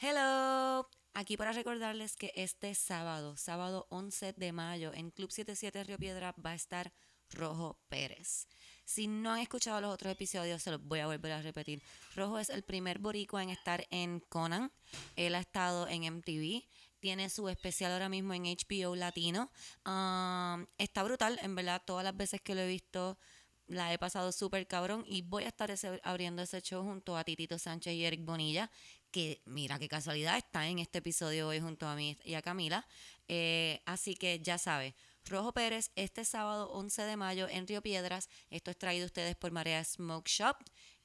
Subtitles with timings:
[0.00, 5.98] Hello, aquí para recordarles que este sábado, sábado 11 de mayo, en Club 77 Río
[5.98, 6.92] Piedra va a estar
[7.30, 8.46] Rojo Pérez.
[8.84, 11.82] Si no han escuchado los otros episodios, se los voy a volver a repetir.
[12.14, 14.70] Rojo es el primer boricua en estar en Conan.
[15.16, 16.62] Él ha estado en MTV.
[17.00, 19.50] Tiene su especial ahora mismo en HBO Latino.
[19.84, 23.18] Um, está brutal, en verdad, todas las veces que lo he visto
[23.66, 27.24] la he pasado súper cabrón y voy a estar ese- abriendo ese show junto a
[27.24, 28.70] Titito Sánchez y Eric Bonilla,
[29.10, 32.86] que mira qué casualidad está en este episodio hoy junto a mí y a Camila.
[33.28, 38.28] Eh, así que ya sabe, Rojo Pérez este sábado 11 de mayo en Río Piedras.
[38.50, 40.56] Esto es traído a ustedes por Marea Smoke Shop.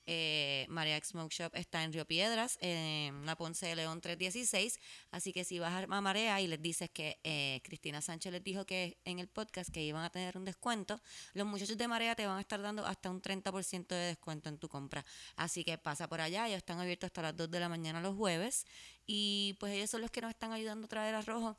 [0.05, 4.79] Eh, Marea Smoke Shop está en Río Piedras, en la Ponce de León 316.
[5.11, 8.65] Así que si vas a Marea y les dices que eh, Cristina Sánchez les dijo
[8.65, 10.99] que en el podcast que iban a tener un descuento,
[11.33, 14.57] los muchachos de Marea te van a estar dando hasta un 30% de descuento en
[14.57, 15.05] tu compra.
[15.35, 18.15] Así que pasa por allá, ellos están abiertos hasta las 2 de la mañana los
[18.15, 18.65] jueves.
[19.05, 21.57] Y pues ellos son los que nos están ayudando a traer a Rojo.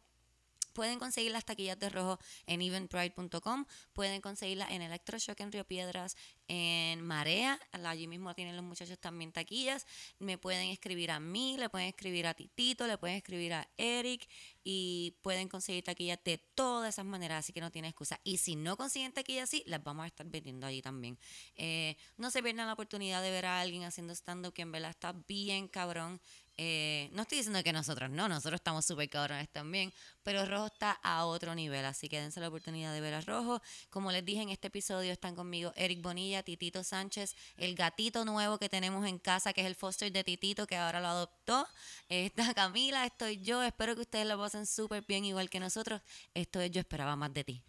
[0.75, 6.17] Pueden conseguir las taquillas de rojo en eventbrite.com, pueden conseguirlas en Electroshock en Río Piedras,
[6.49, 9.87] en Marea, allí mismo tienen los muchachos también taquillas.
[10.19, 14.29] Me pueden escribir a mí, le pueden escribir a Titito, le pueden escribir a Eric
[14.63, 18.21] y pueden conseguir taquillas de todas esas maneras, así que no tiene excusa.
[18.25, 21.19] Y si no consiguen taquillas así, las vamos a estar vendiendo allí también.
[21.55, 24.91] Eh, no se pierdan la oportunidad de ver a alguien haciendo stand-up que en verdad
[24.91, 26.21] está bien cabrón.
[26.57, 30.93] Eh, no estoy diciendo que nosotros no, nosotros estamos súper cabrones también, pero Rojo está
[31.03, 33.61] a otro nivel, así que dense la oportunidad de ver a Rojo.
[33.91, 38.59] Como les dije en este episodio, están conmigo Eric Bonilla, Titito Sánchez, el gatito nuevo
[38.59, 41.67] que tenemos en casa, que es el foster de Titito, que ahora lo adoptó.
[42.09, 46.03] Está Camila, estoy yo, espero que ustedes lo pasen súper bien, igual que nosotros.
[46.35, 47.63] Esto es Yo Esperaba Más de Ti.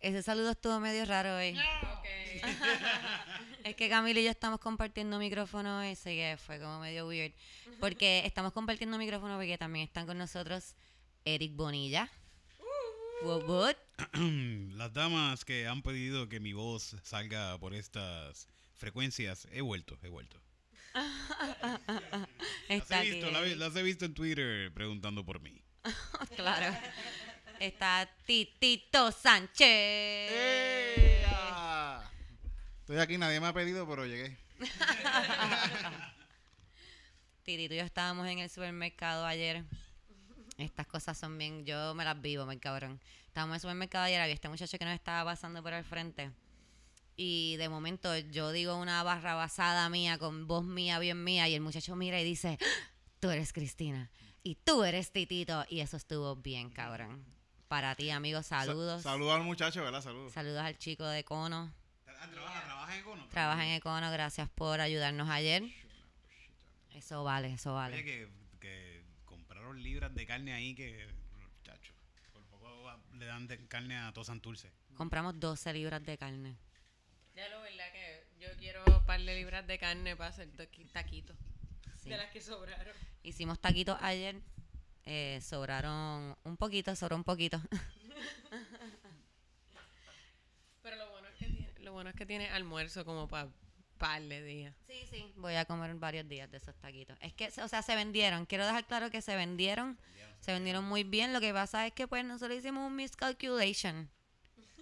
[0.00, 1.56] Ese saludo estuvo medio raro hoy.
[3.64, 7.34] Es que Camila y yo estamos compartiendo micrófono y sé que fue como medio weird.
[7.80, 10.74] Porque estamos compartiendo micrófono porque también están con nosotros
[11.26, 12.10] Eric Bonilla.
[13.22, 13.76] What, what?
[14.76, 20.08] Las damas que han pedido que mi voz salga por estas frecuencias, he vuelto, he
[20.08, 20.40] vuelto.
[22.68, 25.62] He, visto, las he visto en Twitter preguntando por mí.
[26.36, 26.76] Claro.
[27.60, 30.30] Está Titito Sánchez.
[32.80, 34.36] Estoy aquí, nadie me ha pedido, pero llegué.
[37.42, 39.64] Titito y yo estábamos en el supermercado ayer.
[40.56, 43.00] Estas cosas son bien, yo me las vivo, muy cabrón.
[43.26, 46.30] Estábamos en el supermercado ayer, había este muchacho que nos estaba pasando por el frente.
[47.16, 51.54] Y de momento yo digo una barra basada mía, con voz mía, bien mía, y
[51.54, 52.90] el muchacho mira y dice, "¡Ah!
[53.20, 54.10] tú eres Cristina.
[54.42, 55.64] Y tú eres Titito.
[55.68, 57.24] Y eso estuvo bien, cabrón.
[57.68, 59.02] Para ti, amigo, saludos.
[59.02, 60.00] Sa- Saludos al muchacho, ¿verdad?
[60.02, 60.32] Saludos.
[60.32, 61.72] Saludos al chico de Cono.
[62.04, 63.28] ¿Trabaja, trabaja en Econo?
[63.28, 65.62] Trabaja en Econo, gracias por ayudarnos ayer.
[66.94, 68.04] Eso vale, eso Oye, vale.
[68.04, 68.28] que,
[68.58, 71.06] que compraron libras de carne ahí que,
[71.62, 71.92] chacho,
[72.32, 74.72] por poco le dan de carne a todo Santurce.
[74.96, 76.56] Compramos 12 libras de carne.
[77.36, 80.90] Ya lo verdad que yo quiero un par de libras de carne para hacer taqui-
[80.90, 81.36] taquitos.
[82.02, 82.08] Sí.
[82.08, 82.94] De las que sobraron.
[83.22, 84.40] Hicimos taquitos ayer.
[85.10, 87.58] Eh, sobraron un poquito, sobró un poquito.
[90.82, 93.48] Pero lo bueno es que tiene, lo bueno es que tiene almuerzo como para
[93.96, 94.74] par de días.
[94.86, 95.32] Sí, sí.
[95.36, 97.16] Voy a comer varios días de esos taquitos.
[97.22, 98.44] Es que, o sea, se vendieron.
[98.44, 99.98] Quiero dejar claro que se vendieron.
[100.40, 101.32] Se vendieron muy bien.
[101.32, 104.10] Lo que pasa es que, pues, nosotros hicimos un miscalculation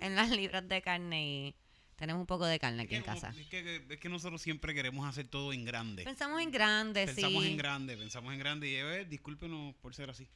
[0.01, 1.55] en las libras de carne y
[1.97, 3.31] tenemos un poco de carne Es aquí que, en casa.
[3.39, 6.05] es que- es que nosotros siempre queremos hacer todo en grande.
[6.05, 7.51] Pensamos en grande, Pensamos sí.
[7.51, 10.29] en grande, pensamos en grande y eh, discúlpenos por ser así.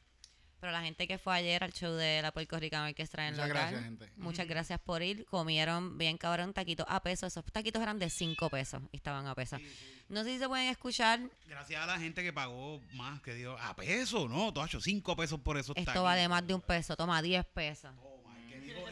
[0.59, 3.47] Pero la gente que fue ayer al show de la Puerto Rican Orquestra en Muchas
[3.47, 4.09] local, gracias, gente.
[4.17, 5.25] muchas gracias por ir.
[5.25, 7.25] Comieron bien cabrón taquitos a peso.
[7.25, 9.57] Esos taquitos eran de 5 pesos y estaban a peso.
[10.07, 11.19] No sé si se pueden escuchar.
[11.47, 14.53] Gracias a la gente que pagó más, que dio a peso, ¿no?
[14.53, 16.03] Todos cinco pesos por esos Esto tacos.
[16.03, 16.95] vale más de un peso.
[16.95, 17.89] Toma 10 pesos.
[17.91, 18.10] El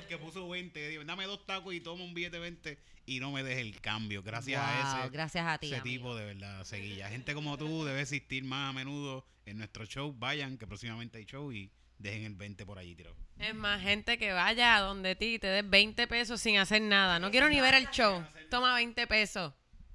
[0.09, 3.19] que, puso 20, que dijo, dame dos tacos y toma un billete de 20 y
[3.19, 4.21] no me dejes el cambio.
[4.21, 5.67] Gracias a ese, gracias a ti.
[5.67, 5.83] ese amigo.
[6.09, 7.09] tipo de verdad, seguilla.
[7.09, 10.13] Gente como tú debe existir más a menudo en nuestro show.
[10.17, 13.15] Vayan, que próximamente hay show y dejen el 20 por allí tirado.
[13.37, 16.81] Es más, gente que vaya a donde ti y te dé 20 pesos sin hacer
[16.81, 17.19] nada.
[17.19, 18.23] No quiero ni ver el show.
[18.49, 19.53] Toma 20 pesos.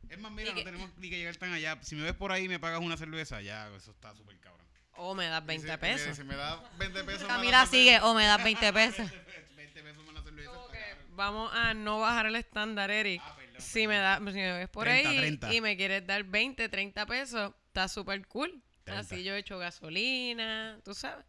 [0.08, 1.78] Es más, mira, Y no que- tenemos ni que llegar tan allá.
[1.82, 4.64] Si me ves por ahí y me pagas una cerveza, ya, eso está súper cabrón.
[4.96, 6.16] O me das Y 20 si- y pesos.
[6.16, 7.26] Si me da 20 pesos.
[7.26, 9.10] Camila sigue o me das 20 pesos.
[9.56, 10.50] 20 pesos me la cerveza.
[10.50, 10.98] Como está que cabrón.
[11.14, 13.22] Vamos a no bajar el estándar, Eric.
[13.24, 13.60] Ah, perdón.
[13.60, 15.54] si me, da, si me ves por 30, ahí 30.
[15.54, 18.62] y me quieres dar 20, 30 pesos, está súper cool.
[18.84, 19.00] 30.
[19.00, 21.24] Así yo echo gasolina, tú sabes.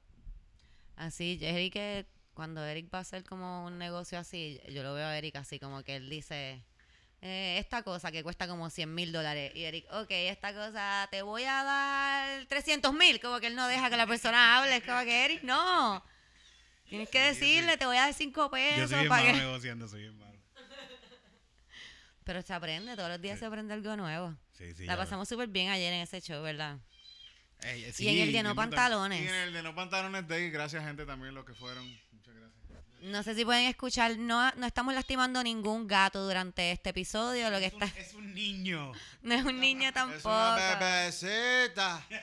[0.96, 5.08] Así, Eric, que cuando Eric va a hacer como un negocio así, yo lo veo
[5.08, 6.64] a Eric así, como que él dice,
[7.22, 9.52] eh, esta cosa que cuesta como 100 mil dólares.
[9.56, 13.20] Y Eric, ok, esta cosa te voy a dar 300 mil.
[13.20, 14.76] Como que él no deja que la persona hable.
[14.76, 16.04] Es como que Eric, no.
[16.90, 19.24] Tienes que yo soy- decirle, te voy a dar 5 Yo pesos soy bien para
[19.24, 19.44] malo que...
[19.46, 20.36] negociando, soy bien malo.
[22.24, 23.42] Pero se aprende, todos los días Sí.
[23.42, 24.36] se aprende algo nuevo.
[24.58, 26.78] Sí, sí, la pasamos súper bien ayer en ese show, ¿verdad?
[27.62, 29.22] Ey, y en el de no pantalones.
[29.24, 31.86] Y en el de no pantalones de gracias gente también los que fueron.
[32.12, 32.56] Muchas gracias.
[33.02, 37.50] No sé si pueden escuchar, no, no estamos lastimando ningún gato durante este episodio.
[37.52, 38.92] Lo que Es un, está, es un niño.
[39.22, 40.30] no es un niño Es tampoco.
[40.30, 42.04] una bebecita.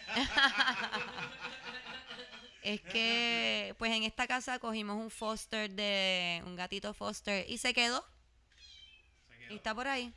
[2.62, 7.74] Es que, pues en esta casa cogimos un foster de un gatito foster y se
[7.74, 8.04] quedó.
[9.50, 10.12] Y está por ahí.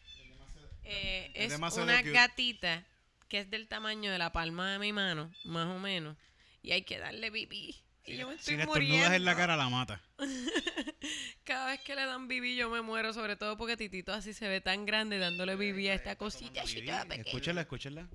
[0.83, 2.11] Eh, Es una cute.
[2.11, 2.83] gatita
[3.27, 6.15] que es del tamaño de la palma de mi mano, más o menos.
[6.61, 7.75] Y hay que darle pipí.
[8.05, 9.13] Y yo me Si estoy le muriendo.
[9.15, 9.99] en la cara, la mata.
[11.43, 14.47] Cada vez que le dan bibi yo me muero, sobre todo porque Titito así se
[14.47, 17.01] ve tan grande dándole bibi a esta cosita pequeña.
[17.15, 18.07] Escúchala, escúchala.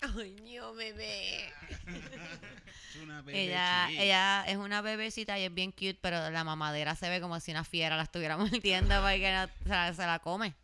[0.00, 1.46] Ay, no, bebé.
[1.46, 6.94] Es una Ella, bebé ella es una bebecita y es bien cute, pero la mamadera
[6.94, 10.18] se ve como si una fiera la estuviera mordiendo porque no- se, la, se la
[10.20, 10.54] come.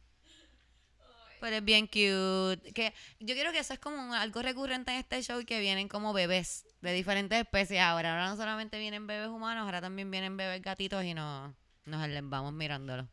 [1.40, 2.72] Pero es bien cute.
[2.72, 6.12] Que yo creo que eso es como algo recurrente en este show que vienen como
[6.12, 8.12] bebés de diferentes especies ahora.
[8.12, 11.52] Ahora no solamente vienen bebés humanos, ahora también vienen bebés gatitos y nos,
[11.84, 13.08] nos vamos mirándolo.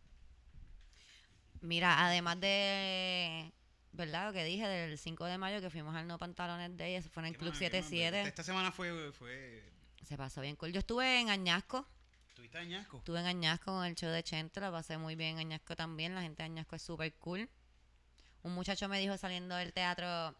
[1.61, 3.51] Mira, además de,
[3.93, 4.27] ¿verdad?
[4.27, 7.23] Lo que dije del 5 de mayo que fuimos al No Pantalones Day, eso fue
[7.23, 7.71] en el ¿Qué Club más, qué más?
[7.71, 8.21] 77.
[8.27, 9.63] Esta semana fue, fue...
[10.07, 10.71] Se pasó bien cool.
[10.71, 11.87] Yo estuve en Añasco.
[12.35, 12.97] ¿Tuviste añasco?
[12.97, 14.59] Estuve en Añasco con el show de Chento.
[14.59, 16.15] La pasé muy bien en Añasco también.
[16.15, 17.47] La gente de Añasco es súper cool.
[18.43, 20.35] Un muchacho me dijo saliendo del teatro.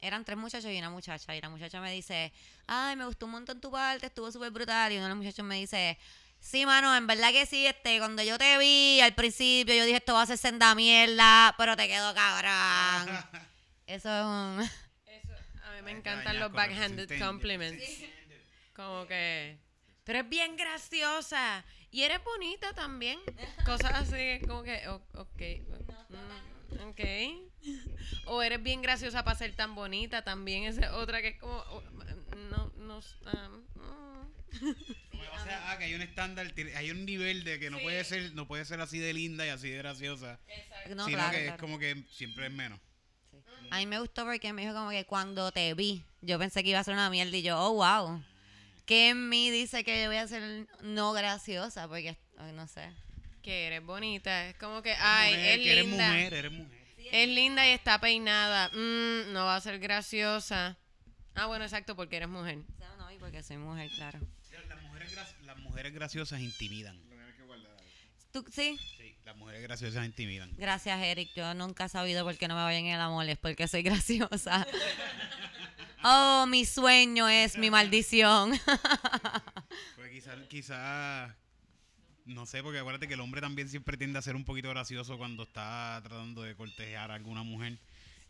[0.00, 1.36] Eran tres muchachos y una muchacha.
[1.36, 2.32] Y la muchacha me dice:
[2.66, 4.06] Ay, me gustó un montón tu parte.
[4.06, 4.92] Estuvo súper brutal.
[4.92, 5.98] Y uno de los muchachos me dice:
[6.42, 7.66] Sí, mano, en verdad que sí.
[7.66, 11.54] Este, cuando yo te vi al principio, yo dije: Esto va a ser senda mierda.
[11.56, 13.16] Pero te quedó cabrón.
[13.86, 14.60] Eso es un.
[15.06, 15.32] Eso,
[15.64, 17.84] a mí me Ay, encantan los backhanded compliments.
[18.74, 19.56] Como que,
[20.04, 23.20] tú eres bien graciosa y eres bonita también.
[23.64, 25.42] Cosas así, como que, o- ok,
[26.08, 27.00] mm, ok.
[28.26, 30.64] O eres bien graciosa para ser tan bonita también.
[30.64, 31.62] Esa es otra que es como,
[32.50, 34.12] no, no, um, mm.
[35.32, 38.34] O sea, ah, que hay un estándar, hay un nivel de que no puede ser,
[38.34, 40.38] no puede ser así de linda y así de graciosa,
[40.90, 42.78] No, sino claro, que es como que siempre es menos.
[43.70, 46.70] A mí me gustó porque me dijo como que cuando te vi, yo pensé que
[46.70, 48.22] iba a ser una mierda y yo, oh, wow.
[48.84, 51.88] ¿Qué en mí dice que yo voy a ser no graciosa?
[51.88, 52.18] Porque,
[52.54, 52.90] no sé.
[53.42, 54.48] Que eres bonita.
[54.48, 56.08] Es como que, ay, Mujer, es que eres linda.
[56.08, 56.82] mujer, eres mujer.
[57.12, 58.68] Es linda y está peinada.
[58.74, 60.76] Mm, no va a ser graciosa.
[61.34, 62.58] Ah, bueno, exacto, porque eres mujer.
[62.78, 64.20] No, no, y porque soy mujer, claro.
[64.68, 67.00] Las mujeres, las mujeres graciosas intimidan.
[68.32, 68.78] ¿Tú, sí?
[68.96, 70.50] Sí, las mujeres graciosas intimidan.
[70.56, 71.30] Gracias, Eric.
[71.36, 73.82] Yo nunca he sabido por qué no me vayan en el amor, es porque soy
[73.82, 74.66] graciosa.
[76.04, 78.58] Oh, mi sueño es mi maldición.
[79.94, 81.36] Pues quizás, quizá,
[82.24, 85.16] no sé, porque acuérdate que el hombre también siempre tiende a ser un poquito gracioso
[85.16, 87.78] cuando está tratando de cortejar a alguna mujer.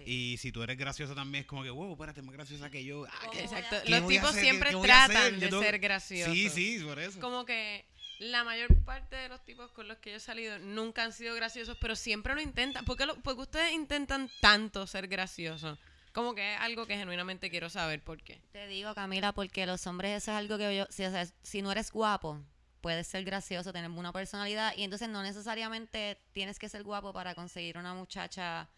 [0.06, 3.06] Y si tú eres gracioso también es como que, wow, espérate, más graciosa que yo.
[3.06, 3.76] Ah, ¿qué- Exacto.
[3.84, 4.42] qué Los tipos hacer?
[4.42, 6.34] siempre tratan de tengo- ser graciosos.
[6.34, 7.20] Sí, sí, por eso.
[7.20, 7.84] Como que
[8.18, 11.34] la mayor parte de los tipos con los que yo he salido nunca han sido
[11.34, 12.84] graciosos, pero siempre lo intentan.
[12.84, 15.78] ¿Por qué, lo- por qué ustedes intentan tanto ser graciosos?
[16.12, 18.38] Como que es algo que genuinamente quiero saber por qué.
[18.52, 21.62] Te digo, Camila, porque los hombres eso es algo que yo, si, o sea, si
[21.62, 22.38] no eres guapo,
[22.82, 27.34] puedes ser gracioso, tener una personalidad y entonces no necesariamente tienes que ser guapo para
[27.34, 28.68] conseguir una muchacha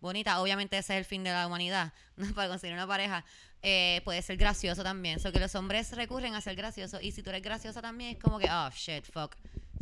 [0.00, 0.40] bonita.
[0.40, 2.32] Obviamente ese es el fin de la humanidad, ¿no?
[2.34, 3.24] para conseguir una pareja.
[3.62, 5.20] Eh, puedes ser gracioso también.
[5.20, 8.22] So que los hombres recurren a ser graciosos y si tú eres graciosa también es
[8.22, 9.36] como que, oh, shit, fuck.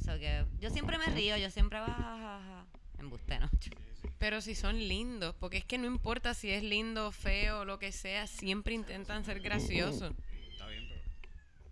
[0.04, 2.66] So que yo siempre me río, yo siempre, "Ah, ja, ja, ja".
[2.98, 3.48] embuste, ¿no?
[4.18, 7.92] Pero si son lindos, porque es que no importa si es lindo, feo, lo que
[7.92, 10.12] sea, siempre intentan ser graciosos.
[10.52, 11.00] Está bien, pero...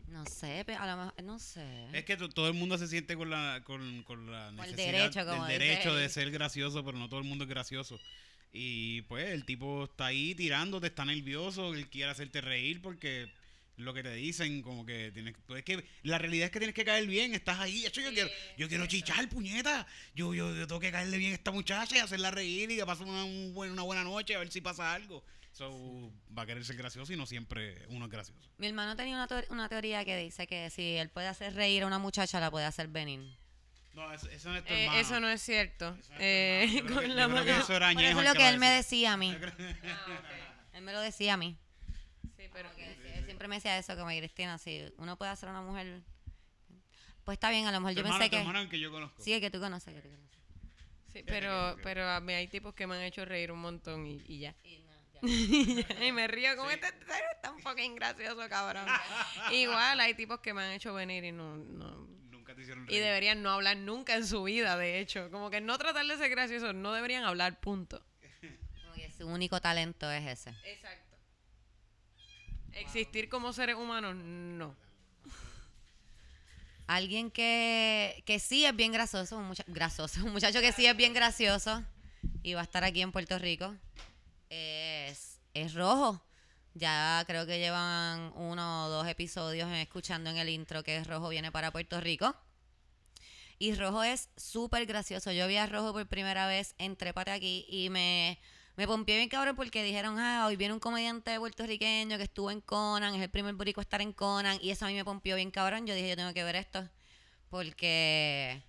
[0.09, 1.89] No sé, pero a lo mejor, no sé.
[1.93, 4.71] Es que to- todo el mundo se siente con la, con, con la Con el
[4.71, 7.99] necesidad derecho, como del derecho de ser gracioso, pero no todo el mundo es gracioso.
[8.53, 13.31] Y pues el tipo está ahí tirándote, está nervioso, él quiere hacerte reír porque
[13.77, 16.75] lo que te dicen, como que tienes pues es que la realidad es que tienes
[16.75, 20.67] que caer bien, estás ahí, hecho yo quiero, yo quiero chichar, puñeta, yo, yo, yo
[20.67, 23.53] tengo que caerle bien a esta muchacha y hacerla reír y que pase una, un
[23.53, 25.23] buen- una buena noche a ver si pasa algo.
[25.53, 28.49] So, va a querer ser gracioso y no siempre uno es gracioso.
[28.59, 31.87] Mi hermano tenía una, una teoría que dice que si él puede hacer reír a
[31.87, 33.37] una muchacha, la puede hacer venir.
[33.97, 35.01] No, eso, eso no es tu Eh, hermano.
[35.01, 35.97] eso no es cierto.
[35.99, 38.49] Eso no es tu Eh, con que- la mano- eso era eso es lo que
[38.49, 39.15] él me decía.
[39.15, 39.35] a mí.
[39.85, 41.57] Ah, Él me lo decía a mí.
[42.37, 46.03] Sí, pero decía- siempre me decía eso, como Cristina, si uno puede hacer una mujer...
[47.25, 48.41] Pues está bien, a lo mejor Tu yo hermano, pensé tu que...
[48.43, 49.21] hermano que yo conozco.
[49.23, 49.93] Sí, el que tú conoces.
[49.95, 50.37] que tú conoces.
[51.13, 54.23] Sí, pero, pero a mí hay tipos que me han hecho reír un montón y,
[54.29, 54.55] y ya.
[54.63, 55.21] Y no, ya.
[56.07, 58.87] y me río como este este es tan fucking gracioso, cabrón.
[59.51, 61.57] Igual hay tipos que me han hecho venir y no,
[62.57, 65.31] te hicieron y deberían no hablar nunca en su vida, de hecho.
[65.31, 68.05] Como que no tratar de ser graciosos, no deberían hablar, punto.
[68.83, 70.51] Como que su único talento es ese.
[70.65, 71.17] Exacto.
[72.73, 74.77] Existir como seres humanos, no.
[76.87, 80.97] Alguien que, que sí es bien gracioso, un, mucha- grasoso, un muchacho que sí es
[80.97, 81.83] bien gracioso
[82.43, 83.75] y va a estar aquí en Puerto Rico,
[84.51, 86.23] es, es Rojo.
[86.75, 91.51] Ya creo que llevan uno o dos episodios escuchando en el intro que Rojo viene
[91.51, 92.37] para Puerto Rico.
[93.59, 95.33] Y Rojo es súper gracioso.
[95.33, 98.39] Yo vi a Rojo por primera vez en Trépate aquí y me,
[98.77, 102.61] me pompió bien cabrón porque dijeron, ah, hoy viene un comediante puertorriqueño que estuvo en
[102.61, 104.59] Conan, es el primer borico a estar en Conan.
[104.61, 105.87] Y eso a mí me pompió bien cabrón.
[105.87, 106.87] Yo dije, yo tengo que ver esto.
[107.49, 108.63] Porque...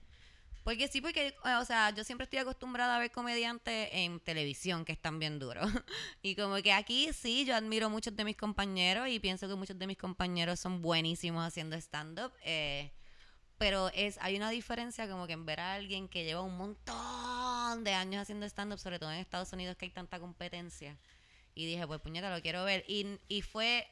[0.64, 4.92] Porque sí, porque, o sea, yo siempre estoy acostumbrada a ver comediantes en televisión que
[4.92, 5.66] están bien duros.
[6.22, 9.80] y como que aquí sí, yo admiro muchos de mis compañeros y pienso que muchos
[9.80, 12.34] de mis compañeros son buenísimos haciendo stand-up.
[12.44, 12.92] eh,
[13.58, 17.84] pero es hay una diferencia como que en ver a alguien que lleva un montón
[17.84, 20.98] de años haciendo stand-up, sobre todo en Estados Unidos que hay tanta competencia.
[21.56, 22.86] Y dije, pues puñeta, lo quiero ver.
[22.88, 23.88] Y, y fue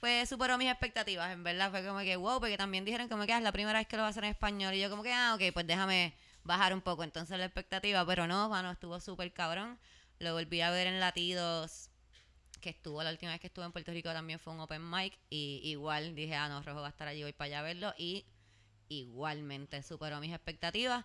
[0.00, 1.70] fue superó mis expectativas, en verdad.
[1.70, 3.96] Fue como que, wow, porque también dijeron como que "Ah, es la primera vez que
[3.96, 4.74] lo va a hacer en español.
[4.74, 6.14] Y yo como que, ah, ok, pues déjame
[6.44, 8.04] bajar un poco entonces la expectativa.
[8.06, 9.78] Pero no, mano, estuvo súper cabrón.
[10.18, 11.90] Lo volví a ver en Latidos,
[12.60, 15.18] que estuvo la última vez que estuve en Puerto Rico también fue un open mic.
[15.30, 17.94] Y igual dije, ah, no, Rojo va a estar allí, voy para allá a verlo.
[17.98, 18.26] Y
[18.88, 21.04] igualmente superó mis expectativas.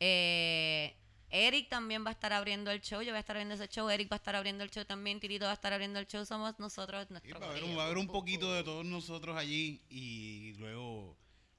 [0.00, 0.94] Eh,
[1.30, 3.02] Eric también va a estar abriendo el show.
[3.02, 3.88] Yo voy a estar abriendo ese show.
[3.90, 5.20] Eric va a estar abriendo el show también.
[5.20, 6.24] Tirito va a estar abriendo el show.
[6.24, 7.10] Somos nosotros.
[7.10, 7.78] Nuestro va a haber, un, corillo.
[7.78, 11.16] va a haber un poquito de todos nosotros allí y luego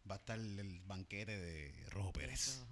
[0.09, 2.63] va a estar el banquete de Rojo Pérez.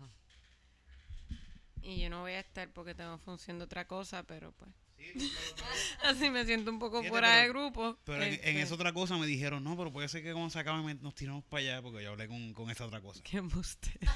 [1.84, 4.72] Y yo no voy a estar porque tengo función de otra cosa, pero pues.
[6.04, 7.98] Así me siento un poco Fíjate, fuera pero- de grupo.
[8.04, 10.50] Pero en, en Este, esa otra cosa me dijeron, no, pero puede ser que cuando
[10.50, 13.22] se acabe nos tiramos para allá porque yo hablé con, con esa otra cosa.
[13.24, 14.12] Qué embustero.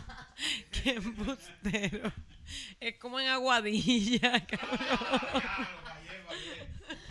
[0.70, 2.12] Qué embustero.
[2.80, 4.78] Es como en Aguadilla, cabrón.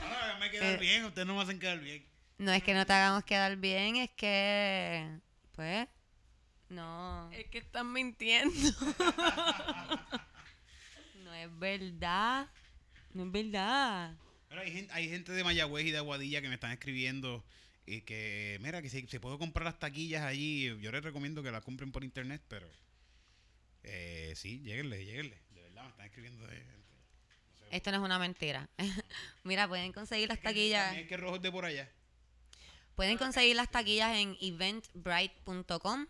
[0.02, 0.78] Ahora me quedar Eh.
[0.78, 2.06] bien, ustedes no me hacen quedar bien.
[2.38, 5.20] No es que no te hagamos quedar bien, es que,
[5.54, 5.88] pues,
[6.70, 8.54] no, Es que están mintiendo.
[11.24, 12.48] no es verdad,
[13.15, 14.15] no es verdad.
[14.50, 17.43] Pero hay gente, hay gente de Mayagüez y de Aguadilla que me están escribiendo
[17.86, 20.65] y que, mira, que se, se puede comprar las taquillas allí.
[20.81, 22.67] Yo les recomiendo que las compren por internet, pero
[23.84, 25.41] eh, sí, lleguenle, lleguenle.
[25.51, 26.63] De verdad, me están escribiendo de...
[27.72, 28.69] Esto no es una mentira.
[29.43, 31.89] Mira, pueden conseguir las taquillas, que Rojo es de por allá.
[32.95, 36.07] pueden conseguir las taquillas en eventbrite.com.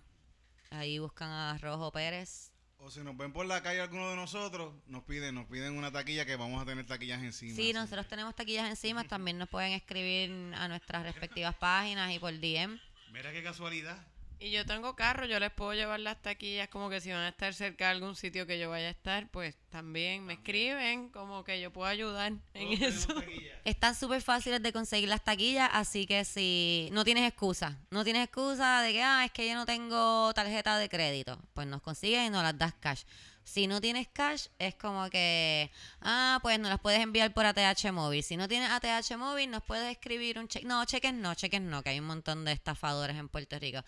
[0.71, 2.51] Ahí buscan a Rojo Pérez.
[2.79, 5.91] O si nos ven por la calle alguno de nosotros, nos piden, nos piden una
[5.91, 7.55] taquilla que vamos a tener taquillas encima.
[7.55, 7.73] Sí, así.
[7.73, 12.79] nosotros tenemos taquillas encima, también nos pueden escribir a nuestras respectivas páginas y por DM.
[13.11, 13.97] Mira qué casualidad.
[14.39, 17.29] Y yo tengo carro, yo les puedo llevar las taquillas como que si van a
[17.29, 21.43] estar cerca de algún sitio que yo vaya a estar, pues también me escriben como
[21.43, 23.13] que yo puedo ayudar en eso.
[23.15, 23.59] taquillas.
[23.63, 28.25] Están súper fáciles de conseguir las taquillas, así que si no tienes excusa, no tienes
[28.25, 32.27] excusa de que, ah, es que yo no tengo tarjeta de crédito, pues nos consigues
[32.27, 33.03] y nos las das cash.
[33.45, 37.91] Si no tienes cash, es como que, ah, pues nos las puedes enviar por ATH
[37.91, 38.23] móvil.
[38.23, 40.65] Si no tienes ATH móvil, nos puedes escribir un cheque.
[40.65, 43.83] No, cheques no, cheques no, que hay un montón de estafadores en Puerto Rico.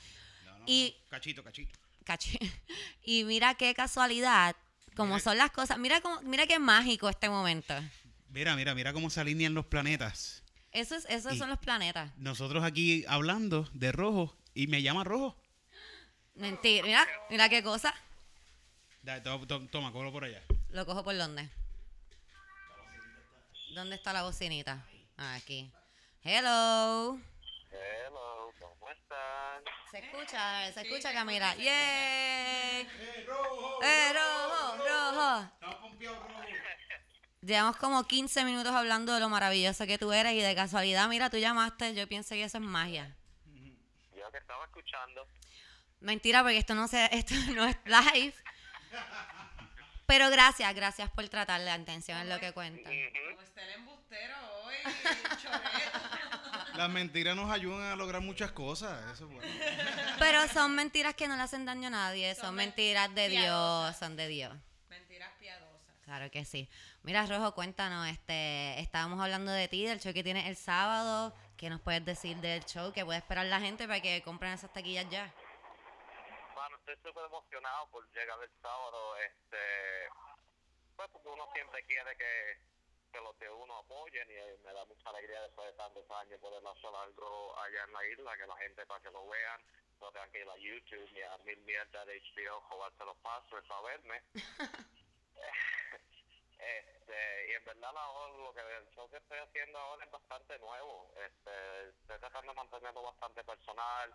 [0.67, 0.95] Y-.
[1.09, 1.77] Cachito, cachito.
[2.03, 2.37] Cachi.
[3.03, 4.55] Y mira qué casualidad,
[4.95, 5.19] como Mira.
[5.23, 5.77] son las cosas.
[5.77, 7.73] Mira cómo, mira qué mágico este momento.
[8.29, 10.43] Mira, mira, mira cómo se alinean los planetas.
[10.73, 12.11] Eso es, esos Y- son los planetas.
[12.17, 15.35] Nosotros aquí hablando de rojo y me llama rojo.
[16.35, 17.93] Mentira, mira, mira qué cosa.
[19.01, 20.43] Da, to- to- toma, cógelo por allá.
[20.71, 21.49] ¿Lo cojo por dónde?
[23.73, 24.85] ¿Dónde está la bocinita?
[25.17, 25.71] Ah, aquí.
[26.23, 27.19] Hello.
[27.69, 29.63] Hello, ¿cómo están?
[29.91, 31.55] Se escucha, se escucha Camila.
[31.55, 31.65] ¡Yay!
[32.83, 35.51] ¡Eh, rojo, rojo!
[37.41, 41.29] Llevamos como 15 minutos hablando de lo maravilloso que tú eres y de casualidad, mira,
[41.29, 43.15] tú llamaste, yo pienso que eso es magia.
[44.15, 45.25] Yo que estaba escuchando.
[45.99, 48.33] Mentira, porque esto no se, esto no es live.
[50.05, 52.89] Pero gracias, gracias por tratar la intención es lo que cuenta.
[52.89, 54.75] Como está el embustero hoy.
[56.77, 58.99] Las mentiras nos ayudan a lograr muchas cosas.
[59.13, 59.41] Eso es bueno.
[60.19, 63.29] Pero son mentiras que no le hacen daño a nadie, son, Son men- mentiras de
[63.29, 64.53] Dios, son de Dios.
[64.89, 65.95] Mentiras piadosas.
[66.03, 66.69] Claro que sí.
[67.03, 71.33] Mira, Rojo, cuéntanos, este, estábamos hablando de ti, del show que tienes el sábado.
[71.57, 72.93] ¿Qué nos puedes decir del show?
[72.93, 75.33] ¿Qué puede esperar la gente para que compren esas taquillas ya?
[76.53, 79.17] Bueno, estoy súper emocionado por llegar el sábado.
[79.25, 79.57] Este,
[80.95, 82.57] pues porque uno siempre quiere que,
[83.11, 86.65] que los de uno apoyen y me da mucha alegría después de tantos años poder
[86.65, 89.61] hacer algo allá en la isla, que la gente para que lo vean,
[89.99, 93.63] no tengan que ir a YouTube ni a mil mierdas de HBO, jugarse los pasos
[93.67, 94.21] para verme.
[96.59, 100.59] Este, y en verdad la, lo que el show que estoy haciendo ahora es bastante
[100.59, 101.13] nuevo.
[101.15, 104.13] Este, estoy tratando de mantenerlo bastante personal.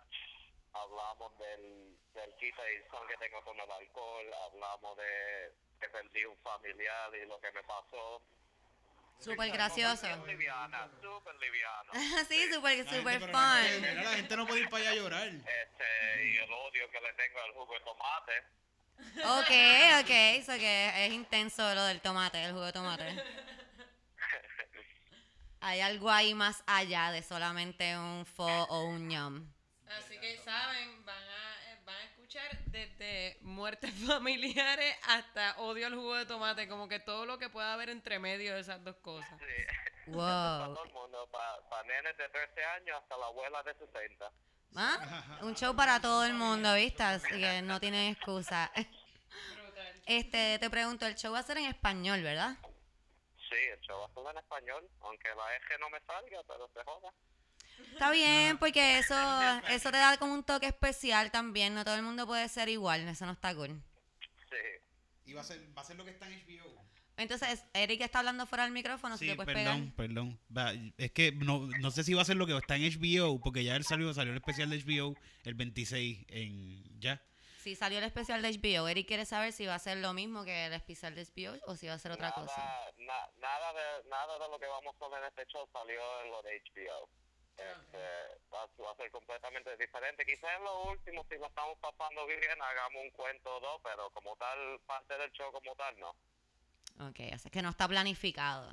[0.73, 4.33] Hablamos del, del quita y son que tengo con el alcohol.
[4.45, 8.21] Hablamos de que perdí un familiar y lo que me pasó.
[9.19, 10.07] Súper gracioso.
[10.25, 11.91] Liviana, súper liviana.
[12.27, 13.81] sí, súper, La súper la fun.
[13.81, 15.27] mira, la gente no puede ir para allá a llorar.
[15.27, 18.43] Este, y el odio que le tengo al jugo de tomate.
[19.25, 23.23] Ok, ok, eso que es intenso lo del tomate, el jugo de tomate.
[25.61, 29.49] Hay algo ahí más allá de solamente un fo o un yum.
[29.87, 31.32] Así que saben, van a
[32.33, 37.49] escuchar desde muertes familiares hasta odio al jugo de tomate, como que todo lo que
[37.49, 39.39] pueda haber entre medio de esas dos cosas.
[39.39, 39.45] Sí.
[40.11, 40.75] Para Wow.
[40.75, 44.31] todo el mundo, para nenes de 13 años hasta la abuela de 60.
[44.75, 45.39] ¿Ah?
[45.43, 47.01] Un show para todo el mundo, ¿viste?
[47.03, 48.69] Así que no tienen excusa.
[50.05, 52.57] Este, te pregunto, el show va a ser en español, ¿verdad?
[53.49, 56.69] Sí, el show va a ser en español, aunque la eje no me salga, pero
[56.73, 57.13] se joda.
[57.91, 59.15] Está bien, porque eso,
[59.69, 61.73] eso te da como un toque especial también.
[61.75, 63.81] No todo el mundo puede ser igual, eso no está cool.
[64.49, 64.55] Sí.
[65.25, 66.81] Y va a ser, va a ser lo que está en HBO.
[67.15, 69.95] Entonces, Eric está hablando fuera del micrófono, si Sí, te puedes perdón, pegar.
[69.95, 70.39] perdón.
[70.55, 73.39] Va, Es que no, no sé si va a ser lo que está en HBO,
[73.39, 77.21] porque ya él salió, salió el especial de HBO el 26 en ya.
[77.61, 78.87] Sí, salió el especial de HBO.
[78.89, 81.75] Eric quiere saber si va a ser lo mismo que el especial de HBO o
[81.77, 82.61] si va a ser otra nada, cosa.
[82.97, 86.31] na- nada, de, nada de lo que vamos a ver en este show salió en
[86.31, 87.09] lo de HBO.
[87.57, 87.97] Este,
[88.53, 90.25] va, va a ser completamente diferente.
[90.25, 94.09] Quizás en lo último, si lo estamos pasando bien, hagamos un cuento o dos, pero
[94.11, 96.15] como tal, parte del show como tal, no.
[97.07, 98.71] Ok, así que no está planificado.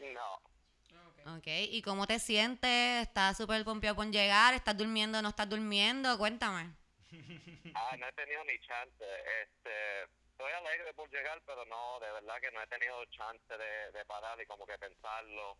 [0.00, 0.34] No.
[0.34, 1.38] Ok.
[1.38, 3.02] Ok, ¿y cómo te sientes?
[3.02, 4.54] ¿Estás súper pompeado por llegar?
[4.54, 6.16] ¿Estás durmiendo no estás durmiendo?
[6.18, 6.70] Cuéntame.
[7.74, 9.02] Ah, no he tenido ni chance.
[9.42, 13.92] Este, estoy alegre por llegar, pero no, de verdad que no he tenido chance de,
[13.92, 15.56] de parar y como que pensarlo.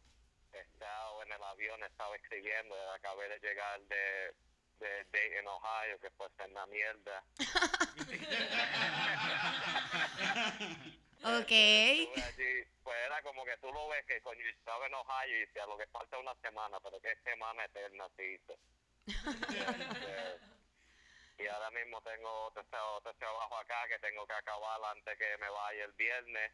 [0.53, 4.35] He estado en el avión, he estado escribiendo, acabé de llegar de,
[4.81, 7.25] de Dayton, Ohio, que fue ser una mierda.
[11.25, 11.53] Ok.
[11.53, 15.41] Allí, pues era como que tú lo ves que coño, yo estaba en Ohio y
[15.47, 18.59] decía, lo que falta es una semana, pero qué semana eterna se hizo.
[21.39, 22.65] Este, y ahora mismo tengo otro,
[22.97, 26.53] otro trabajo acá que tengo que acabar antes que me vaya el viernes.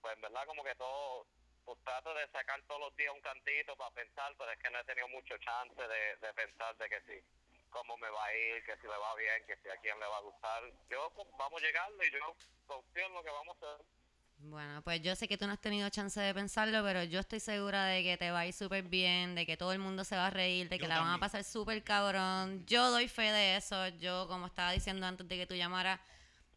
[0.00, 1.26] Pues en verdad como que todo,
[1.70, 4.80] pues trato de sacar todos los días un cantito para pensar, pero es que no
[4.80, 7.22] he tenido mucho chance de, de pensar de que sí,
[7.70, 10.06] cómo me va a ir, que si le va bien, que si a quién le
[10.06, 10.64] va a gustar.
[10.90, 12.34] Yo pues, vamos llegando y yo
[12.66, 13.86] confío en lo que vamos a hacer.
[14.38, 17.38] Bueno, pues yo sé que tú no has tenido chance de pensarlo, pero yo estoy
[17.38, 20.16] segura de que te va a ir súper bien, de que todo el mundo se
[20.16, 22.66] va a reír, de que Yo la van a pasar súper cabrón.
[22.66, 23.86] Yo doy fe de eso.
[23.98, 26.00] Yo, como estaba diciendo antes de que tú llamaras,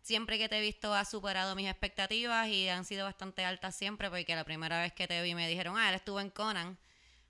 [0.04, 4.10] siempre que te he visto has superado mis expectativas y han sido bastante altas siempre,
[4.10, 6.78] porque la primera vez que te vi me dijeron, ah, él estuvo en Conan.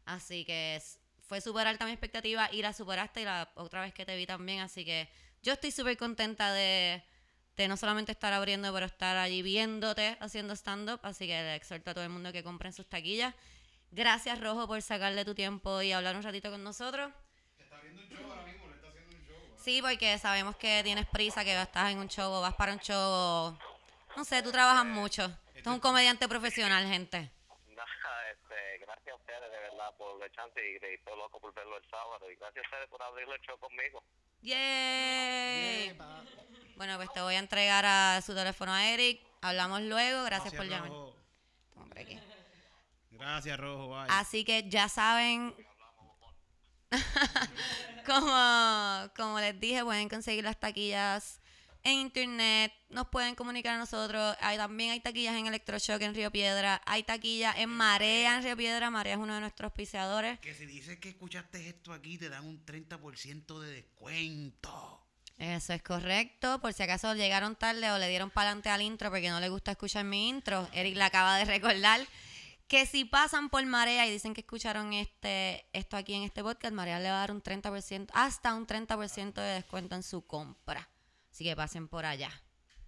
[0.05, 0.81] Así que
[1.21, 4.25] fue súper alta mi expectativa y la superaste y la otra vez que te vi
[4.25, 4.59] también.
[4.59, 5.07] Así que
[5.43, 7.03] yo estoy súper contenta de,
[7.55, 10.99] de no solamente estar abriendo, pero estar allí viéndote haciendo stand-up.
[11.03, 13.35] Así que le exhorto a todo el mundo que compren sus taquillas.
[13.91, 17.11] Gracias, Rojo, por sacarle tu tiempo y hablar un ratito con nosotros.
[17.59, 19.52] Está viendo un show le está haciendo un show.
[19.63, 22.79] Sí, porque sabemos que tienes prisa, que estás en un show o vas para un
[22.79, 22.99] show.
[22.99, 23.57] o-
[24.17, 25.29] No sé, tú trabajas mucho.
[25.29, 27.31] Tú eres un comediante profesional, gente.
[27.69, 31.53] Nada, este, gracias a ustedes de verdad por la chance y, y estoy loco por
[31.53, 32.29] verlo el sábado.
[32.29, 34.03] Y gracias a ustedes por abrir el show conmigo.
[34.41, 35.97] ¡Yay!
[36.75, 39.21] Bueno, pues te voy a entregar a su teléfono a Eric.
[39.41, 40.23] Hablamos luego.
[40.25, 40.89] Gracias, por llamar.
[40.89, 41.15] Rojo.
[41.95, 42.19] Aquí.
[43.11, 43.87] Gracias, Rojo.
[43.89, 44.07] Bye.
[44.09, 45.55] Así que ya saben.
[48.05, 51.39] como, como les dije, pueden conseguir las taquillas
[51.83, 52.73] en internet.
[52.89, 54.35] Nos pueden comunicar a nosotros.
[54.41, 56.81] Hay, también hay taquillas en Electroshock en Río Piedra.
[56.85, 58.89] Hay taquillas en Marea en Río Piedra.
[58.89, 60.39] Marea es uno de nuestros auspiciadores.
[60.39, 64.99] Que si dices que escuchaste esto aquí, te dan un 30% de descuento.
[65.37, 66.59] Eso es correcto.
[66.61, 69.49] Por si acaso llegaron tarde o le dieron para adelante al intro porque no le
[69.49, 72.01] gusta escuchar mi intro, Eric le acaba de recordar
[72.73, 76.73] que si pasan por Marea y dicen que escucharon este esto aquí en este podcast,
[76.73, 80.89] Marea le va a dar un 30%, hasta un 30% de descuento en su compra.
[81.31, 82.31] Así que pasen por allá.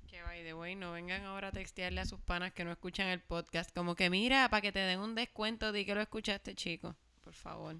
[0.08, 3.10] Que by the way, no vengan ahora a textearle a sus panas que no escuchan
[3.10, 3.71] el podcast.
[3.76, 6.95] Como que mira, para que te den un descuento, di que lo escuchaste, chico.
[7.21, 7.76] Por favor.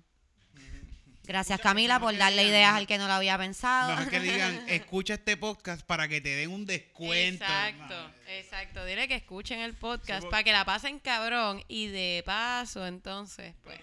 [1.26, 3.96] Gracias Camila por darle ideas al que no lo había pensado.
[3.96, 7.44] No es que digan, escucha este podcast para que te den un descuento.
[7.44, 8.86] Exacto, exacto.
[8.86, 11.64] Dile que escuchen el podcast para que la pasen cabrón.
[11.68, 13.80] Y de paso, entonces, pues.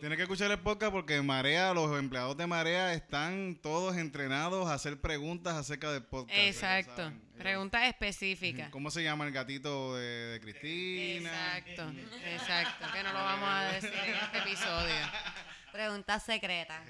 [0.00, 4.74] Tienes que escuchar el podcast porque Marea, los empleados de Marea están todos entrenados a
[4.74, 6.38] hacer preguntas acerca del podcast.
[6.38, 7.12] Exacto.
[7.36, 8.70] Preguntas específicas.
[8.70, 11.58] ¿Cómo se llama el gatito de, de Cristina?
[11.58, 11.92] Exacto,
[12.24, 12.86] exacto.
[12.94, 14.94] Que no lo vamos a decir en este episodio.
[15.72, 16.88] Preguntas secretas.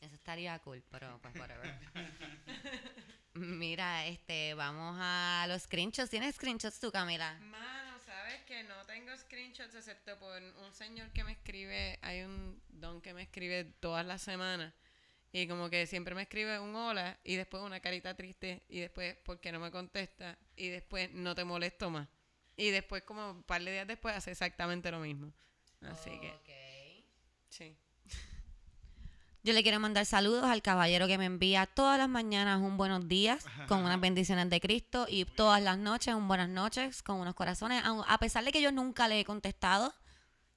[0.00, 1.78] Eso estaría cool, pero pues whatever.
[3.34, 6.10] Mira, este, vamos a los screenshots.
[6.10, 7.38] ¿Tienes screenshots tú, Camila?
[7.40, 12.60] Mano, ¿sabes que no tengo screenshots excepto por un señor que me escribe, hay un
[12.68, 14.72] don que me escribe todas las semanas
[15.32, 19.16] y como que siempre me escribe un hola y después una carita triste y después
[19.24, 22.08] porque no me contesta y después no te molesto más.
[22.56, 25.32] Y después como un par de días después hace exactamente lo mismo.
[25.82, 26.34] Así que,
[27.50, 27.76] sí.
[29.42, 33.08] Yo le quiero mandar saludos al caballero que me envía todas las mañanas un buenos
[33.08, 37.34] días con unas bendiciones de Cristo y todas las noches un buenas noches con unos
[37.34, 37.82] corazones.
[37.84, 39.94] Aun- A pesar de que yo nunca le he contestado,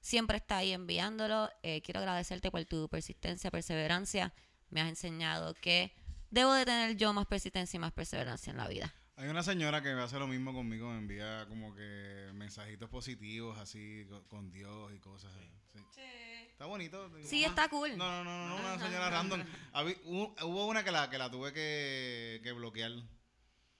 [0.00, 1.48] siempre está ahí enviándolo.
[1.62, 4.34] Eh, quiero agradecerte por tu persistencia, perseverancia.
[4.68, 5.94] Me has enseñado que
[6.30, 8.92] debo de tener yo más persistencia y más perseverancia en la vida.
[9.16, 14.04] Hay una señora que hace lo mismo conmigo, me envía como que mensajitos positivos así
[14.10, 15.32] co- con Dios y cosas.
[15.72, 15.78] Sí.
[16.54, 17.10] Está bonito.
[17.24, 17.96] Sí, está cool.
[17.98, 19.42] No, no, no, no, una señora random.
[19.72, 22.92] Habí- hubo, una que la, que la tuve que, que bloquear.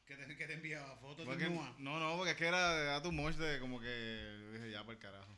[0.06, 3.12] Que te, que te enviaba fotos de no, no, porque es que era, era too
[3.12, 5.32] much de como que dije ya por el carajo.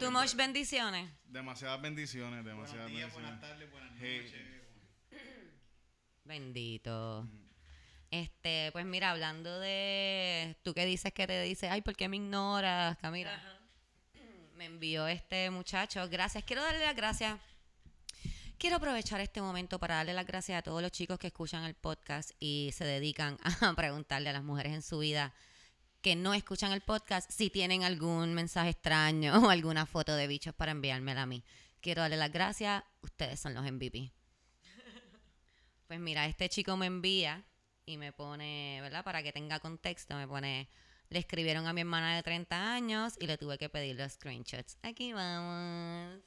[0.00, 1.08] Too much bendiciones.
[1.24, 3.40] Demasiadas bendiciones, demasiadas Buenos días, bendiciones.
[3.40, 4.20] buenas tardes, buenas Hey.
[4.24, 5.22] noches.
[6.24, 7.26] Bendito.
[8.10, 12.16] Este, pues mira, hablando de tú que dices que te dices, ay, ¿por qué me
[12.16, 13.57] ignoras, Camila?
[14.58, 16.08] Me envió este muchacho.
[16.08, 16.42] Gracias.
[16.42, 17.38] Quiero darle las gracias.
[18.58, 21.74] Quiero aprovechar este momento para darle las gracias a todos los chicos que escuchan el
[21.74, 25.32] podcast y se dedican a preguntarle a las mujeres en su vida
[26.02, 30.56] que no escuchan el podcast si tienen algún mensaje extraño o alguna foto de bichos
[30.56, 31.44] para enviármela a mí.
[31.80, 32.82] Quiero darle las gracias.
[33.00, 34.10] Ustedes son los MVP.
[35.86, 37.44] Pues mira, este chico me envía
[37.86, 39.04] y me pone, ¿verdad?
[39.04, 40.68] Para que tenga contexto, me pone,
[41.10, 44.76] le escribieron a mi hermana de 30 años y le tuve que pedir los screenshots.
[44.82, 46.20] Aquí vamos.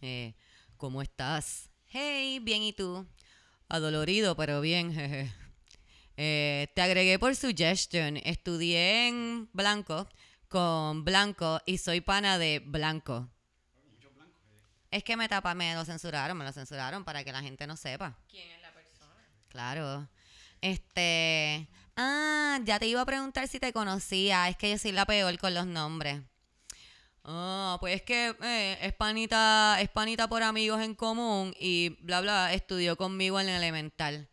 [0.00, 0.34] Eh,
[0.76, 1.70] ¿Cómo estás?
[1.86, 3.06] Hey, bien, ¿y tú?
[3.68, 5.32] Adolorido, pero bien, jeje.
[6.16, 8.16] Eh, te agregué por suggestion.
[8.18, 10.08] Estudié en Blanco
[10.48, 13.28] con Blanco y soy pana de Blanco.
[14.90, 17.76] Es que me tapa, me lo censuraron, me lo censuraron para que la gente no
[17.76, 18.16] sepa.
[18.28, 19.22] ¿Quién es la persona?
[19.48, 20.08] Claro.
[20.62, 21.68] Este.
[22.00, 24.48] Ah, ya te iba a preguntar si te conocía.
[24.48, 26.22] Es que yo soy la peor con los nombres.
[27.24, 32.20] Ah, pues es que eh, es panita, es panita por amigos en común y bla
[32.20, 34.28] bla, estudió conmigo en el elemental.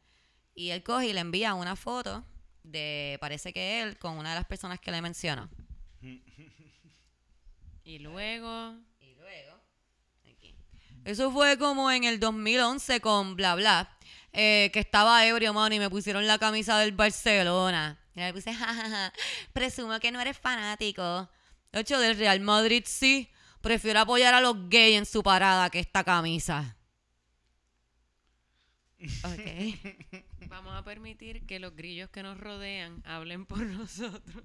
[0.53, 2.23] Y él coge y le envía una foto
[2.61, 5.49] de, parece que él, con una de las personas que le mencionó.
[7.87, 8.79] Y luego...
[8.99, 9.61] Y luego,
[10.27, 10.55] aquí.
[11.03, 13.94] Eso fue como en el 2011 con bla bla,
[14.37, 17.97] eh, que estaba ebrio, mano, y me pusieron la camisa del Barcelona.
[18.13, 19.13] Y le puse, jajaja,
[19.53, 21.29] presumo que no eres fanático.
[21.71, 25.79] De hecho, del Real Madrid sí, prefiero apoyar a los gays en su parada que
[25.79, 26.75] esta camisa.
[28.99, 30.19] Ok.
[30.49, 34.43] Vamos a permitir que los grillos que nos rodean hablen por nosotros.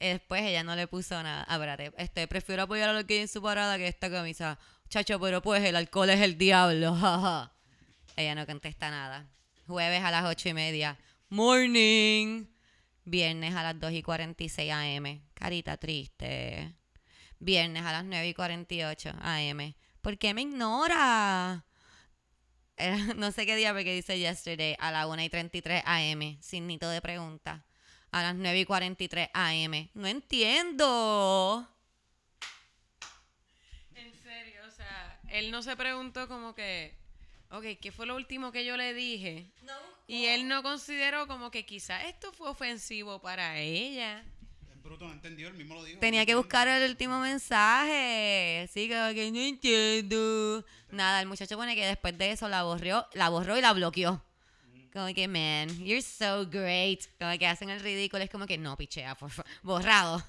[0.00, 1.46] Después ella no le puso nada.
[1.48, 4.58] Ah, espérate, este, prefiero apoyar a los gays en su parada que esta camisa.
[4.88, 7.53] Chacho, pero pues el alcohol es el diablo, jaja.
[8.16, 9.28] Ella no contesta nada.
[9.66, 10.98] Jueves a las ocho y media.
[11.28, 12.46] Morning.
[13.04, 15.20] Viernes a las 2 y 46 AM.
[15.34, 16.74] Carita triste.
[17.38, 19.74] Viernes a las 9 y 48 AM.
[20.00, 21.64] ¿Por qué me ignora?
[22.76, 26.38] Eh, no sé qué día porque dice yesterday a las 1 y 33 AM.
[26.40, 27.64] Sin nito de pregunta.
[28.10, 29.90] A las 9 y 43 AM.
[29.94, 31.68] No entiendo.
[33.94, 36.96] En serio, o sea, él no se preguntó como que,
[37.50, 39.50] ok, ¿qué fue lo último que yo le dije?
[40.06, 44.24] Y él no consideró como que quizás esto fue ofensivo para ella.
[44.72, 45.98] El bruto no entendió, él mismo lo dijo.
[46.00, 48.66] Tenía no que buscar el último mensaje.
[48.68, 50.64] Así que, que no entiendo.
[50.90, 54.22] Nada, el muchacho pone que después de eso la borró, la borró y la bloqueó.
[54.92, 57.00] Como que, man, you're so great.
[57.18, 58.22] Como que hacen el ridículo.
[58.22, 59.50] Es como que, no, pichea, por favor.
[59.62, 60.24] Borrado.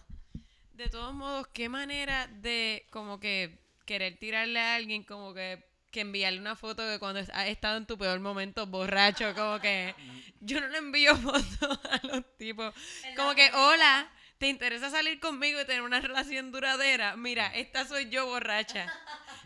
[0.74, 5.64] De todos modos, qué manera de como que querer tirarle a alguien como que,
[5.96, 9.96] que enviarle una foto de cuando has estado en tu peor momento borracho, como que
[10.42, 12.76] yo no le envío fotos a los tipos.
[13.16, 14.06] Como que, hola,
[14.38, 17.16] ¿te interesa salir conmigo y tener una relación duradera?
[17.16, 18.94] Mira, esta soy yo borracha.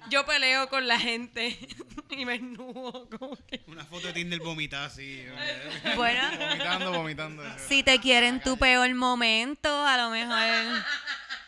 [0.10, 1.56] Yo peleo con la gente
[2.10, 3.62] y me ennudo como que...
[3.68, 5.24] Una foto de Tinder vomitada así.
[5.96, 7.44] Bueno, Vomitando, vomitando.
[7.60, 10.84] si te quieren tu peor momento, a lo mejor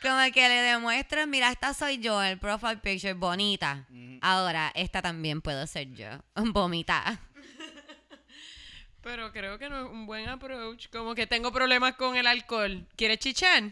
[0.01, 3.85] como que le demuestras, mira, esta soy yo, el profile picture, bonita.
[4.21, 7.19] Ahora, esta también puedo ser yo, vomitada.
[9.01, 10.87] Pero creo que no es un buen approach.
[10.91, 12.85] Como que tengo problemas con el alcohol.
[12.95, 13.63] ¿Quieres chichar?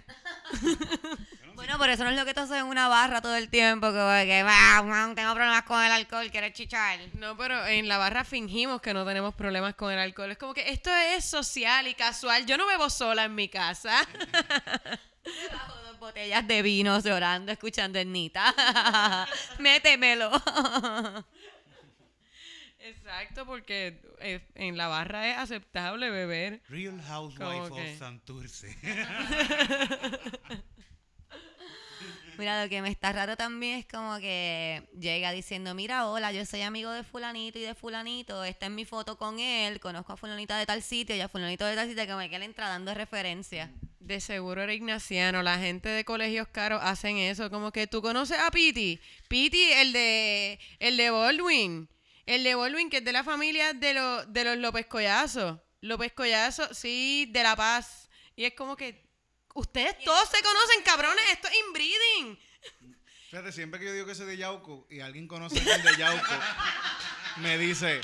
[1.53, 3.87] Bueno, por eso no es lo que tú haces en una barra todo el tiempo,
[3.87, 6.97] como que, "Ah, man, tengo problemas con el alcohol, ¿quieres chichar?
[7.13, 10.31] No, pero en la barra fingimos que no tenemos problemas con el alcohol.
[10.31, 12.45] Es como que esto es social y casual.
[12.45, 13.93] Yo no bebo sola en mi casa.
[15.99, 18.53] Botellas de vino llorando, escuchando Ernita.
[19.59, 20.31] Métemelo.
[22.79, 26.61] Exacto, porque eh, en la barra es aceptable beber.
[26.69, 28.75] Real Housewife of Santurce.
[32.39, 36.45] Mira, lo que me está raro también es como que llega diciendo, mira, hola, yo
[36.45, 40.15] soy amigo de fulanito y de fulanito, esta es mi foto con él, conozco a
[40.15, 42.93] fulanita de tal sitio y a fulanito de tal sitio, como que él entra dando
[42.93, 43.69] referencia.
[43.99, 45.43] De seguro era ignaciano.
[45.43, 47.51] La gente de colegios caros hacen eso.
[47.51, 49.01] Como que tú conoces a Piti.
[49.27, 51.89] Piti, el de, el de Baldwin.
[52.25, 55.61] El de Baldwin, que es de la familia de, los de los López Collazo.
[55.81, 58.09] López Collazo, sí, de La Paz.
[58.37, 59.08] Y es como que
[59.59, 61.23] ustedes todos se conocen, cabrones.
[61.31, 62.39] Esto es inbreeding.
[63.29, 65.97] Fíjate, siempre que yo digo que soy de Yauco y alguien conoce a alguien de
[65.99, 66.33] Yauco,
[67.37, 68.01] me dice,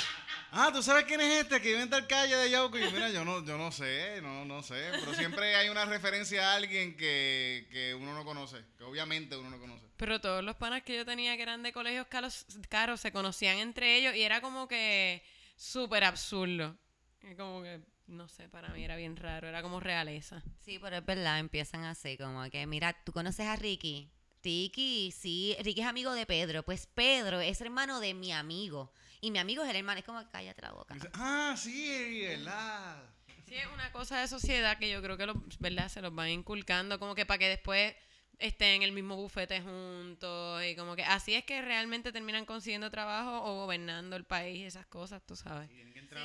[0.52, 2.78] ah, ¿tú sabes quién es este que vive en tal calle de Yauco?
[2.78, 4.92] Y yo, mira, yo no, yo no sé, no, no sé.
[4.92, 9.50] Pero siempre hay una referencia a alguien que, que uno no conoce, que obviamente uno
[9.50, 9.86] no conoce.
[9.98, 13.58] Pero todos los panas que yo tenía que eran de colegios caros, caros se conocían
[13.58, 15.24] entre ellos y era como que
[15.56, 16.78] súper absurdo.
[17.24, 19.48] Y como que, no sé, para mí era bien raro.
[19.48, 20.44] Era como realeza.
[20.60, 24.12] Sí, pero es verdad, empiezan así, como que, mira, ¿tú conoces a Ricky?
[24.44, 28.92] Ricky, sí, Ricky es amigo de Pedro, pues Pedro es hermano de mi amigo.
[29.20, 30.96] Y mi amigo es el hermano, es como, cállate la boca.
[31.14, 33.02] Ah, sí, ¿verdad?
[33.48, 35.90] Sí, es una cosa de sociedad que yo creo que los, ¿verdad?
[35.90, 37.96] se los van inculcando como que para que después
[38.40, 42.90] estén en el mismo bufete juntos y como que así es que realmente terminan consiguiendo
[42.92, 45.70] trabajo o gobernando el país, esas cosas, tú sabes.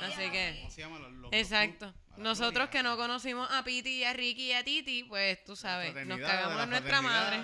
[0.03, 0.99] Así a- que- ¿cómo se llama?
[0.99, 1.93] Los- los- Exacto.
[2.17, 5.93] Nosotros que no conocimos a Piti y a Ricky y a Titi, pues tú sabes,
[6.05, 7.37] nos cagamos en nuestra madre.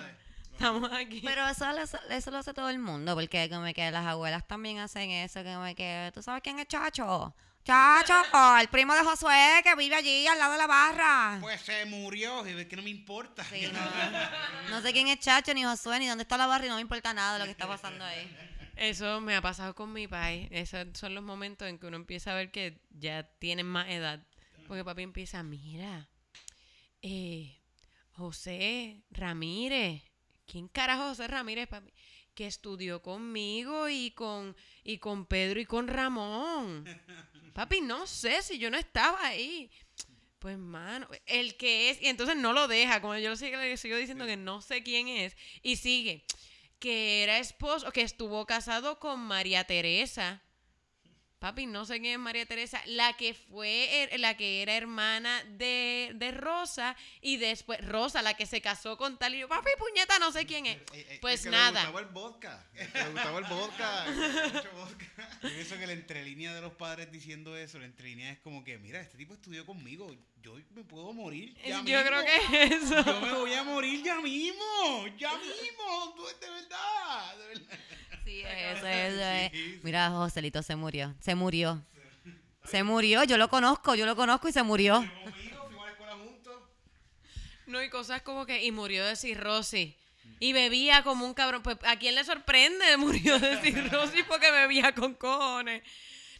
[0.52, 1.20] Estamos aquí.
[1.24, 1.82] Pero eso, lo-
[2.14, 5.64] eso lo hace todo el mundo, porque como que las abuelas también hacen eso, como
[5.76, 7.32] que, ¿tú sabes quién es Chacho?
[7.64, 8.14] Chacho,
[8.60, 11.38] el primo de Josué que vive allí al lado de la barra.
[11.40, 13.44] Pues se murió, y es que no me importa.
[13.44, 16.68] Sí, no, no sé quién es Chacho, ni Josué, ni dónde está la barra, y
[16.68, 18.34] no me importa nada de lo que está pasando ahí.
[18.76, 20.48] Eso me ha pasado con mi país.
[20.52, 24.24] Esos son los momentos en que uno empieza a ver que ya tienen más edad.
[24.68, 26.08] Porque papi empieza, mira,
[27.02, 27.58] eh,
[28.12, 30.02] José Ramírez.
[30.46, 31.92] ¿Quién carajo José Ramírez, papi?
[32.34, 36.84] Que estudió conmigo y con, y con Pedro y con Ramón.
[37.58, 39.68] Papi, no sé si yo no estaba ahí.
[40.38, 44.26] Pues, mano, el que es, y entonces no lo deja, como yo le sigo diciendo
[44.26, 46.24] que no sé quién es, y sigue,
[46.78, 50.40] que era esposo, que estuvo casado con María Teresa.
[51.38, 56.10] Papi, no sé quién es María Teresa, la que fue, la que era hermana de,
[56.16, 60.18] de Rosa, y después, Rosa, la que se casó con tal, y yo, papi, puñeta,
[60.18, 60.78] no sé quién es.
[61.20, 61.84] Pues El que nada.
[61.84, 62.66] Le gustaba el vodka.
[62.74, 64.06] Le gustaba el vodka.
[64.52, 65.38] mucho vodka.
[65.42, 68.78] Yo pienso que la entrelínea de los padres diciendo eso, la entrelínea es como que,
[68.78, 71.54] mira, este tipo estudió conmigo, yo me puedo morir.
[71.64, 72.02] ya Yo mismo.
[72.06, 73.04] creo que es eso.
[73.04, 77.78] Yo me voy a morir ya mismo, ya mismo, tú, de verdad, de verdad.
[78.24, 79.52] Sí, eso, eso es.
[79.52, 79.80] Sí.
[79.82, 81.84] Mira, Joselito se murió, se murió.
[82.64, 85.02] Se murió, yo lo conozco, yo lo conozco y se murió.
[87.66, 89.94] No, y cosas como que, y murió de cirrosis.
[90.40, 91.62] Y bebía como un cabrón.
[91.62, 92.96] Pues, ¿a quién le sorprende?
[92.96, 95.82] Murió de cirrosis porque bebía con cojones.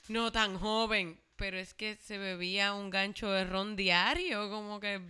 [0.08, 1.20] No tan joven.
[1.38, 4.50] Pero es que se bebía un gancho de ron diario.
[4.50, 5.00] Como que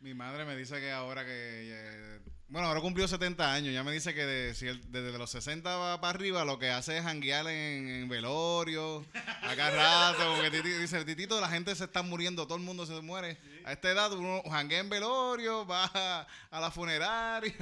[0.00, 1.30] Mi madre me dice que ahora que.
[1.32, 3.74] eh, bueno, ahora cumplió 70 años.
[3.74, 6.70] Ya me dice que de- si él- desde los 60 va para arriba lo que
[6.70, 9.04] hace es janguear en, en velorio,
[9.42, 10.34] acá rato.
[10.36, 13.38] Porque Titi, dice: Titito, la gente se está muriendo, todo el mundo se muere.
[13.64, 17.52] A esta edad uno janguea en velorio, va a, a la funeraria.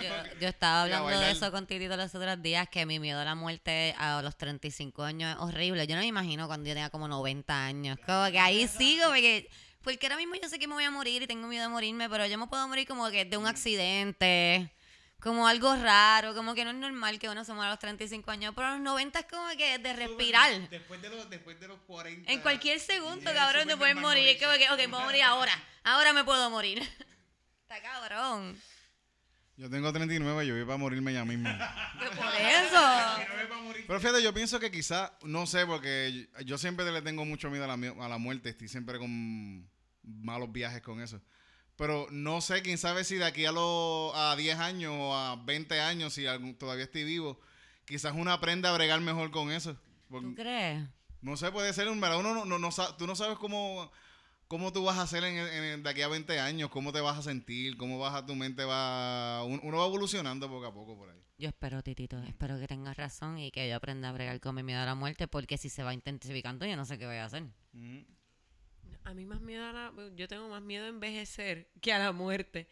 [0.00, 3.24] Yo, yo estaba hablando de eso con Titito los otros días, que mi miedo a
[3.24, 5.86] la muerte a los 35 años es horrible.
[5.88, 7.98] Yo no me imagino cuando yo tenga como 90 años.
[8.06, 9.50] Como que ahí sigo, porque,
[9.86, 12.08] porque ahora mismo yo sé que me voy a morir y tengo miedo de morirme,
[12.10, 14.72] pero yo me puedo morir como que de un accidente,
[15.20, 18.28] como algo raro, como que no es normal que uno se muera a los 35
[18.32, 20.68] años, pero a los 90 es como que de respirar.
[20.70, 22.32] Después de los, después de los 40.
[22.32, 24.28] En cualquier segundo, cabrón, te puedes normal morir.
[24.30, 25.52] Es como que, ok, puedo morir ahora.
[25.84, 26.80] Ahora me puedo morir.
[27.62, 28.60] Está cabrón.
[29.56, 31.48] Yo tengo 39, yo voy para morirme ya mismo.
[31.98, 33.86] Por eso.
[33.86, 37.64] Pero fíjate, yo pienso que quizá, no sé, porque yo- siempre le tengo mucho miedo
[37.64, 39.70] a la, a la muerte, estoy siempre con
[40.06, 41.20] malos viajes con eso.
[41.76, 45.36] Pero no sé, quién sabe si de aquí a, los a 10 años o a
[45.44, 47.38] 20 años, si algún- todavía estoy vivo,
[47.84, 49.76] quizás uno aprenda a bregar mejor con eso.
[50.08, 50.88] Porque, ¿Tú crees?
[51.20, 53.90] no sé, puede ser un verdad, uno no, no, no tú no sabes cómo,
[54.48, 57.18] cómo tú vas a hacer en, en- de aquí a 20 años, cómo te vas
[57.18, 60.96] a sentir, cómo vas a, tu mente va, un- uno va evolucionando poco a poco
[60.96, 61.20] por ahí.
[61.38, 64.62] Yo espero, Titito, espero que tengas razón y que yo aprenda a bregar con mi
[64.62, 67.26] miedo a la muerte, porque si se va intensificando, yo no sé qué voy a
[67.26, 67.44] hacer.
[69.06, 69.92] A mí más miedo a la...
[70.16, 72.66] Yo tengo más miedo a envejecer que a la muerte.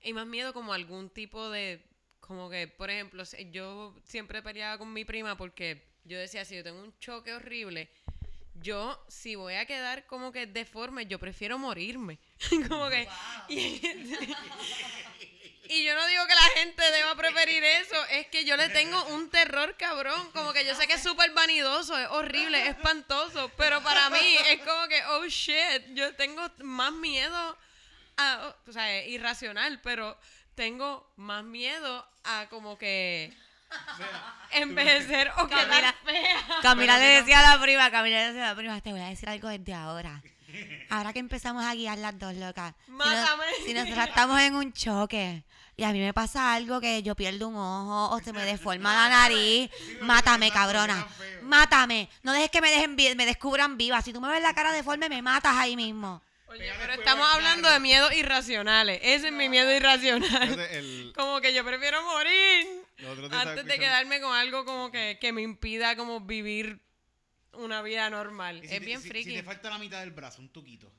[0.00, 1.84] Y más miedo como a algún tipo de...
[2.20, 6.62] Como que, por ejemplo, yo siempre peleaba con mi prima porque yo decía, si yo
[6.62, 7.90] tengo un choque horrible,
[8.54, 12.20] yo, si voy a quedar como que deforme, yo prefiero morirme.
[12.68, 13.08] como que...
[15.70, 19.02] y yo no digo que la gente deba preferir eso, es que yo le tengo
[19.06, 23.50] un terror cabrón, como que yo sé que es súper vanidoso, es horrible, es espantoso,
[23.56, 27.56] pero para mí es como que, oh shit, yo tengo más miedo
[28.16, 30.18] a, o sea, es irracional, pero
[30.54, 33.32] tengo más miedo a como que
[34.52, 36.58] envejecer o quedar Camila- fea.
[36.62, 39.06] Camila le decía a la prima, Camila le decía a la prima, te voy a
[39.08, 40.22] decir algo desde ahora.
[40.88, 42.74] Ahora que empezamos a guiar las dos locas.
[42.86, 43.44] Si, no- Mátame.
[43.64, 45.44] si nosotras estamos en un choque
[45.80, 48.92] y a mí me pasa algo que yo pierdo un ojo o se me deforma
[48.94, 49.70] la nariz,
[50.02, 51.06] mátame, cabrona.
[51.40, 52.10] Mátame.
[52.22, 54.02] No dejes que me dejen me descubran viva.
[54.02, 56.20] Si tú me ves la cara deforme, me matas ahí mismo.
[56.48, 59.00] Oye, pero estamos hablando de miedos irracionales.
[59.02, 60.58] Ese es mi miedo irracional.
[60.70, 62.66] El- Como que yo prefiero morir
[63.32, 66.78] antes de quedarme con algo como que, que me impida como vivir
[67.54, 68.58] una vida normal.
[68.60, 69.30] Si es te- bien si- friki.
[69.30, 70.92] Si te falta la mitad del brazo, un tuquito.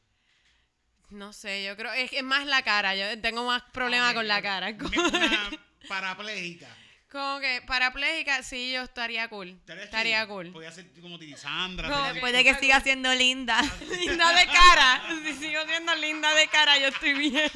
[1.12, 2.96] No sé, yo creo es, que es más la cara.
[2.96, 4.70] Yo tengo más problemas Ok, con la cara.
[4.70, 5.50] Una
[5.88, 6.68] parapléjica.
[7.12, 9.60] Como que parapléjica, sí, yo estaría cool.
[9.68, 10.52] Estaría cool.
[10.54, 11.90] Podía ser como Titi Sandra.
[11.90, 13.62] No, hacer- Puede que siga siendo linda.
[14.00, 15.04] linda de cara.
[15.26, 17.52] Si sigo siendo linda de cara, yo estoy bien.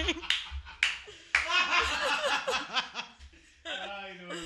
[3.63, 4.41] Ay, no, no, no.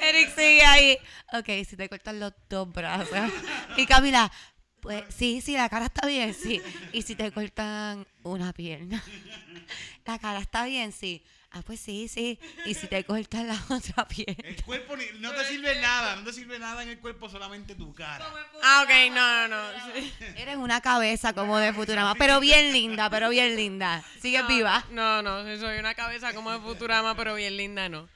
[0.00, 0.98] Eric sigue ahí.
[1.34, 3.30] Ok, si te cortan los dos brazos.
[3.76, 4.32] Y Camila,
[4.80, 6.60] pues sí, sí, la cara está bien, sí.
[6.92, 9.02] Y si te cortan una pierna.
[10.06, 11.22] La cara está bien, sí.
[11.52, 12.38] Ah, pues sí, sí.
[12.64, 14.48] Y si te cortan la otra pierna.
[14.48, 16.16] El cuerpo ni- no te sirve nada.
[16.16, 18.24] No te sirve nada en el cuerpo, solamente tu cara.
[18.62, 19.94] Ah, ok, no, no, no.
[19.94, 20.12] sí.
[20.36, 24.02] Eres una cabeza como de Futurama, pero bien linda, pero bien linda.
[24.20, 24.84] Sigues viva.
[24.90, 28.08] No, no, sí, soy una cabeza como de Futurama, pero bien linda, no.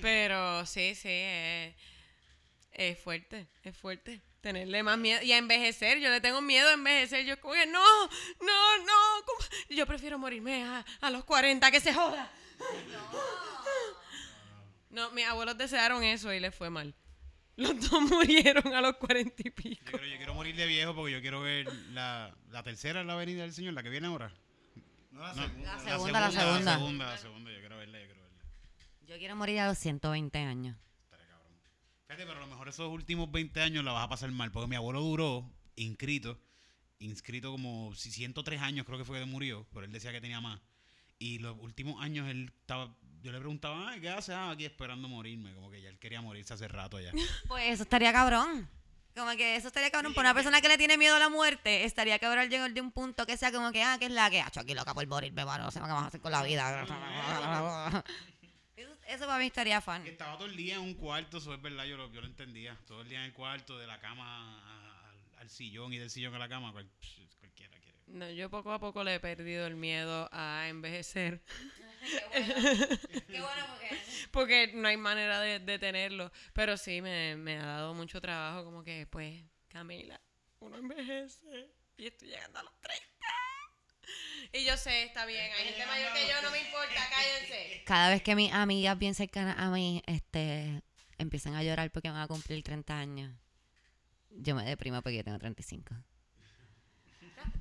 [0.00, 1.74] Pero sí, sí, es,
[2.72, 4.20] es fuerte, es fuerte.
[4.42, 5.98] Tenerle más miedo y a envejecer.
[6.00, 7.24] Yo le tengo miedo a envejecer.
[7.24, 7.78] Yo como que no,
[8.40, 9.24] no, no.
[9.24, 9.38] ¿cómo?
[9.70, 12.30] Yo prefiero morirme a, a los 40, que se joda.
[14.90, 16.94] No, mis abuelos desearon eso y les fue mal.
[17.56, 19.84] Los dos murieron a los 40 y Yo pico.
[19.90, 23.42] quiero, yo quiero morir de viejo porque yo quiero ver la, la tercera, la venida
[23.42, 24.32] del Señor, la que viene ahora.
[25.10, 25.72] No, la No, segunda.
[25.72, 26.60] La segunda, la segunda.
[26.72, 27.50] La segunda, la segunda.
[27.52, 28.44] Yo quiero verla, yo quiero verla.
[29.06, 30.76] Yo quiero morir a los 120 años.
[32.12, 34.52] Fíjate, pero a lo mejor esos últimos 20 años la vas a pasar mal.
[34.52, 36.38] Porque mi abuelo duró inscrito,
[36.98, 40.38] inscrito como si 103 años creo que fue que murió, pero él decía que tenía
[40.38, 40.60] más.
[41.18, 45.08] Y los últimos años él estaba, yo le preguntaba, Ay, ¿qué haces Ah, aquí esperando
[45.08, 45.54] morirme?
[45.54, 47.12] Como que ya él quería morirse hace rato ya.
[47.48, 48.68] Pues eso estaría cabrón.
[49.14, 50.12] Como que eso estaría cabrón.
[50.12, 52.92] Para una persona que le tiene miedo a la muerte, estaría cabrón llegar de un
[52.92, 55.46] punto que sea como que, ah, que es la que, ah, aquí loca por morirme,
[55.46, 56.84] mano, no sé qué vamos a hacer con la vida.
[59.12, 60.06] Eso, para mí estaría fan.
[60.06, 62.76] Estaba todo el día en un cuarto, eso es verdad, yo lo, yo lo entendía.
[62.86, 66.34] Todo el día en el cuarto, de la cama al, al sillón y del sillón
[66.34, 66.88] a la cama, cual-
[67.38, 67.98] cualquiera quiere.
[68.06, 71.42] No, yo poco a poco le he perdido el miedo a envejecer.
[72.32, 73.82] Qué bueno porque...
[74.32, 76.32] Porque no hay manera de, de tenerlo.
[76.54, 78.64] Pero sí, me, me ha dado mucho trabajo.
[78.64, 80.18] Como que, pues, Camila,
[80.60, 81.68] uno envejece.
[81.98, 83.06] Y estoy llegando a los 30.
[84.52, 87.82] Y yo sé, está bien, hay gente mayor que yo, no me importa, cállense.
[87.86, 90.82] Cada vez que mis amigas bien cercanas a mí este,
[91.18, 93.34] empiezan a llorar porque van a cumplir 30 años,
[94.30, 95.94] yo me deprimo porque yo tengo 35.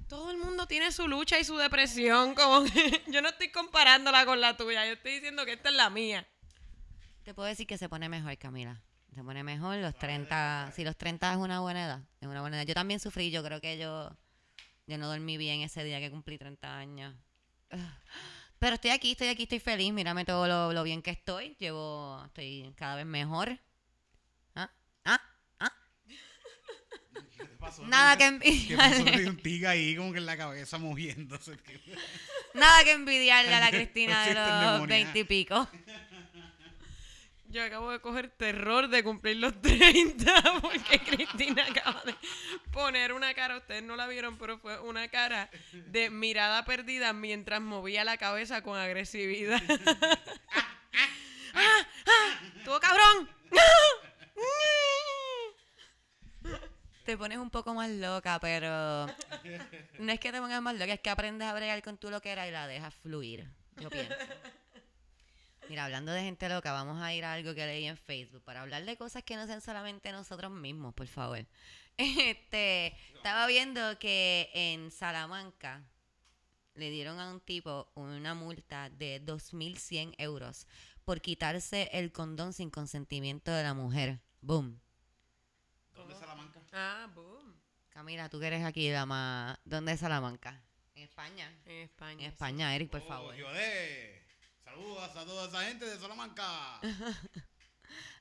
[0.07, 4.25] Todo el mundo tiene su lucha y su depresión, como que yo no estoy comparándola
[4.25, 6.27] con la tuya, yo estoy diciendo que esta es la mía.
[7.23, 8.81] Te puedo decir que se pone mejor, Camila.
[9.13, 10.71] Se pone mejor los 30.
[10.75, 12.01] Si los 30 es una buena edad.
[12.19, 12.65] Es una buena edad.
[12.65, 13.29] Yo también sufrí.
[13.29, 14.17] Yo creo que yo,
[14.87, 17.15] yo no dormí bien ese día que cumplí 30 años.
[18.59, 19.91] Pero estoy aquí, estoy aquí, estoy feliz.
[19.91, 21.55] Mírame todo lo, lo bien que estoy.
[21.59, 23.59] Llevo, estoy cada vez mejor.
[24.53, 24.69] ¿Ah?
[25.03, 25.21] ¿Ah?
[25.59, 25.73] ¿Ah?
[27.35, 27.83] ¿Qué te pasó?
[27.87, 28.27] Nada que
[29.27, 31.57] un tigre ahí como que en la cabeza moviéndose.
[32.53, 34.85] Nada que envidiarle a la Cristina de los endemoniada.
[34.85, 35.67] 20 y pico.
[37.51, 42.15] Yo acabo de coger terror de cumplir los 30 porque Cristina acaba de
[42.71, 47.59] poner una cara, ustedes no la vieron, pero fue una cara de mirada perdida mientras
[47.59, 49.61] movía la cabeza con agresividad.
[51.53, 51.85] ¡Ah!
[52.07, 52.39] ¡Ah!
[52.57, 53.29] ¡Estuvo cabrón!
[57.03, 59.07] Te pones un poco más loca, pero
[59.99, 62.47] no es que te pongas más loca, es que aprendes a bregar con tu loquera
[62.47, 63.49] y la dejas fluir.
[63.77, 64.13] Yo pienso.
[65.71, 68.61] Mira, hablando de gente loca, vamos a ir a algo que leí en Facebook para
[68.61, 71.45] hablar de cosas que no sean solamente nosotros mismos, por favor.
[71.97, 75.81] Este, estaba viendo que en Salamanca
[76.73, 80.67] le dieron a un tipo una multa de 2.100 euros
[81.05, 84.19] por quitarse el condón sin consentimiento de la mujer.
[84.41, 84.77] Boom.
[85.93, 86.59] ¿Dónde es Salamanca?
[86.73, 87.55] Ah, boom.
[87.91, 89.57] Camila, tú que eres aquí, la más...
[89.63, 90.61] ¿Dónde es Salamanca?
[90.95, 91.49] En España.
[91.65, 92.25] En España.
[92.25, 93.35] En España, Eric, por Oh, favor.
[94.71, 96.79] Saludos a toda esa gente de Salamanca.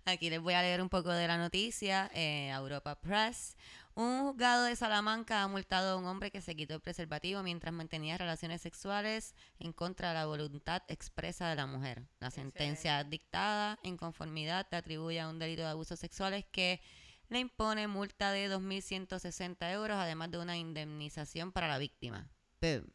[0.05, 2.11] Aquí les voy a leer un poco de la noticia.
[2.13, 3.57] Eh, Europa Press.
[3.95, 7.73] Un juzgado de Salamanca ha multado a un hombre que se quitó el preservativo mientras
[7.73, 12.03] mantenía relaciones sexuales en contra de la voluntad expresa de la mujer.
[12.19, 16.81] La sentencia dictada en conformidad le atribuye a un delito de abusos sexuales que
[17.29, 22.29] le impone multa de 2.160 euros, además de una indemnización para la víctima.
[22.61, 22.93] Boom.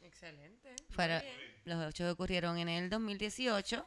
[0.00, 0.74] Excelente.
[0.96, 1.51] bien.
[1.64, 3.86] Los hechos ocurrieron en el 2018.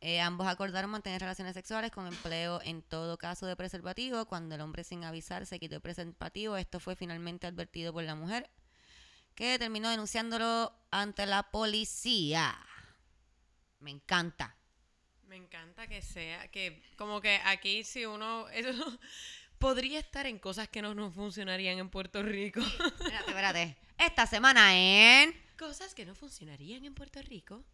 [0.00, 4.26] Eh, ambos acordaron mantener relaciones sexuales con empleo en todo caso de preservativo.
[4.26, 8.14] Cuando el hombre sin avisar se quitó el preservativo, esto fue finalmente advertido por la
[8.14, 8.50] mujer,
[9.34, 12.54] que terminó denunciándolo ante la policía.
[13.80, 14.56] Me encanta.
[15.26, 18.72] Me encanta que sea, que como que aquí si uno, eso
[19.58, 22.60] podría estar en cosas que no nos funcionarían en Puerto Rico.
[22.60, 23.76] Espérate, espérate.
[23.96, 27.64] Esta semana en cosas que no funcionarían en Puerto Rico.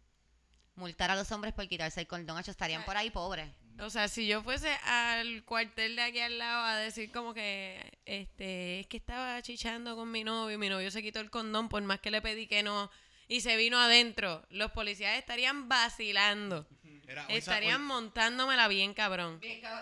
[0.75, 2.37] multar a los hombres por quitarse el condón.
[2.37, 3.49] Hacho, estarían por ahí pobres.
[3.81, 7.99] O sea, si yo fuese al cuartel de aquí al lado a decir como que,
[8.05, 11.83] este, es que estaba chichando con mi novio, mi novio se quitó el condón por
[11.83, 12.89] más que le pedí que no,
[13.27, 16.65] y se vino adentro, los policías estarían vacilando,
[17.07, 19.39] Era, estarían hoy- montándomela bien cabrón.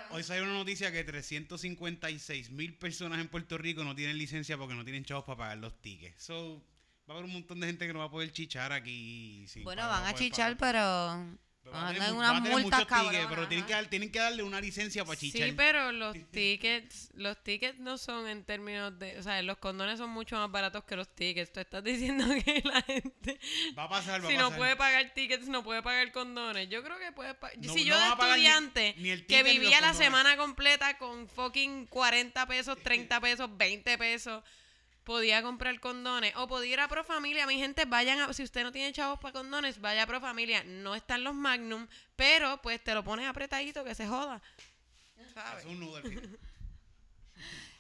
[0.10, 4.74] hoy salió una noticia que 356 mil personas en Puerto Rico no tienen licencia porque
[4.76, 6.24] no tienen chavos para pagar los tickets.
[6.24, 6.62] So,
[7.10, 9.46] va a haber un montón de gente que no va a poder chichar aquí.
[9.48, 10.74] sin Bueno, pagar, van va a chichar, pagar.
[11.34, 11.50] pero...
[11.62, 15.04] Pero van a tener unas multas cabronas, pero tienen que, tienen que darle una licencia
[15.04, 15.50] para chichar.
[15.50, 19.98] Sí, pero los tickets, los tickets no son en términos de, o sea, los condones
[20.00, 21.52] son mucho más baratos que los tickets.
[21.52, 23.40] Tú estás diciendo que la gente,
[23.78, 24.58] Va a pasar, va si a no pasar.
[24.58, 26.70] puede pagar tickets, no puede pagar condones.
[26.70, 27.58] Yo creo que puede pagar.
[27.58, 31.28] No- si no yo de pagar ni- estudiante ni que vivía la semana completa con
[31.28, 34.44] fucking 40 pesos, 30 pesos, 20 pesos,
[35.10, 36.36] podía comprar condones.
[36.36, 37.48] O podía ir a Pro Familia.
[37.48, 40.64] Mi gente, vayan a, si usted no tiene chavos para condones, vaya a Pro Familia.
[40.64, 44.40] No están los Magnum, pero pues te lo pones apretadito que se joda.
[45.34, 45.66] ¿Sabes?
[45.66, 46.40] Es un nudo al final.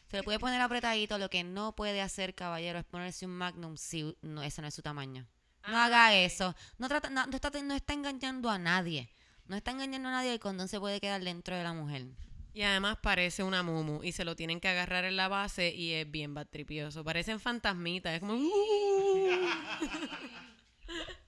[0.09, 1.19] Se le puede poner apretadito.
[1.19, 4.73] Lo que no puede hacer, caballero, es ponerse un magnum si no, ese no es
[4.73, 5.27] su tamaño.
[5.67, 6.55] No Ah, haga eso.
[6.79, 9.07] No, trata, no, no está, no está engañando a nadie.
[9.45, 10.33] No está engañando a nadie.
[10.33, 12.07] El condón se puede quedar dentro de la mujer.
[12.53, 15.93] Y además parece una mumu y se lo tienen que agarrar en la base y
[15.93, 17.03] es bien batripioso.
[17.03, 18.33] Parecen fantasmitas, es como...
[18.35, 19.49] "Uh".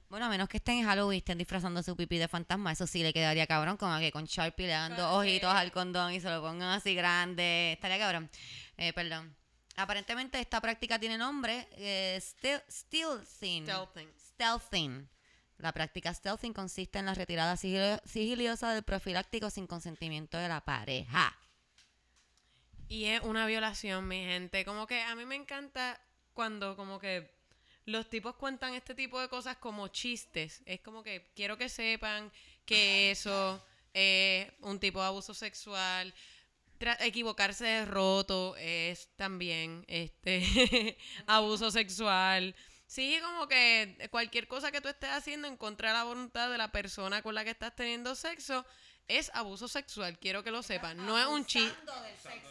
[0.09, 3.01] Bueno, a menos que estén en Halloween estén disfrazando su pipí de fantasma, eso sí
[3.01, 6.29] le quedaría cabrón, que con Sharpie le dan dos Con- ojitos al condón y se
[6.29, 7.71] lo pongan así grande.
[7.71, 8.29] Estaría cabrón.
[8.75, 9.33] Eh, perdón.
[9.77, 12.19] Aparentemente esta práctica tiene nombre, eh,
[12.69, 13.63] stealthing.
[13.65, 14.09] Stealthing.
[14.19, 15.07] Stealthing.
[15.61, 20.61] La práctica stealthing consiste en la retirada sigilo- sigiliosa del profiláctico sin consentimiento de la
[20.61, 21.37] pareja.
[22.87, 24.65] Y es una violación, mi gente.
[24.65, 25.99] Como que a mí me encanta
[26.33, 27.29] cuando como que
[27.85, 30.61] los tipos cuentan este tipo de cosas como chistes.
[30.65, 32.31] Es como que quiero que sepan
[32.65, 36.13] que eso es un tipo de abuso sexual.
[36.99, 40.97] Equivocarse de roto es también este
[41.27, 42.55] abuso sexual.
[42.91, 46.57] Sí, como que cualquier cosa que tú estés haciendo en contra de la voluntad de
[46.57, 48.65] la persona con la que estás teniendo sexo
[49.07, 50.97] es abuso sexual, quiero que lo sepan.
[51.05, 51.73] No es un chiste.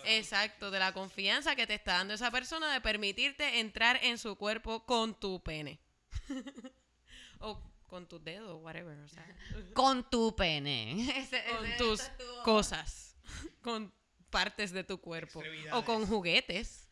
[0.07, 4.35] Exacto, de la confianza que te está dando esa persona de permitirte entrar en su
[4.37, 5.79] cuerpo con tu pene.
[7.41, 8.99] o con tus dedos, whatever.
[8.99, 9.27] O sea,
[9.75, 11.19] Con tu pene.
[11.19, 12.01] Ese- con ese- tus
[12.45, 13.15] cosas.
[13.61, 13.93] Con
[14.31, 15.43] partes de tu cuerpo.
[15.73, 16.87] O con juguetes.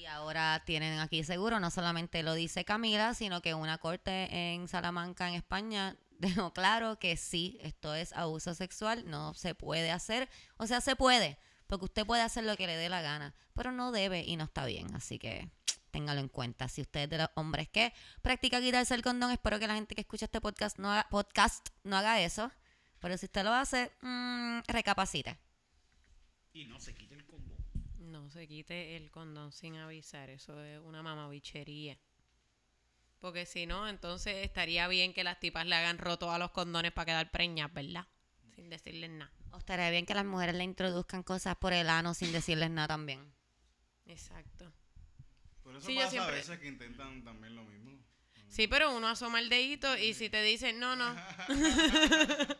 [0.00, 4.66] Y ahora tienen aquí seguro, no solamente lo dice Camila, sino que una corte en
[4.66, 10.30] Salamanca, en España, dejó claro que sí, esto es abuso sexual, no se puede hacer,
[10.56, 11.36] o sea, se puede,
[11.66, 14.44] porque usted puede hacer lo que le dé la gana, pero no debe y no
[14.44, 15.50] está bien, así que
[15.90, 16.66] téngalo en cuenta.
[16.68, 17.92] Si usted es de los hombres que
[18.22, 21.68] practica quitarse el condón, espero que la gente que escucha este podcast no haga, podcast
[21.84, 22.50] no haga eso,
[23.00, 25.36] pero si usted lo hace, mm, recapacite.
[26.54, 27.09] Y no se condón.
[28.20, 30.30] No se quite el condón sin avisar.
[30.30, 31.98] Eso es una mamabichería.
[33.18, 36.92] Porque si no, entonces estaría bien que las tipas le hagan roto a los condones
[36.92, 38.06] para quedar preñas, ¿verdad?
[38.54, 39.32] Sin decirles nada.
[39.52, 42.88] O estaría bien que las mujeres le introduzcan cosas por el ano sin decirles nada
[42.88, 43.32] también.
[44.06, 44.72] Exacto.
[45.62, 47.98] Por eso Sí, yo pasa siempre- a veces que intentan también lo mismo.
[48.48, 51.14] Sí, pero uno asoma el dedito y si te dicen, no, no,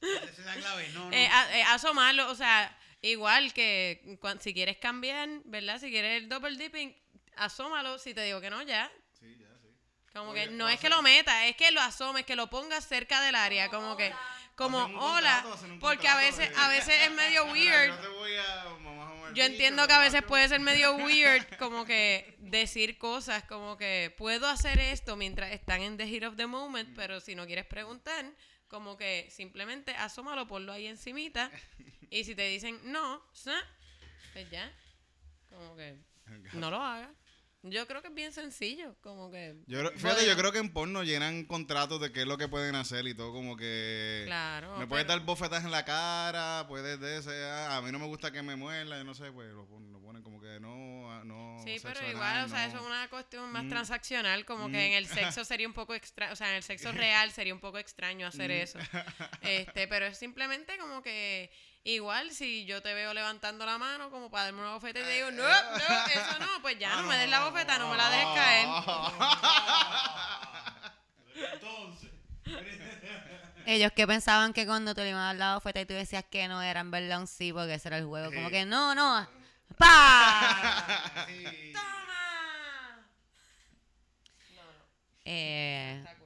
[0.00, 0.88] Esa es la clave.
[0.92, 1.16] No, no.
[1.16, 2.76] eh, a- eh, asomarlo, o sea,
[3.10, 5.80] igual que si quieres cambiar, ¿verdad?
[5.80, 6.94] Si quieres el double dipping,
[7.36, 7.98] asómalo.
[7.98, 8.90] Si te digo que no, ya.
[9.18, 9.68] Sí, ya, sí.
[10.12, 12.86] Como Oye, que no es que lo metas, es que lo asomes, que lo pongas
[12.86, 14.12] cerca del área, como que,
[14.54, 17.88] como hola, contrato, porque a veces, de- a veces es medio weird.
[17.90, 21.44] No te voy a mamar el Yo entiendo que a veces puede ser medio weird,
[21.58, 26.36] como que decir cosas, como que puedo hacer esto mientras están en the heat of
[26.36, 28.24] the moment, pero si no quieres preguntar,
[28.68, 31.50] como que simplemente asómalo, ponlo ahí encimita,
[32.10, 33.22] y si te dicen no,
[34.32, 34.72] pues ya,
[35.50, 35.96] como que
[36.54, 37.10] no lo hagas.
[37.62, 39.56] Yo creo que es bien sencillo, como que...
[39.66, 42.46] Yo, creo- fíjate, yo creo que en porno llenan contratos de qué es lo que
[42.46, 44.22] pueden hacer y todo, como que...
[44.26, 44.76] Claro.
[44.78, 47.98] Me puedes pero- dar bofetas en la cara, puedes de ese, ah, a mí no
[47.98, 50.60] me gusta que me muerda, yo no sé, pues lo ponen, lo ponen como que
[50.60, 51.58] no, ah, no.
[51.64, 53.68] Sí, pero anal, igual, o sea, eso es una cuestión más Mm.
[53.70, 54.72] transaccional, como Mm.
[54.72, 57.54] que en el sexo sería un poco extraño, o sea, en el sexo real sería
[57.54, 58.62] un poco extraño hacer Mm.
[58.62, 58.78] eso.
[59.42, 61.50] Este, pero es simplemente como que
[61.94, 65.10] igual si yo te veo levantando la mano como para darme una bofeta y te
[65.10, 67.96] digo, no, no, eso no, pues ya Ah, no me des la bofeta, no me
[67.96, 68.68] la dejes caer.
[71.52, 72.10] Entonces.
[73.66, 76.24] Ellos que pensaban que cuando te le iban a dar la bofeta y tú decías
[76.30, 78.32] que no era en verdad un sí, porque ese era el juego.
[78.32, 79.28] Como que no, no.
[79.76, 80.86] ¡Pa!
[81.72, 83.06] ¡Toma!
[85.24, 86.25] Eh, Está cool.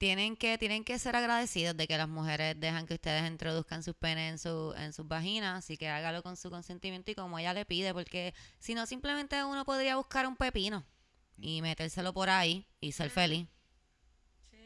[0.00, 3.94] Tienen que tienen que ser agradecidos de que las mujeres dejan que ustedes introduzcan sus
[3.94, 7.52] penes en su en sus vaginas, así que hágalo con su consentimiento y como ella
[7.52, 10.86] le pide, porque si no simplemente uno podría buscar un pepino
[11.38, 13.46] y metérselo por ahí y ser feliz.
[14.50, 14.56] Sí.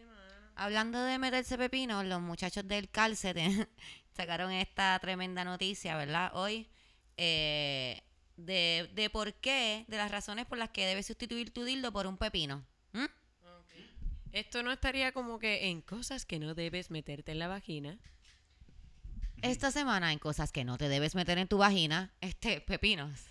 [0.54, 3.68] Hablando de meterse pepino, los muchachos del calce te-
[4.16, 6.30] sacaron esta tremenda noticia, ¿verdad?
[6.34, 6.68] Hoy,
[7.16, 8.02] eh,
[8.36, 12.06] de, de por qué, de las razones por las que debes sustituir tu dildo por
[12.06, 12.64] un pepino.
[12.92, 13.04] ¿Mm?
[14.34, 18.00] Esto no estaría como que en cosas que no debes meterte en la vagina.
[19.42, 23.30] Esta semana en cosas que no te debes meter en tu vagina, este, pepinos.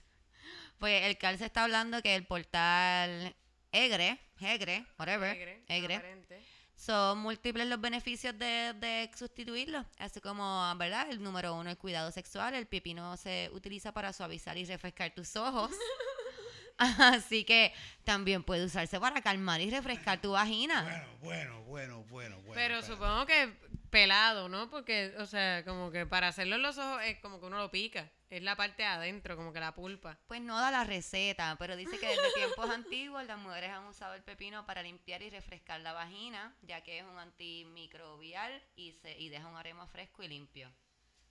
[0.79, 3.35] Pues el calce está hablando que el portal
[3.73, 6.23] Egre, Egre, whatever, Egre, Egre,
[6.77, 9.85] son múltiples los beneficios de, de sustituirlo.
[9.97, 11.09] Así como, ¿verdad?
[11.09, 12.55] El número uno, el cuidado sexual.
[12.55, 15.69] El pepino se utiliza para suavizar y refrescar tus ojos.
[16.99, 17.73] Así que
[18.03, 20.83] también puede usarse para calmar y refrescar tu vagina.
[20.83, 22.53] Bueno, bueno, bueno, bueno, bueno.
[22.53, 22.87] Pero espérate.
[22.87, 23.53] supongo que
[23.93, 24.71] pelado, ¿no?
[24.71, 27.69] Porque, o sea, como que para hacerlo en los ojos es como que uno lo
[27.69, 28.11] pica.
[28.31, 30.17] Es la parte de adentro, como que la pulpa.
[30.25, 34.15] Pues no da la receta, pero dice que desde tiempos antiguos las mujeres han usado
[34.15, 39.19] el pepino para limpiar y refrescar la vagina, ya que es un antimicrobial y, se,
[39.19, 40.73] y deja un aroma fresco y limpio.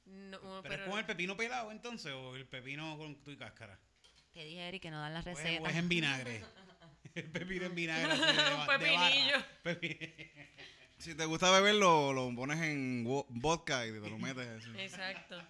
[0.05, 3.77] No, ¿Pero, pero es con el pepino pelado entonces o el pepino con tu cáscara?
[4.33, 5.63] Te dije, Eri, que no dan la O es, receta.
[5.63, 6.45] o es en vinagre.
[7.15, 8.15] el pepino en vinagre.
[8.15, 9.37] Un pepinillo.
[9.63, 9.99] Pepi-
[10.99, 14.71] Si te gusta beberlo, lo pones en vodka y te lo metes así.
[14.79, 15.43] Exacto.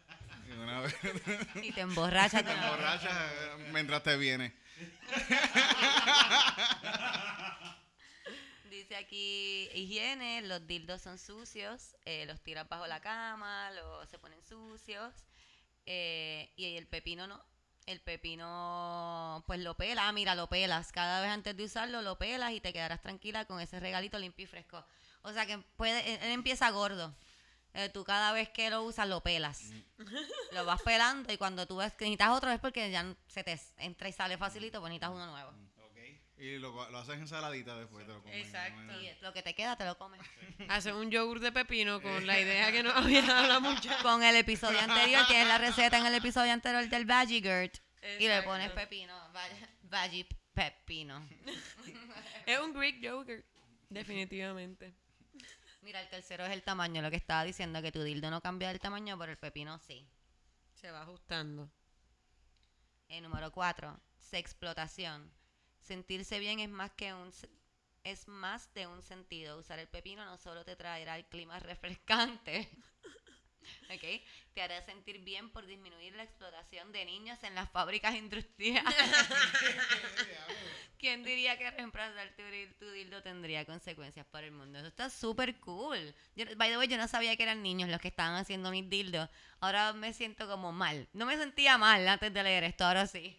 [0.49, 0.95] Y una vez
[1.63, 2.45] Y te emborrachas.
[2.45, 4.53] te emborrachas eh, mientras te viene.
[8.71, 14.19] Dice aquí, higiene, los dildos son sucios, eh, los tiras bajo la cama, los, se
[14.19, 15.13] ponen sucios.
[15.87, 17.45] eh, y el pepino no.
[17.87, 20.93] El pepino, pues lo pelas, ah, mira, lo pelas.
[20.93, 24.45] Cada vez antes de usarlo, lo pelas y te quedarás tranquila con ese regalito limpio
[24.45, 24.85] y fresco.
[25.23, 27.15] O sea que puede, él, él empieza gordo.
[27.75, 29.71] Eh, tú cada vez que lo usas, lo pelas.
[30.53, 33.59] Lo vas pelando y cuando tú ves que necesitas otro es porque ya se te
[33.79, 35.51] entra y sale facilito, pues necesitas uno nuevo.
[35.51, 35.72] Ok.
[36.43, 38.45] Y lo, lo haces en saladita después, te lo comes.
[38.45, 39.01] Exacto.
[39.01, 40.21] Y lo que te queda te lo comes.
[40.69, 44.03] Haces un yogur de pepino con la idea que no había dado la mucha.
[44.03, 47.79] Con el episodio anterior, tienes la receta en el episodio anterior del Veggie Gurt.
[48.19, 49.15] Y le pones pepino.
[49.85, 51.25] Veggie pepino.
[52.45, 53.45] Es un Greek yogurt,
[53.89, 54.93] definitivamente.
[55.83, 57.03] Mira, el tercero es el tamaño.
[57.03, 60.09] Lo que estaba diciendo, que tu dildo no cambia el tamaño, pero el pepino sí.
[60.75, 61.71] Se va ajustando.
[63.07, 65.33] El número cuatro, sexplotación.
[65.83, 67.33] Sentirse bien es más que un
[68.05, 69.59] es más de un sentido.
[69.59, 72.69] Usar el pepino no solo te traerá el clima refrescante,
[73.91, 74.23] ¿ok?
[74.55, 78.95] Te hará sentir bien por disminuir la explotación de niños en las fábricas industriales.
[80.99, 82.33] ¿Quién diría que reemplazar
[82.79, 84.79] tu dildo tendría consecuencias para el mundo?
[84.79, 86.15] Eso está súper cool.
[86.37, 88.89] Yo, by the way, yo no sabía que eran niños los que estaban haciendo mis
[88.89, 89.29] dildos.
[89.59, 91.09] Ahora me siento como mal.
[91.13, 93.37] No me sentía mal antes de leer esto, ahora sí.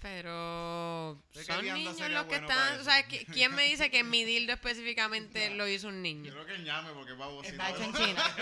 [0.00, 2.80] Pero ¿De qué son niños los que bueno están.
[2.80, 6.32] O sea, ¿qui- ¿quién me dice que mi dildo específicamente lo hizo un Yo niño?
[6.32, 7.52] creo que el ñame porque es babosito.
[7.54, 8.36] Está hecho en China.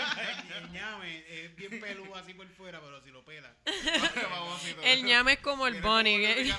[0.57, 3.55] El ñame es bien peludo así por fuera, pero si lo pela.
[4.83, 6.17] El ñame es como el bunny.
[6.19, 6.53] que-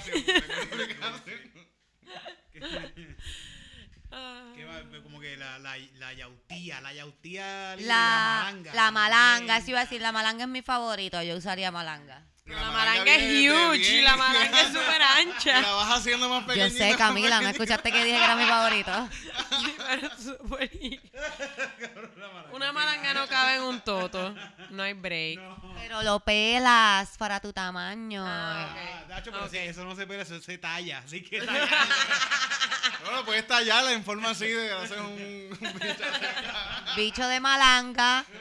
[0.73, 1.57] lubricación.
[4.11, 4.53] Ah.
[4.55, 8.75] Que va, como que la, la, la yautía, la yautía, La, malanga.
[8.75, 12.25] la malanga, eso iba a decir, la malanga es mi favorito, yo usaría malanga.
[12.47, 13.79] La malanga es huge.
[13.79, 14.05] bien.
[14.05, 15.61] La malanga es súper Y la ancha.
[15.75, 16.91] vas haciendo más Yo pequeñita.
[16.91, 19.09] sé, Camila, ¿no escuchaste que dije que era mi favorito?
[19.89, 21.01] Pero súper huge.
[22.53, 24.35] Una malanga no cabe en un toto.
[24.71, 25.41] No hay break.
[25.77, 28.25] Pero lo pelas para tu tamaño.
[28.27, 29.09] Ah, Ah, ok.
[29.09, 29.51] Dacho, pero Ok.
[29.51, 30.99] si eso no se pela, eso se talla.
[30.99, 31.69] Así que talla.
[33.05, 36.05] No, no, puedes tallarla en forma así de hacer un, un bicho.
[36.97, 38.25] Bicho de malanga.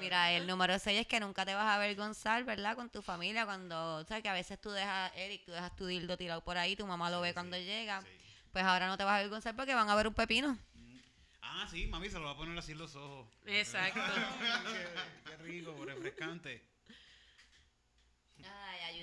[0.00, 2.76] Mira, el número 6 es que nunca te vas a avergonzar, ¿verdad?
[2.76, 6.16] Con tu familia cuando, sabes que a veces tú dejas, Eric, tú dejas tu dildo
[6.16, 8.02] tirado por ahí, tu mamá lo ve cuando llega.
[8.52, 10.58] Pues ahora no te vas a avergonzar porque van a ver un pepino.
[11.42, 13.28] Ah, sí, mami, se lo va a poner así en los ojos.
[13.46, 14.00] Exacto.
[14.04, 16.77] qué, qué rico, refrescante.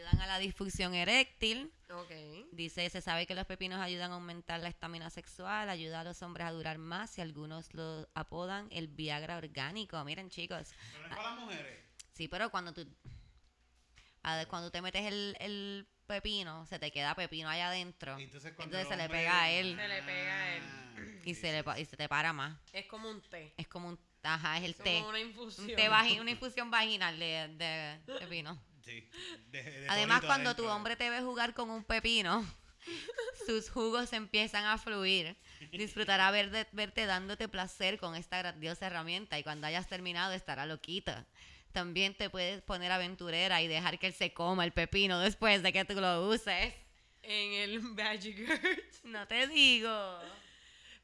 [0.06, 1.72] Ay, ayudan a la disfunción eréctil.
[2.52, 6.22] Dice, se sabe que los pepinos ayudan a aumentar la estamina sexual, ayuda a los
[6.22, 10.04] hombres a durar más y algunos lo apodan el Viagra orgánico.
[10.04, 11.80] Miren chicos, Pero no es para las mujeres.
[12.14, 12.88] sí, pero cuando tú,
[14.24, 18.20] a ver, cuando te metes el, el pepino, se te queda pepino allá adentro.
[18.20, 20.64] Y entonces cuando Entonces se le pega a él Se le pega a él.
[21.26, 22.56] Y, sí, se le, sí, y se te para más.
[22.74, 23.54] Es como un té.
[23.58, 25.00] Es como un, ajá, es el Como té.
[25.02, 25.68] una Un infusión.
[25.68, 28.60] té vagi- una infusión vaginal de, de pepino.
[28.86, 29.10] Sí.
[29.52, 30.66] De- de Además, cuando adentro.
[30.66, 32.46] tu hombre te ve jugar con un pepino,
[33.48, 35.36] sus jugos empiezan a fluir.
[35.72, 40.66] Disfrutará ver de- verte dándote placer con esta grandiosa herramienta y cuando hayas terminado estará
[40.66, 41.26] loquita.
[41.72, 45.74] También te puedes poner aventurera y dejar que él se coma el pepino después de
[45.74, 46.74] que tú lo uses.
[47.24, 49.04] En el Magic Earth.
[49.04, 50.20] No te digo.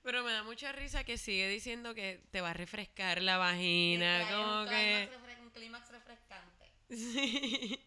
[0.04, 4.28] Pero me da mucha risa que sigue diciendo que te va a refrescar la vagina.
[4.32, 5.10] Como que.
[5.44, 6.51] Un clímax refrescante.
[6.92, 7.80] Sí.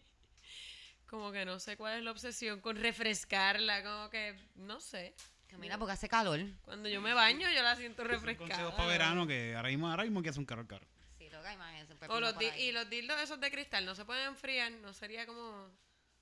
[1.09, 3.83] Como que no sé cuál es la obsesión con refrescarla.
[3.83, 4.35] Como que.
[4.55, 5.13] No sé.
[5.47, 6.39] Camila, porque hace calor.
[6.63, 8.47] Cuando yo me baño, yo la siento refrescada.
[8.49, 10.85] consejos para verano que ahora mismo, ahora mismo que hace un caro caro.
[11.17, 12.63] Sí, toca, imagínense, un O los di- ahí.
[12.63, 14.71] y los dildos esos de cristal no se pueden enfriar.
[14.73, 15.69] No sería como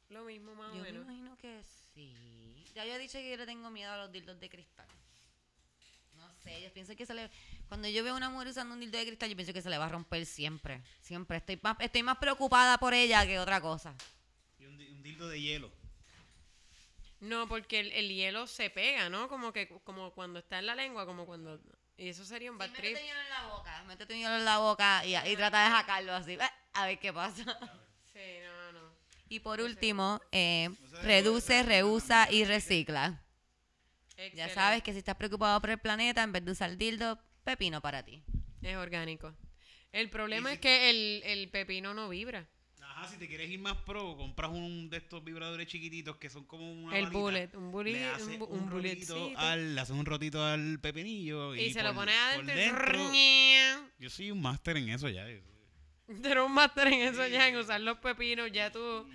[0.09, 1.05] lo mismo, más o Yo me menos.
[1.05, 1.61] imagino que
[1.93, 2.13] sí.
[2.75, 4.87] Ya yo he dicho que yo le tengo miedo a los dildos de cristal.
[6.15, 7.29] No sé, yo pienso que se le...
[7.73, 9.67] Cuando yo veo a una mujer usando un dildo de cristal, yo pienso que se
[9.71, 10.83] le va a romper siempre.
[11.01, 11.37] Siempre.
[11.37, 13.95] Estoy más, estoy más preocupada por ella que otra cosa.
[14.59, 15.71] Y un, di- un dildo de hielo.
[17.19, 19.27] No, porque el, el hielo se pega, ¿no?
[19.27, 21.59] Como que como cuando está en la lengua, como cuando...
[21.97, 22.91] Y eso sería un bad Sí, trip.
[22.93, 23.83] métete hielo en la boca.
[23.87, 26.37] Métete un hielo en la boca y, y trata de sacarlo así.
[26.73, 27.43] A ver qué pasa.
[28.13, 28.93] Sí, no, no.
[29.29, 30.69] Y por último, eh,
[31.01, 33.19] reduce, reusa y recicla.
[34.15, 34.53] Ya Excelente.
[34.53, 38.03] sabes que si estás preocupado por el planeta, en vez de usar dildo, pepino para
[38.03, 38.21] ti.
[38.61, 39.33] Es orgánico.
[39.91, 42.47] El problema es que el, el pepino no vibra.
[42.81, 46.45] Ajá, si te quieres ir más pro, compras un de estos vibradores chiquititos que son
[46.45, 47.19] como una El balita.
[47.19, 51.55] bullet, un bullet, le un, bu- un, un al, le haces un rotito al pepinillo
[51.55, 52.55] y, y se lo por- pones adentro.
[52.55, 53.89] dentro-.
[53.99, 55.25] Yo soy un máster en eso ya.
[55.27, 58.51] Eres un máster en eso ya, en usar los pepinos.
[58.51, 59.07] Ya tú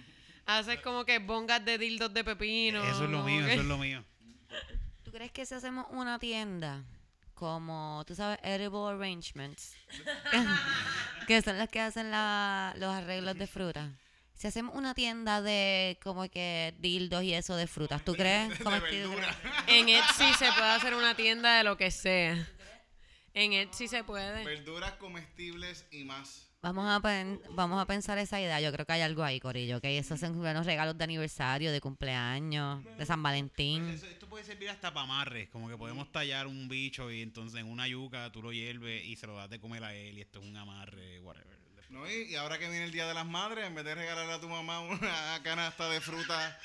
[0.47, 2.83] haces como que bongas de dildos de pepino.
[2.85, 4.05] eso es lo mío, que- eso es lo mío.
[5.05, 6.85] ¿Tú crees que si hacemos una tienda
[7.39, 9.75] como, tú sabes, Edible Arrangements?
[11.27, 13.91] que son las que hacen la- los arreglos de fruta.
[14.35, 18.51] Si hacemos una tienda de como que dildos y eso de frutas, ¿tú crees?
[18.59, 19.09] De.
[19.67, 22.49] En Etsy se puede hacer una tienda de lo que sea.
[23.35, 24.45] En Etsy se puede.
[24.45, 26.48] Verduras comestibles y más.
[26.61, 28.61] Vamos a, pen- vamos a pensar esa idea.
[28.61, 29.81] Yo creo que hay algo ahí, Corillo.
[29.81, 33.89] Que esos son buenos regalos de aniversario, de cumpleaños, de San Valentín.
[33.91, 37.61] Eso- esto puede servir hasta para amarres, como que podemos tallar un bicho y entonces
[37.61, 40.21] en una yuca tú lo hierves y se lo das de comer a él y
[40.21, 41.59] esto es un amarre, whatever.
[41.91, 44.33] No, y, y ahora que viene el Día de las Madres, en vez de regalarle
[44.35, 46.59] a tu mamá una canasta de fruta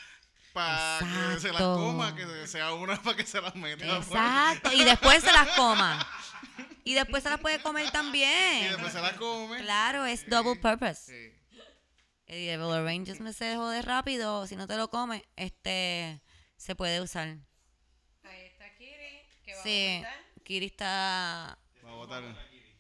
[0.54, 1.00] para
[1.34, 3.86] que se las coma, que sea una para que se las meta.
[3.98, 4.74] Exacto.
[4.74, 6.06] Y después se las coma.
[6.84, 8.70] Y después se las puede comer Y también.
[8.72, 9.62] después se las come.
[9.62, 11.12] Claro, es double purpose.
[11.12, 11.40] Sí.
[12.26, 14.48] El Devil Arranges me se jode rápido.
[14.48, 16.22] Si no te lo comes, este
[16.58, 17.38] se puede usar.
[18.24, 20.24] Ahí está Kiri, que va a Sí, vomitar.
[20.44, 21.58] Kiri está.
[21.86, 22.24] Va a botar.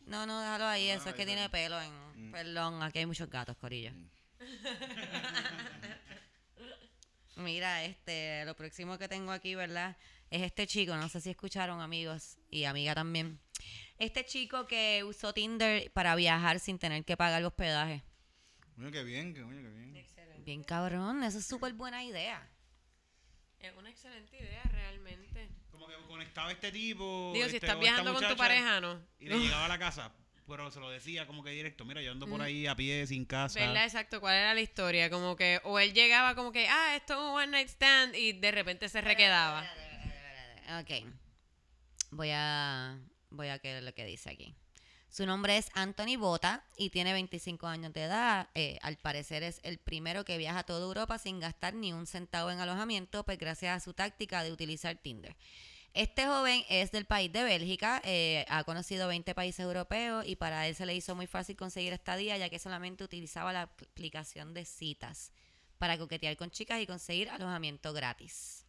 [0.05, 0.89] No, no, déjalo ahí.
[0.89, 2.31] Eso es que tiene pelo en.
[2.31, 3.91] Perdón, aquí hay muchos gatos, Corillo.
[7.35, 9.97] Mira, este, lo próximo que tengo aquí, ¿verdad?
[10.29, 13.39] Es este chico, no sé si escucharon amigos y amiga también.
[13.99, 18.03] Este chico que usó Tinder para viajar sin tener que pagar el hospedaje.
[18.75, 19.95] Coño, qué bien, qué bien.
[19.95, 20.43] Excelente.
[20.43, 22.49] Bien cabrón, eso es súper buena idea.
[23.59, 25.49] Es una excelente idea, realmente.
[25.71, 27.31] Como que conectaba este tipo.
[27.33, 28.99] Digo, si este, estás viajando con tu pareja, ¿no?
[29.19, 30.11] Y le llegaba a la casa,
[30.47, 33.25] pero se lo decía como que directo, mira, yo ando por ahí a pie, sin
[33.25, 33.59] casa.
[33.59, 33.85] ¿Verdad?
[33.85, 34.19] Exacto.
[34.19, 35.09] ¿Cuál era la historia?
[35.09, 38.33] Como que, o él llegaba como que, ah, esto es un one night stand y
[38.33, 39.65] de repente se requedaba.
[40.81, 41.05] Ok.
[42.11, 42.99] Voy a.
[43.33, 44.55] Voy a ver lo que dice aquí.
[45.09, 48.49] Su nombre es Anthony Bota y tiene 25 años de edad.
[48.55, 52.07] Eh, al parecer es el primero que viaja a toda Europa sin gastar ni un
[52.07, 55.35] centavo en alojamiento, pues gracias a su táctica de utilizar Tinder.
[55.93, 60.67] Este joven es del país de Bélgica, eh, ha conocido 20 países europeos y para
[60.67, 64.65] él se le hizo muy fácil conseguir estadía ya que solamente utilizaba la aplicación de
[64.65, 65.31] citas
[65.77, 68.65] para coquetear con chicas y conseguir alojamiento gratis.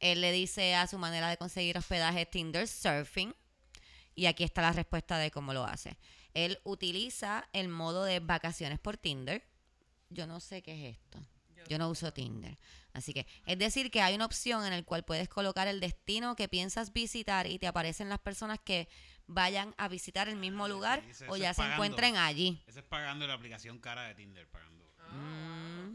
[0.00, 3.32] Él le dice a su manera de conseguir hospedaje Tinder surfing.
[4.18, 5.96] Y aquí está la respuesta de cómo lo hace.
[6.34, 9.44] Él utiliza el modo de vacaciones por Tinder.
[10.10, 11.20] Yo no sé qué es esto.
[11.68, 12.58] Yo no uso Tinder.
[12.94, 16.34] Así que, es decir, que hay una opción en la cual puedes colocar el destino
[16.34, 18.88] que piensas visitar y te aparecen las personas que
[19.28, 21.74] vayan a visitar el mismo lugar sí, eso- o eso ya se pagando.
[21.84, 22.60] encuentren allí.
[22.66, 24.84] Eso es pagando la aplicación cara de Tinder, pagando.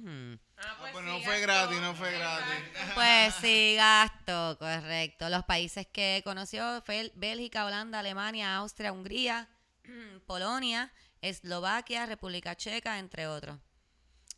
[0.05, 2.53] Ah, Ah, pues sí, no fue gratis, no fue gratis.
[2.95, 5.29] Pues sí, gasto, correcto.
[5.29, 9.49] Los países que conoció fue Bélgica, Holanda, Alemania, Austria, Hungría,
[10.27, 10.91] Polonia,
[11.21, 13.59] Eslovaquia, República Checa, entre otros.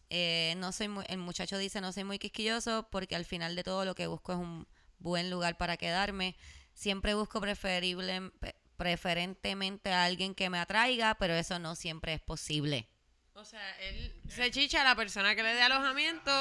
[0.10, 3.64] Eh, no soy muy- el muchacho dice no soy muy quisquilloso porque al final de
[3.64, 4.68] todo lo que busco es un
[5.00, 6.36] buen lugar para quedarme.
[6.74, 8.32] Siempre busco preferible,
[8.78, 12.88] preferentemente a alguien que me atraiga, pero eso no siempre es posible.
[13.36, 16.32] O sea, él se chicha a la persona que le dé alojamiento,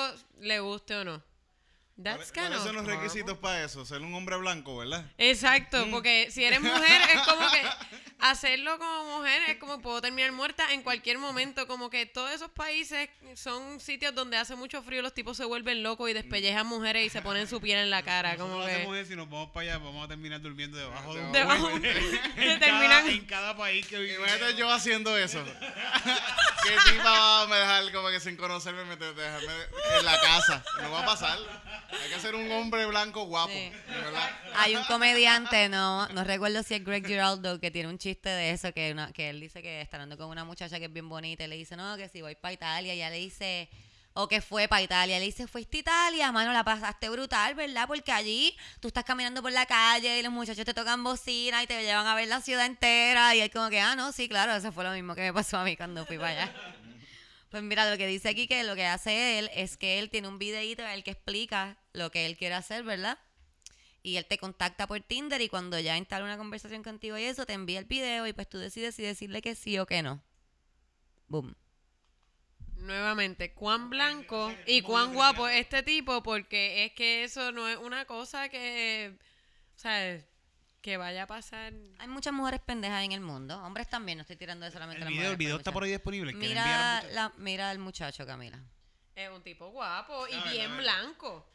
[0.40, 1.22] le guste o no.
[2.02, 3.84] That's ¿Cuáles kind son los requisitos para eso?
[3.84, 5.04] Ser un hombre blanco, ¿verdad?
[5.16, 7.62] Exacto, porque si eres mujer es como que
[8.18, 12.50] hacerlo como mujer es como puedo terminar muerta en cualquier momento, como que todos esos
[12.50, 17.06] países son sitios donde hace mucho frío, los tipos se vuelven locos y despellejan mujeres
[17.06, 19.30] y se ponen su piel en la cara, como Nosotros hacemos que eso y nos
[19.30, 21.94] vamos para allá, vamos a terminar durmiendo debajo de un Debajo puente.
[21.94, 24.26] de un- en, terminan- cada, en cada país que vivimos.
[24.26, 25.44] Imagínate yo haciendo eso.
[26.64, 29.52] ¿Qué tipa va a me dejar como que sin conocerme me dejarme
[29.98, 30.64] en la casa?
[30.82, 31.38] No va a pasar.
[32.02, 33.70] Hay que ser un hombre blanco guapo, Sí.
[33.70, 34.30] de verdad.
[34.56, 38.50] Hay un comediante, no, no recuerdo si es Greg Giraldo, que tiene un chiste de
[38.50, 41.08] eso, que, una- que él dice que está hablando con una muchacha que es bien
[41.08, 43.68] bonita y le dice, no, que si voy para Italia, y ella le dice,
[44.14, 47.88] o que fue para Italia, le dice, fuiste a Italia, mano, la pasaste brutal, ¿verdad?
[47.88, 51.66] Porque allí tú estás caminando por la calle y los muchachos te tocan bocina y
[51.66, 54.54] te llevan a ver la ciudad entera, y él como que, ah, no, sí, claro,
[54.54, 56.54] eso fue lo mismo que me pasó a mí cuando fui para allá.
[57.50, 60.26] Pues mira, lo que dice aquí que lo que hace él es que él tiene
[60.26, 63.16] un videíto en el que explica lo que él quiere hacer, ¿verdad?
[64.02, 67.46] Y él te contacta por Tinder y cuando ya instala una conversación contigo y eso,
[67.46, 70.20] te envía el video y pues tú decides si decirle que sí o que no.
[71.28, 71.54] Boom.
[72.84, 77.76] Nuevamente cuán blanco y cuán guapo es este tipo, porque es que eso no es
[77.76, 79.16] una cosa que,
[79.74, 80.20] o sea,
[80.80, 81.72] que vaya a pasar.
[81.98, 83.58] Hay muchas mujeres pendejas en el mundo.
[83.64, 85.32] Hombres también, no estoy tirando de solamente El las video, mujeres.
[85.32, 86.32] el video está por ahí disponible.
[86.34, 88.58] Mira, la, mira al muchacho, Camila.
[89.16, 91.48] Es un tipo guapo y A ver, a bien blanco.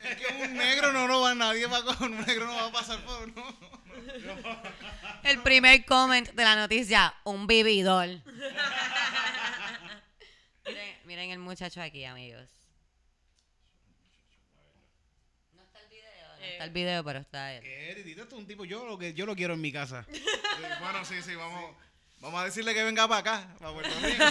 [0.00, 2.72] Es que un negro no lo va, nadie va con un negro no va a
[2.72, 3.34] pasar por.
[3.34, 3.56] No.
[5.22, 8.08] El primer comment de la noticia, un vividor.
[10.72, 12.48] miren, miren el muchacho aquí, amigos.
[15.52, 17.62] No está el video, no está el video, pero está él.
[17.62, 17.94] ¿Qué?
[17.96, 20.06] Titito, esto es un tipo, yo lo, que, yo lo quiero en mi casa.
[20.60, 21.74] Sí, bueno, sí, sí, vamos.
[22.18, 24.24] Vamos a decirle que venga para acá, para Puerto Rico.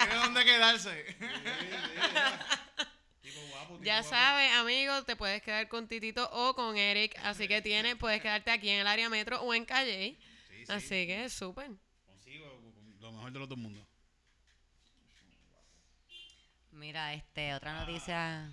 [0.00, 1.16] Tiene dónde quedarse.
[3.22, 4.14] Tipo guapo, tipo Ya guapo.
[4.14, 8.50] sabes, amigo, te puedes quedar con Titito o con Eric, así que tienes, puedes quedarte
[8.50, 10.18] aquí en el área metro o en Calle.
[10.50, 10.72] Sí, sí.
[10.72, 11.70] Así que súper.
[12.04, 12.60] Consigo,
[13.00, 13.87] mejor de los dos mundos.
[16.78, 18.52] Mira, este, otra noticia.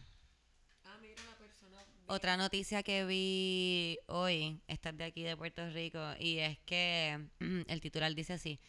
[0.83, 1.77] Ah, mira persona.
[2.07, 7.19] Otra noticia que vi hoy, esta es de aquí de Puerto Rico, y es que
[7.67, 8.59] el titular dice así,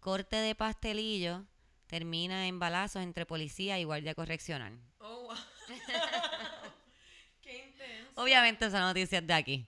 [0.00, 1.46] corte de pastelillo
[1.86, 4.78] termina en balazos entre policía y guardia correccional.
[4.98, 5.36] Oh, wow.
[7.40, 8.20] Qué intenso.
[8.20, 9.66] Obviamente esa noticia es de aquí.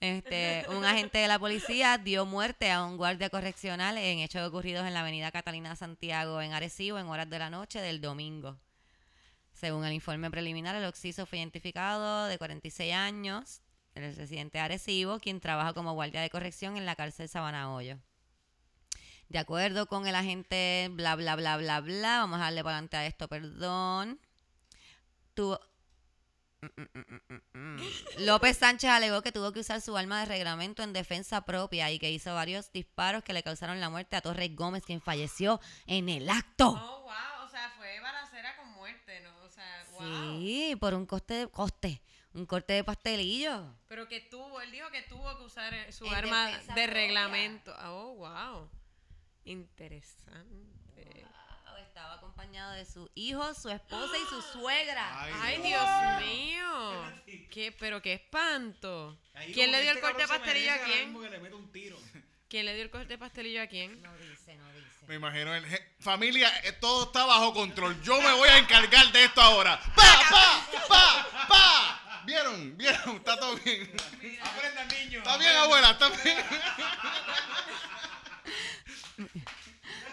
[0.00, 4.86] Este, un agente de la policía dio muerte a un guardia correccional en hechos ocurridos
[4.86, 8.58] en la avenida Catalina Santiago en Arecibo en horas de la noche del domingo.
[9.56, 13.62] Según el informe preliminar, el occiso fue identificado de 46 años,
[13.94, 17.98] el residente de Arecibo, quien trabaja como guardia de corrección en la cárcel Sabana Hoyo.
[19.30, 22.98] De acuerdo con el agente, bla, bla, bla, bla, bla, vamos a darle para adelante
[22.98, 24.20] a esto, perdón.
[25.32, 25.58] Tuvo,
[28.18, 31.98] López Sánchez alegó que tuvo que usar su arma de reglamento en defensa propia y
[31.98, 36.10] que hizo varios disparos que le causaron la muerte a Torres Gómez, quien falleció en
[36.10, 36.68] el acto.
[36.68, 37.46] Oh, wow.
[37.46, 39.36] O sea, fue balacera con muerte, ¿no?
[39.98, 40.38] Wow.
[40.40, 42.02] Sí, por un coste de coste,
[42.34, 43.64] un corte de pastelillo.
[43.88, 47.74] Pero que tuvo, él dijo que tuvo que usar eh, su En arma de reglamento.
[47.84, 48.68] Oh, wow.
[49.44, 51.24] Interesante.
[51.64, 55.22] Wow, estaba acompañado de su hijo, su esposa y su suegra.
[55.22, 55.84] Ay, Ay, Dios.
[56.18, 57.46] Dios mío.
[57.50, 59.16] ¿Qué, pero qué espanto.
[59.34, 61.04] Ahí ¿Quién le dio el este corte de pastelillo a quién?
[61.06, 61.96] mismo que le meta un tiro.
[62.48, 64.00] ¿Quién le dio el corte de pastelillo a quién?
[64.02, 65.06] No dice, no dice.
[65.08, 65.64] Me imagino el
[65.98, 68.00] familia, eh, todo está bajo control.
[68.02, 69.80] Yo me voy a encargar de esto ahora.
[69.94, 72.22] ¡Pa, pa, pa, pa!
[72.24, 72.76] ¿Vieron?
[72.76, 73.16] ¿Vieron?
[73.16, 73.90] Está todo bien.
[74.42, 75.22] Aprendan, niños.
[75.26, 76.38] Está bien, abuela, está bien.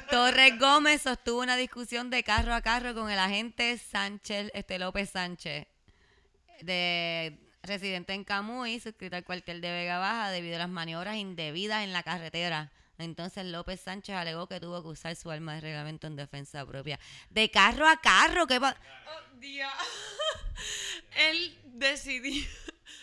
[0.09, 5.09] Torres Gómez sostuvo una discusión de carro a carro con el agente Sánchez, este López
[5.09, 5.67] Sánchez,
[6.61, 11.83] de residente en Camuy, suscrito al cuartel de Vega Baja debido a las maniobras indebidas
[11.83, 12.71] en la carretera.
[12.97, 16.99] Entonces López Sánchez alegó que tuvo que usar su arma de reglamento en defensa propia.
[17.29, 18.71] De carro a carro, ¿qué Oh,
[19.39, 19.71] Dios.
[21.15, 22.45] Él decidió.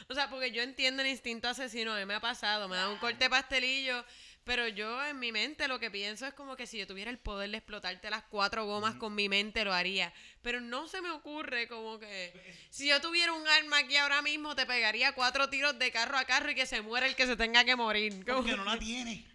[0.09, 1.93] O sea, porque yo entiendo el instinto asesino.
[1.93, 2.69] A mí me ha pasado.
[2.69, 4.05] Me da un corte pastelillo.
[4.45, 7.19] Pero yo en mi mente lo que pienso es como que si yo tuviera el
[7.19, 10.13] poder de explotarte las cuatro gomas con mi mente lo haría.
[10.43, 12.33] Pero no se me ocurre como que
[12.71, 16.25] si yo tuviera un arma aquí ahora mismo te pegaría cuatro tiros de carro a
[16.25, 18.25] carro y que se muera el que se tenga que morir.
[18.27, 19.27] Porque no la tiene.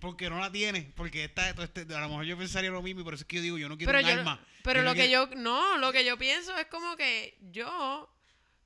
[0.00, 0.92] Porque no la tiene.
[0.96, 3.36] Porque esta, este, a lo mejor yo pensaría lo mismo y por eso es que
[3.36, 4.44] yo digo, yo no quiero pero un yo, arma.
[4.62, 8.08] pero lo que quiero- yo no lo que yo pienso es como que yo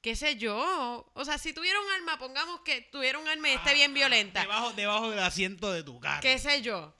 [0.00, 1.10] qué sé yo.
[1.14, 4.40] O sea si tuviera un arma pongamos que tuviera un arma y esté bien violenta.
[4.40, 6.22] Debajo, debajo del asiento de tu carro.
[6.22, 6.92] qué sé yo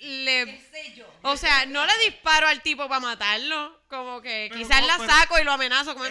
[0.00, 0.60] le
[1.22, 4.98] o sea no le disparo al tipo para matarlo como que Pero quizás no, la
[4.98, 6.06] pero- saco y lo amenazo como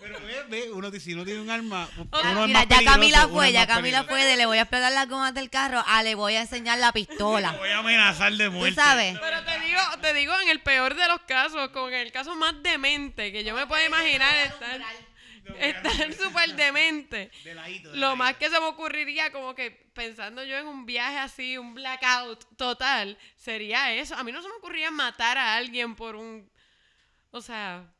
[0.00, 2.68] Pero ve, ve, uno dice, si no tiene un arma, uno sea, es Mira, más
[2.68, 5.82] ya Camila fue, ya Camila fue de le voy a explotar las gomas del carro
[5.86, 7.52] a le voy a enseñar la pistola.
[7.52, 8.74] voy a amenazar de ¿Tú muerte.
[8.74, 9.18] sabes?
[9.18, 12.54] pero te digo te digo en el peor de los casos con el caso más
[12.62, 14.80] demente que yo me puedo imaginar estar
[15.58, 18.16] estar súper demente De ladito, de Lo ladito.
[18.16, 22.56] más que se me ocurriría, como que pensando yo en un viaje así, un blackout
[22.56, 24.14] total, sería eso.
[24.16, 26.50] A mí no se me ocurría matar a alguien por un.
[27.30, 27.90] O sea.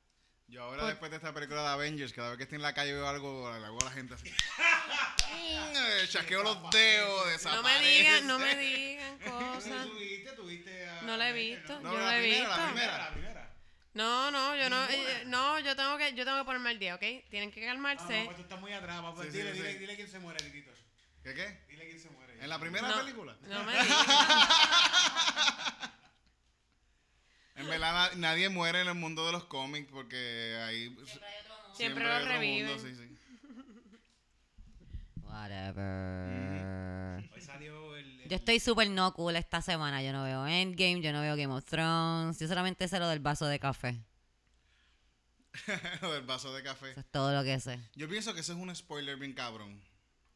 [0.47, 2.75] Yo ahora, Por- después de esta película de Avengers, cada vez que estoy en la
[2.75, 4.31] calle veo algo, le hago a la gente así.
[6.11, 7.81] Chasqueo los dedos, No desaparece.
[7.81, 9.87] me digan, no me digan cosas.
[9.87, 12.57] ¿Tuviste, tuviste a- No la he visto, No, yo no la la he primera, la
[12.57, 12.67] visto.
[12.73, 12.99] primera.
[12.99, 13.34] La primera.
[13.95, 14.85] No, no, yo no.
[14.89, 17.03] eh, no, yo tengo que, yo tengo que ponerme al día, ¿ok?
[17.31, 18.19] Tienen que Ah, calmarse.
[18.19, 19.23] no, pues tú estás muy atrás, papá.
[19.23, 19.59] Sí, sí, dile, sí.
[19.59, 20.73] dile, dile quién se muere, Titito.
[21.23, 21.61] ¿Qué qué?
[21.69, 22.35] Dile quién se muere.
[22.43, 23.37] ¿En la primera No, película?
[23.49, 24.07] No me digan.
[27.57, 30.95] En verdad, na- nadie muere en el mundo de los cómics porque ahí
[31.73, 32.67] Siempre hay lo otro reviven.
[32.67, 33.09] mundo, sí, sí.
[35.23, 36.34] Whatever.
[38.35, 40.03] Yo estoy súper no cool esta semana.
[40.03, 42.37] Yo no veo Endgame, yo no veo Game of Thrones.
[42.41, 44.05] Yo solamente sé lo del vaso de café.
[46.03, 46.91] Lo del vaso de café.
[46.91, 47.79] Eso es todo lo que sé.
[47.95, 49.81] Yo pienso que ese es un spoiler bien cabrón.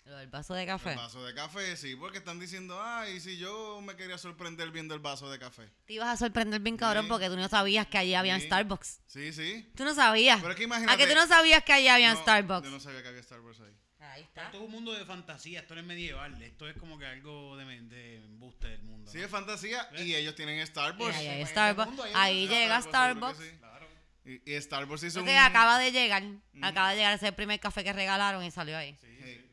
[0.05, 0.91] Lo del vaso de café.
[0.93, 4.95] El vaso de café, sí, porque están diciendo, ay, si yo me quería sorprender viendo
[4.95, 5.69] el vaso de café.
[5.87, 7.09] Te ibas a sorprender bien cabrón Sí.
[7.11, 8.47] porque tú no sabías que allí habían Sí.
[8.47, 9.01] Starbucks.
[9.09, 9.73] Sí, sí.
[9.77, 10.39] Tú no sabías.
[10.41, 10.99] Pero es que ¿A imagínate.
[10.99, 12.65] que tú no sabías que allí habían No, Starbucks?
[12.65, 13.75] Yo no sabía que había Starbucks ahí.
[14.01, 14.45] Ahí está.
[14.45, 17.57] esto es un mundo de fantasía, esto no es medieval, esto es como que algo
[17.57, 19.11] de, de embuste del mundo.
[19.11, 19.25] Sí, ¿no?
[19.25, 20.03] es fantasía ¿Ves?
[20.07, 21.15] y ellos tienen Starbucks.
[21.17, 21.89] Y ahí hay Starbucks.
[21.89, 23.39] mundo Ahí Ah, llega Starbucks, Starbucks.
[23.39, 23.59] seguro que sí.
[23.59, 23.89] Claro.
[24.25, 25.47] Y, y Starbucks hizo Entonces un...
[25.47, 26.23] acaba de llegar.
[26.63, 28.97] Acaba de llegar ese primer café que regalaron y salió ahí.
[29.01, 29.23] Sí, Sí.
[29.25, 29.51] sí.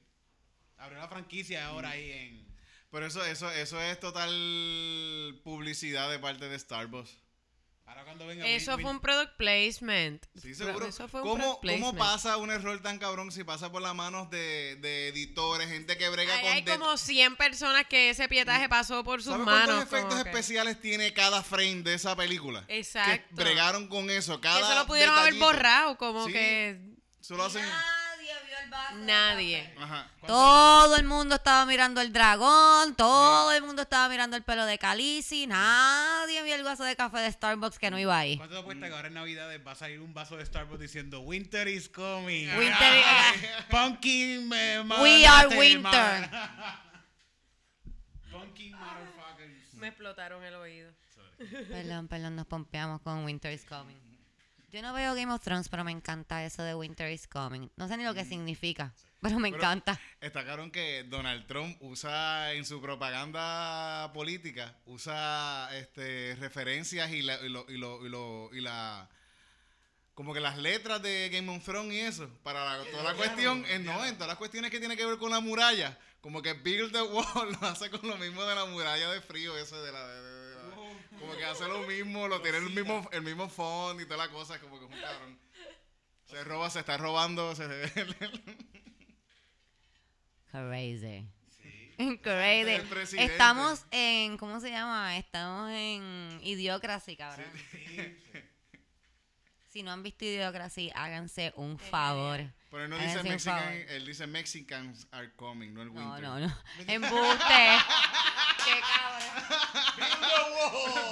[0.78, 2.46] Abrió la franquicia ahora ahí en...
[2.92, 4.32] Pero eso, eso, eso es total
[5.44, 7.18] publicidad de parte de Starbucks.
[7.88, 10.26] Ahora cuando venga Eso Will- fue un product placement.
[10.42, 10.88] Sí, seguro.
[10.88, 14.30] Eso fue un ¿Cómo, ¿Cómo pasa un error tan cabrón si pasa por las manos
[14.32, 16.52] de, de editores, gente que brega Ahí con...
[16.52, 19.66] hay como 100 personas que ese pietaje pasó por sus ¿Sabes manos.
[19.76, 22.66] cuántos efectos que- especiales tiene cada frame de esa película?
[22.68, 23.36] Exacto.
[23.36, 24.42] Que bregaron con eso.
[24.42, 26.34] Cada eso lo pudieron haber borrado, como Sí.
[26.34, 26.80] que
[27.22, 27.64] Eso lo hacen...
[29.06, 29.74] Nadie.
[29.80, 30.10] Ajá.
[30.26, 34.78] Todo el mundo estaba mirando el dragón, todo el mundo estaba mirando el pelo de
[34.78, 38.38] Khaleesi, nadie vio el vaso de café de Starbucks que no iba ahí.
[38.38, 41.20] ¿Cuánto te apuesta que ahora en Navidades va a salir un vaso de Starbucks diciendo
[41.22, 42.48] Winter is coming?
[42.58, 46.30] Winter is- Pumpkin eh, We are winter.
[48.32, 49.74] Pumpkin motherfuckers.
[49.76, 50.92] Me explotaron el oído.
[51.70, 54.05] Perdón, perdón, nos pompeamos con Winter is Coming.
[54.76, 57.70] Yo no veo Game of Thrones, pero me encanta eso de Winter is Coming.
[57.78, 59.98] No sé ni lo que significa, pero me Pero- encanta.
[60.20, 67.48] Destacaron que Donald Trump usa en su propaganda política, usa este referencias y la, y
[67.48, 69.08] lo, y lo- y lo- y la
[70.14, 73.64] como que las letras de Game of Thrones y eso, para la- toda la cuestión,
[73.70, 76.52] en, no, en todas las cuestiones que tiene que ver con la muralla, como que
[76.52, 77.24] Build the Wall
[77.62, 80.30] lo hace con lo mismo de la muralla de frío, eso de la, de- de-
[80.32, 80.35] de la-
[81.20, 84.32] como que hace lo mismo, lo tiene el mismo, el mismo font y toda la
[84.32, 85.40] cosa, como que es un cabrón.
[86.26, 87.66] Se roba, se está robando, se,
[90.52, 91.28] Crazy.
[92.22, 93.18] Crazy.
[93.18, 95.18] Estamos en, ¿cómo se llama?
[95.18, 97.46] Estamos en Idiocracy, cabrón.
[99.76, 102.40] Si no han visto Idiocracy, háganse un favor.
[102.72, 103.74] Pero él no dice Háganse un Mexican, favor.
[103.90, 106.22] él dice Mexicans are coming, no el No, winter.
[106.24, 106.58] no, no.
[106.88, 107.44] Embuste.
[108.64, 109.30] Qué cabrón.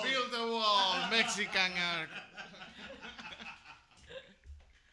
[0.03, 2.09] Build the wall, Mexican are.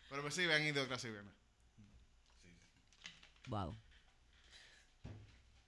[0.08, 1.32] Pero pues sí, vean Idiocracy, vean.
[3.46, 3.76] Wow.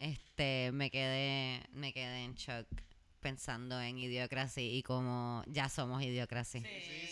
[0.01, 2.67] Este, me quedé, me quedé en shock
[3.23, 6.03] pensando en Idiocracy y como ya somos.
[6.03, 6.11] Sí,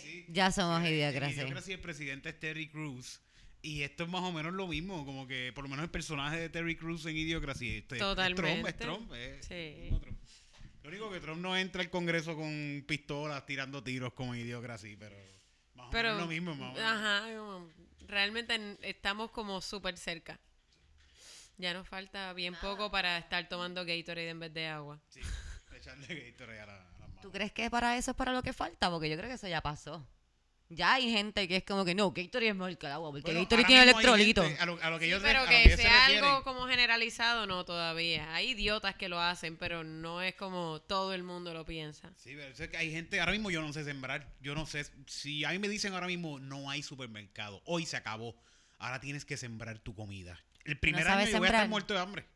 [0.03, 0.27] sí.
[0.29, 0.85] Ya somos.
[0.85, 3.21] En Idiocracy el presidente es Terry Crews.
[3.63, 6.39] Y esto es más o menos lo mismo, como que por lo menos el personaje
[6.39, 7.79] de Terry Crews en Idiocracy.
[7.79, 8.43] Este, es Totalmente.
[8.43, 9.13] Trump, es Trump.
[9.13, 10.19] es Trump.
[10.83, 14.97] Lo único que Trump no entra al Congreso con pistolas tirando tiros como en Idiocracy,
[14.97, 15.17] pero
[15.75, 16.55] más o menos lo mismo.
[16.55, 16.91] Más o menos.
[16.91, 17.23] ajá,
[18.09, 20.41] realmente estamos como súper cerca.
[21.59, 24.99] Ya nos falta bien poco para estar tomando Gatorade en vez de agua.
[25.11, 25.21] Sí,
[25.81, 27.20] echarle Gatorade a, la- a las manos.
[27.22, 28.91] ¿Tú crees que para eso es para lo que falta?
[28.91, 30.07] Porque yo creo que eso ya pasó.
[30.72, 33.22] Ya hay gente que es como que no, Gatorade es mejor que el agua, porque
[33.22, 34.43] Bueno, Gatorade ahora tiene mismo hay electrolito.
[34.45, 35.99] gente- A lo, a lo que Sí, se- pero a lo que ellos se sea
[36.07, 36.24] refieren.
[36.24, 38.33] algo como generalizado, no todavía.
[38.37, 42.12] Hay idiotas que lo hacen, pero no es como todo el mundo lo piensa.
[42.16, 44.87] Sí, pero es que hay gente, ahora mismo yo no sé sembrar, yo no sé,
[45.09, 48.37] si a mí me dicen ahora mismo no hay supermercado, hoy se acabó,
[48.78, 50.39] ahora tienes que sembrar tu comida.
[50.64, 51.68] El primer año sabes yo voy a estar sembrar?
[51.68, 52.26] muerto de hambre,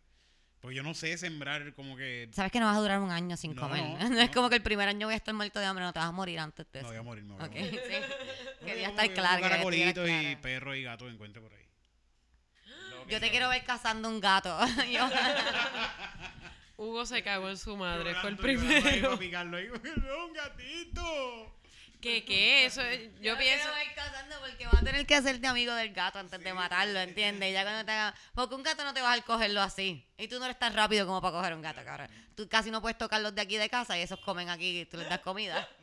[0.65, 2.31] porque yo no sé sembrar como que...
[2.33, 3.83] Sabes que no vas a durar un año sin No, comer.
[3.83, 4.33] no, No, es no.
[4.33, 6.13] como que el primer año voy a estar muerto de hambre, no te vas a
[6.13, 6.89] morir antes de No eso.
[6.89, 7.81] voy a morir, me voy a Ok, morir.
[7.87, 7.95] sí.
[8.65, 9.43] Quería estar claro.
[9.43, 10.41] Caracolitos y clara.
[10.41, 11.67] perros y gatos encuentre por ahí.
[13.11, 14.59] Yo te quiero ver cazando un gato.
[16.79, 19.09] Hugo se cagó en su madre, fue el primero.
[19.11, 19.69] para picarlo ahí.
[19.69, 21.57] ¡No, un gatito!
[22.05, 22.67] ¿Qué, qué?
[22.67, 23.67] Eso es- yo Yo pienso...
[23.73, 27.51] ver cazando porque va a tener que hacerte amigo del gato antes de matarlo, ¿entiendes?
[27.55, 28.15] Ya cuando te haga...
[28.35, 30.07] Porque un gato no te vas a cogerlo así.
[30.19, 32.09] Y tú no eres tan rápido como para coger un gato, cabrón.
[32.37, 34.99] Tú casi no puedes tocarlos de aquí de casa y esos comen aquí y tú
[34.99, 35.67] les das comida.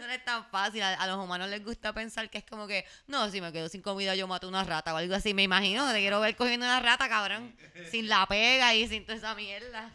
[0.00, 0.82] No es tan fácil.
[0.82, 3.70] A, a los humanos les gusta pensar que es como que, no, si me quedo
[3.70, 5.32] sin comida yo mato una rata o algo así.
[5.32, 7.56] Me imagino, te quiero ver cogiendo una rata, cabrón.
[7.90, 9.90] Sin la pega y sin toda esa mierda.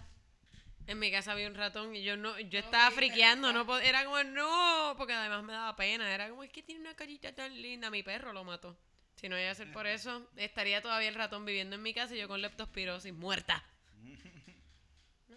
[0.90, 4.04] En mi casa había un ratón y yo no, yo estaba friqueando, no pod- era
[4.06, 7.62] como no, porque además me daba pena, era como es que tiene una carita tan
[7.62, 8.76] linda, mi perro lo mató.
[9.16, 12.16] Si no iba a ser por eso, estaría todavía el ratón viviendo en mi casa
[12.16, 13.64] y yo con leptospirosis muerta.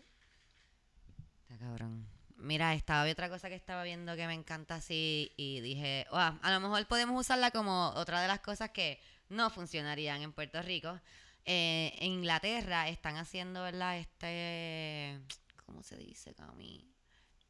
[1.51, 2.07] Está cabrón.
[2.37, 6.51] Mira, estaba otra cosa que estaba viendo que me encanta así y dije, "Wow, a
[6.51, 10.99] lo mejor podemos usarla como otra de las cosas que no funcionarían en Puerto Rico.
[11.45, 13.99] Eh, en Inglaterra están haciendo, ¿verdad?
[13.99, 15.21] Este,
[15.67, 16.89] ¿cómo se dice, Cami?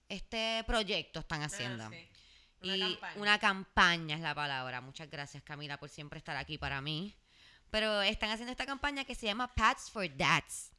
[0.08, 1.84] Este proyecto están haciendo.
[1.84, 2.08] Ah, sí.
[2.62, 3.20] Una y campaña.
[3.20, 4.80] una campaña es la palabra.
[4.80, 7.16] Muchas gracias, Camila, por siempre estar aquí para mí.
[7.70, 10.72] Pero están haciendo esta campaña que se llama Pads for Dads.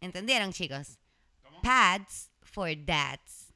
[0.00, 0.98] ¿Entendieron, chicos?
[1.42, 1.60] ¿Cómo?
[1.62, 3.52] Pads for Dads.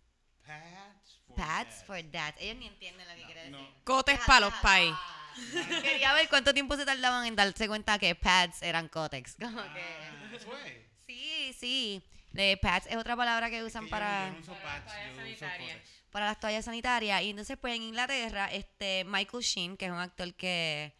[0.46, 1.84] Pads for Pads dads.
[1.84, 2.40] for Dads.
[2.40, 3.68] Ellos ni entienden lo que quiere decir.
[3.84, 4.94] Cotes para los pais.
[5.82, 9.36] Quería ver cuánto tiempo se tardaban en darse cuenta que pads eran cótex.
[9.40, 9.80] Como que...
[9.82, 10.72] Ah, eso es.
[11.06, 12.02] Sí, sí.
[12.32, 14.28] De pads es otra palabra que usan Que para...
[14.28, 15.76] yo no uso Para pads, toallas yo uso sanitarias.
[15.78, 15.90] Kotex.
[16.10, 17.22] para las toallas sanitarias.
[17.22, 20.94] Y entonces, pues en Inglaterra, este Michael Sheen, que es un actor que,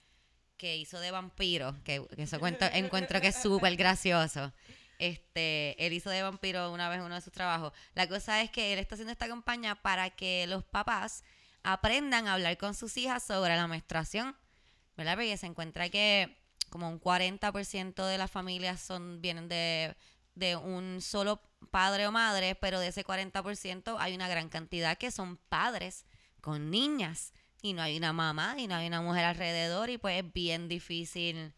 [0.57, 4.53] que hizo de vampiro, que, que eso cuento- encuentro que es súper gracioso.
[4.99, 7.73] Este, él hizo de vampiro una vez uno de sus trabajos.
[7.95, 11.25] La cosa es que él está haciendo esta campaña para que los papás
[11.65, 14.37] aprendan a hablar con sus hijas sobre la menstruación,
[14.97, 15.15] ¿verdad?
[15.15, 16.39] Porque se encuentra que
[16.71, 19.97] como un 40% de las familias son vienen de,
[20.35, 21.41] de un solo
[21.71, 26.05] padre o madre, pero de ese 40% hay una gran cantidad que son padres
[26.41, 30.23] con niñas y no hay una mamá y no hay una mujer alrededor y pues
[30.23, 31.55] es bien difícil,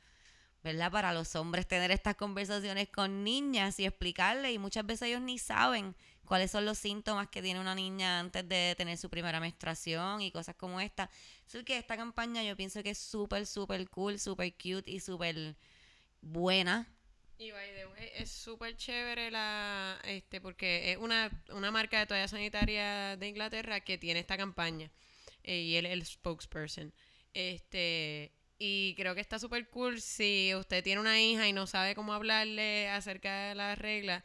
[0.63, 0.93] ¿verdad?
[0.93, 5.39] Para los hombres tener estas conversaciones con niñas y explicarles y muchas veces ellos ni
[5.39, 5.97] saben
[6.27, 10.31] cuáles son los síntomas que tiene una niña antes de tener su primera menstruación y
[10.33, 11.11] cosas como esta.
[11.47, 15.57] Así que esta campaña yo pienso que es súper, súper cool, súper cute y súper
[16.23, 16.89] buena.
[17.39, 22.07] Y by the way, es súper chévere la, este, porque es una, una marca de
[22.07, 24.91] toalla sanitaria de Inglaterra que tiene esta campaña.
[25.45, 26.93] eh, y él es el spokesperson.
[27.35, 31.95] Este, y creo que está súper cool si usted tiene una hija y no sabe
[31.95, 34.25] cómo hablarle acerca de las reglas.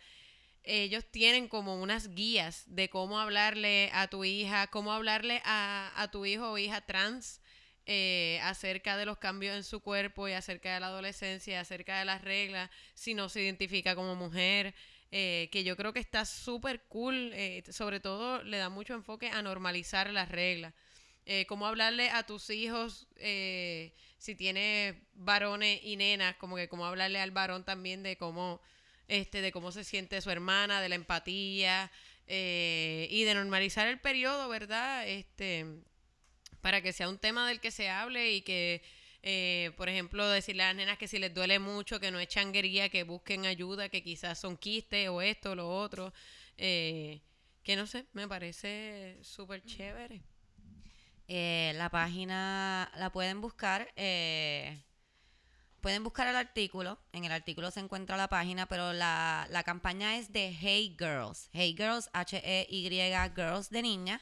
[0.63, 6.11] Ellos tienen como unas guías de cómo hablarle a tu hija, cómo hablarle a, a
[6.11, 7.41] tu hijo o hija trans
[7.85, 12.05] eh, acerca de los cambios en su cuerpo y acerca de la adolescencia, acerca de
[12.05, 14.75] las reglas, si no se identifica como mujer,
[15.11, 19.29] eh, que yo creo que está súper cool, eh, sobre todo le da mucho enfoque
[19.29, 20.73] a normalizar las reglas.
[21.25, 23.07] Eh, cómo hablarle a tus hijos
[24.17, 28.61] si tienes varones y nenas, como que cómo hablarle al varón también de cómo,
[29.07, 31.91] este, de cómo se siente su hermana, de la empatía
[32.27, 35.07] eh, y de normalizar el periodo, ¿verdad?
[35.07, 35.65] Este,
[36.61, 38.81] para que sea un tema del que se hable y que,
[39.23, 42.27] eh, por ejemplo, decirle a las nenas que si les duele mucho, que no es
[42.27, 46.13] changuería, que busquen ayuda, que quizás son quistes o esto o lo otro.
[46.57, 47.21] eh,
[47.63, 50.21] que no sé, me parece súper chévere.
[51.27, 53.91] Eh, la página la pueden buscar.
[53.95, 54.81] eh,
[55.81, 56.99] pueden buscar el artículo.
[57.11, 61.49] En el artículo se encuentra la página, pero la, la campaña es de Hey Girls.
[61.53, 64.21] Hey Girls, H-E-Y Girls de niña.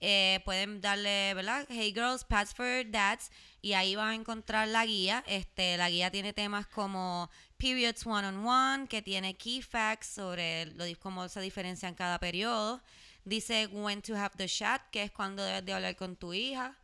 [0.00, 1.66] Eh, pueden darle, ¿verdad?
[1.70, 3.30] Hey Girls, Pads for Dads.
[3.62, 5.24] Y ahí van a encontrar la guía.
[5.26, 10.66] Este, la guía tiene temas como Periods One on One, que tiene key facts sobre
[10.66, 12.82] lo, cómo se diferencian cada periodo.
[13.24, 16.76] Dice when to have the shot, que es cuando debes de hablar con tu hija.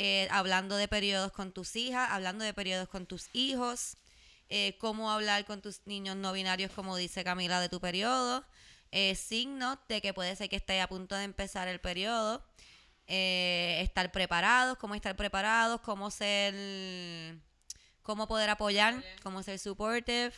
[0.00, 3.96] Eh, hablando de periodos con tus hijas, hablando de periodos con tus hijos.
[4.50, 8.44] eh, cómo hablar con tus niños no binarios, como dice Camila, de tu periodo.
[8.92, 12.42] Eh, signos de que puede ser que esté a punto de empezar el periodo.
[13.08, 16.54] eh, estar preparados, cómo estar preparados, cómo ser,
[18.02, 20.32] cómo poder apoyar, cómo ser supportive,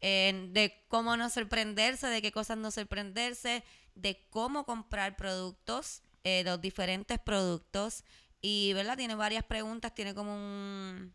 [0.00, 6.02] eh, de cómo no sorprenderse, de qué cosas no sorprenderse, de cómo comprar productos,
[6.44, 8.04] los diferentes productos.
[8.42, 8.96] Y, ¿verdad?
[8.96, 11.14] Tiene varias preguntas, tiene como un,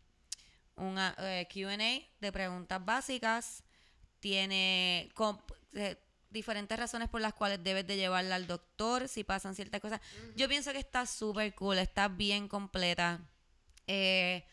[0.76, 3.62] una eh, QA de preguntas básicas,
[4.18, 5.12] tiene
[5.74, 5.96] eh,
[6.30, 10.00] diferentes razones por las cuales debes de llevarla al doctor si pasan ciertas cosas.
[10.36, 13.20] Yo pienso que está súper cool, está bien completa.
[13.86, 14.44] Eh,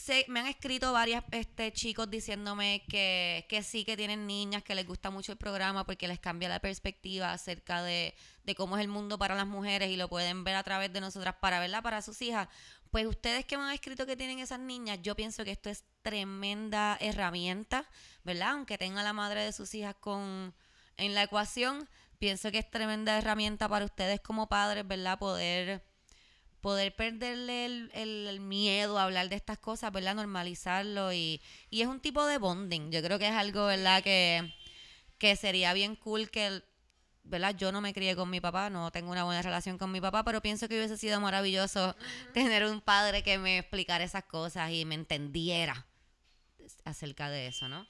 [0.00, 4.74] sé- me han escrito varios este, chicos diciéndome que, que sí que tienen niñas, que
[4.74, 8.82] les gusta mucho el programa porque les cambia la perspectiva acerca de, de cómo es
[8.82, 11.82] el mundo para las mujeres y lo pueden ver a través de nosotras para verla
[11.82, 12.48] para sus hijas.
[12.90, 15.84] Pues ustedes que me han escrito que tienen esas niñas, yo pienso que esto es
[16.02, 17.84] tremenda herramienta,
[18.24, 18.50] ¿verdad?
[18.52, 20.54] Aunque tenga la madre de sus hijas con
[20.96, 21.88] en la ecuación,
[22.18, 25.18] pienso que es tremenda herramienta para ustedes como padres, ¿verdad?
[25.18, 25.82] Poder
[26.60, 30.14] poder perderle el, el- el miedo a hablar de estas cosas, ¿verdad?
[30.14, 31.40] Normalizarlo y,
[31.70, 32.90] y es un tipo de bonding.
[32.90, 34.02] Yo creo que es algo, ¿verdad?
[34.02, 34.52] Que,
[35.18, 36.64] que sería bien cool que, el-
[37.24, 37.54] ¿verdad?
[37.56, 40.24] Yo no me crié con mi papá, no tengo una buena relación con mi papá,
[40.24, 41.94] pero pienso que hubiese sido maravilloso
[42.34, 45.86] tener un padre que me explicara esas cosas y me entendiera
[46.84, 47.86] acerca de eso, ¿no?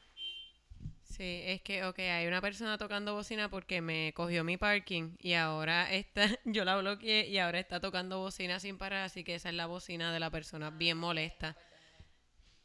[1.20, 5.34] Sí, es que, ok, hay una persona tocando bocina porque me cogió mi parking y
[5.34, 9.50] ahora está, yo la bloqueé y ahora está tocando bocina sin parar, así que esa
[9.50, 11.58] es la bocina de la persona bien molesta.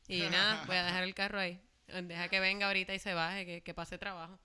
[0.08, 1.60] Y nada, voy a dejar el carro ahí.
[2.03, 4.39] Deja que venga ahorita y se baje, que, que pase trabajo.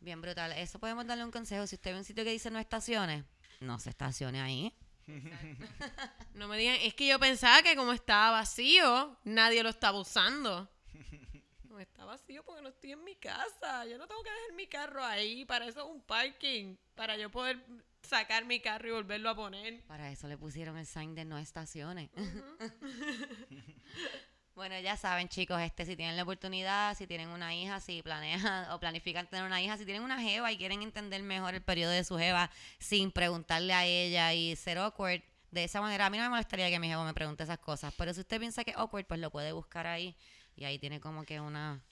[0.00, 0.52] Bien brutal.
[0.52, 1.66] Eso podemos darle un consejo.
[1.66, 3.24] Si usted ve un sitio que dice no estaciones,
[3.60, 4.76] no se estacione ahí.
[6.34, 10.70] No me digan, es que yo pensaba que como estaba vacío, nadie lo estaba usando.
[11.80, 13.86] No está vacío porque no estoy en mi casa.
[13.86, 15.46] Yo no tengo que dejar mi carro ahí.
[15.46, 16.76] Para eso es un parking.
[16.94, 17.58] Para yo poder
[18.02, 19.82] sacar mi carro y volverlo a poner.
[19.84, 22.10] Para eso le pusieron el sign de no estaciones.
[24.54, 28.70] bueno, ya saben, chicos, este si tienen la oportunidad, si tienen una hija, si planean
[28.72, 31.92] o planifican tener una hija, si tienen una jeva y quieren entender mejor el periodo
[31.92, 36.18] de su jeva sin preguntarle a ella y ser awkward, de esa manera a mí
[36.18, 38.72] no me molestaría que mi jeva me pregunte esas cosas, pero si usted piensa que
[38.72, 40.14] es awkward, pues lo puede buscar ahí
[40.60, 41.82] y ahí tiene como que una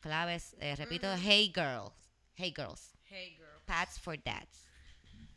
[0.00, 0.56] claves.
[0.58, 1.92] Eh, repito, hey girls.
[2.34, 2.90] Hey girls.
[3.08, 3.62] Hey girl.
[3.66, 4.66] Pads for dads.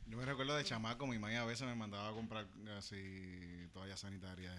[0.08, 2.48] Yo me recuerdo de chamaco, mi mamá a veces me mandaba a comprar
[2.78, 4.54] así toallas sanitarias.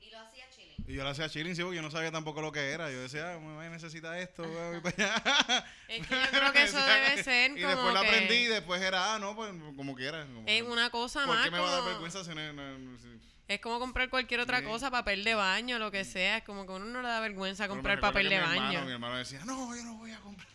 [0.00, 0.84] y- Y lo hacía chilling.
[0.86, 2.90] Y yo le hacía chilling, sí, porque yo no sabía tampoco lo que era.
[2.90, 4.42] Yo decía, ah, mamá necesita esto,
[4.72, 5.66] voy para allá.
[5.88, 8.80] Es que yo creo que eso debe ser Y como después lo aprendí y después
[8.80, 10.24] era, ah, no, pues como quiera.
[10.26, 12.78] como- es una cosa ¿Por más qué me va a dar vergüenza si no- no-
[12.78, 14.64] no- si- Es como comprar cualquier otra Sí.
[14.64, 16.38] cosa, papel de baño, lo que sea.
[16.38, 18.62] Es como que a uno no le da vergüenza comprar papel de mi baño.
[18.62, 20.48] Hermano, mi hermano decía, no, yo no voy a comprar.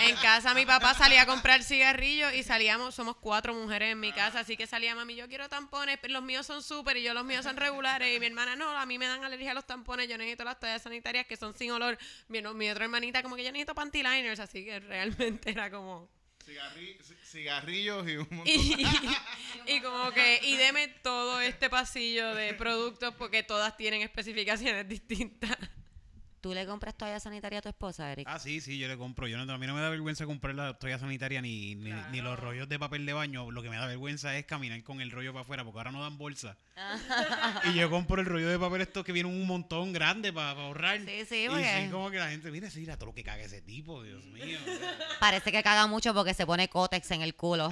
[0.00, 4.12] En casa mi papá salía a comprar cigarrillos y salíamos, somos cuatro mujeres en mi
[4.12, 7.12] casa, así que salía mami, yo quiero tampones, pero los míos son súper y yo
[7.14, 9.66] los míos son regulares y mi hermana no, a mí me dan alergia a los
[9.66, 11.98] tampones, yo necesito las toallas sanitarias que son sin olor.
[12.28, 15.70] Mi, no- mi otra hermanita como que yo necesito panty liners, así que realmente era
[15.70, 16.08] como...
[16.48, 18.86] Cigarri- ci- cigarrillos y un montón Y,
[19.66, 25.56] y como que, y deme todo este pasillo de productos porque todas tienen especificaciones distintas.
[26.40, 28.28] ¿Tú le compras toalla sanitaria a tu esposa, Eric?
[28.30, 29.26] Ah, sí, sí, yo le compro.
[29.26, 32.20] Yo no, a mí no me da vergüenza comprar la toalla sanitaria ni, ni, ni
[32.20, 33.50] los rollos de papel de baño.
[33.50, 36.00] Lo que me da vergüenza es caminar con el rollo para afuera, porque ahora no
[36.00, 36.56] dan bolsa.
[37.64, 41.00] y yo compro el rollo de papel estos que vienen un montón grande para ahorrar.
[41.00, 43.24] Sí, sí, Y porque- sí, como que la gente, mira, sí, mira todo lo que
[43.24, 44.58] caga ese tipo, Dios mío.
[45.18, 47.68] Parece que caga mucho porque se pone cótex en el culo.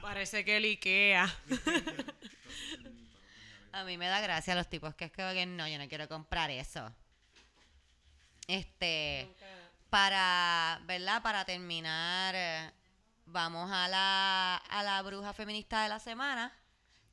[0.00, 1.34] Parece que el Ikea.
[3.72, 6.50] A mí me da gracia los tipos que es que no, yo no quiero comprar
[6.50, 6.92] eso.
[8.46, 9.28] Este,
[9.88, 11.22] para, ¿verdad?
[11.22, 12.74] Para terminar,
[13.24, 16.52] vamos a la, a la bruja feminista de la semana,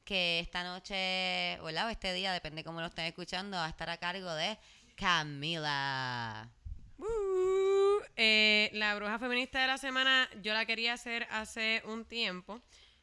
[0.04, 1.88] que esta noche, ¿verdad?
[1.88, 4.58] O este día, depende cómo lo estén escuchando, va a estar a cargo de
[4.96, 6.50] Camila.
[6.98, 12.62] Uh, eh, la bruja feminista de la semana, yo la quería hacer hace un tiempo.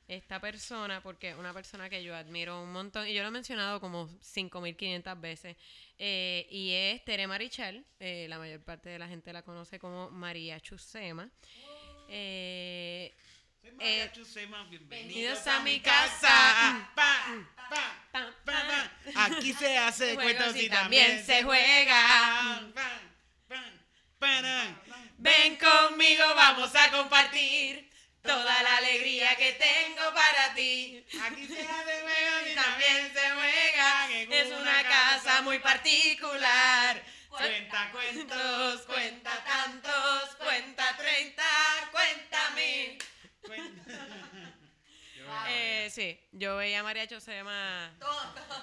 [0.09, 3.33] Esta persona, porque es una persona que yo admiro un montón, y yo lo he
[3.33, 5.57] mencionado como 5.500 veces,
[5.99, 7.85] eh, y es Tere Marichal.
[7.99, 11.29] eh, la mayor parte de la gente la conoce como María Chusema.
[12.09, 13.13] Eh,
[13.81, 14.09] Eh,
[14.71, 16.89] bienvenidos a mi casa.
[16.95, 19.25] Pa, pa, pa, pa.
[19.25, 22.61] Aquí se hace cuentos y también se juega.
[25.19, 27.91] Ven conmigo, vamos a compartir
[28.27, 31.05] toda la alegría que tengo para ti.
[31.23, 37.03] Aquí se hace Y también se juega, es una casa muy particular.
[37.29, 41.45] Cuenta cuentos, cuenta tantos, cuenta treinta,
[41.93, 42.99] cuenta mil.
[45.49, 47.93] Eh, sí, yo veía a María Chosema,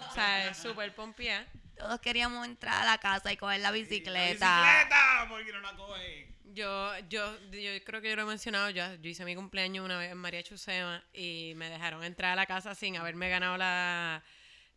[0.10, 1.45] o sea, súper pompía.
[1.77, 4.61] Todos queríamos entrar a la casa y coger la bicicleta.
[4.61, 6.32] La bicicleta, porque no la coge.
[6.53, 8.95] Yo, yo, yo creo que yo lo he mencionado ya.
[8.95, 12.45] Yo hice mi cumpleaños una vez en María Chusema y me dejaron entrar a la
[12.45, 14.23] casa sin haberme ganado la,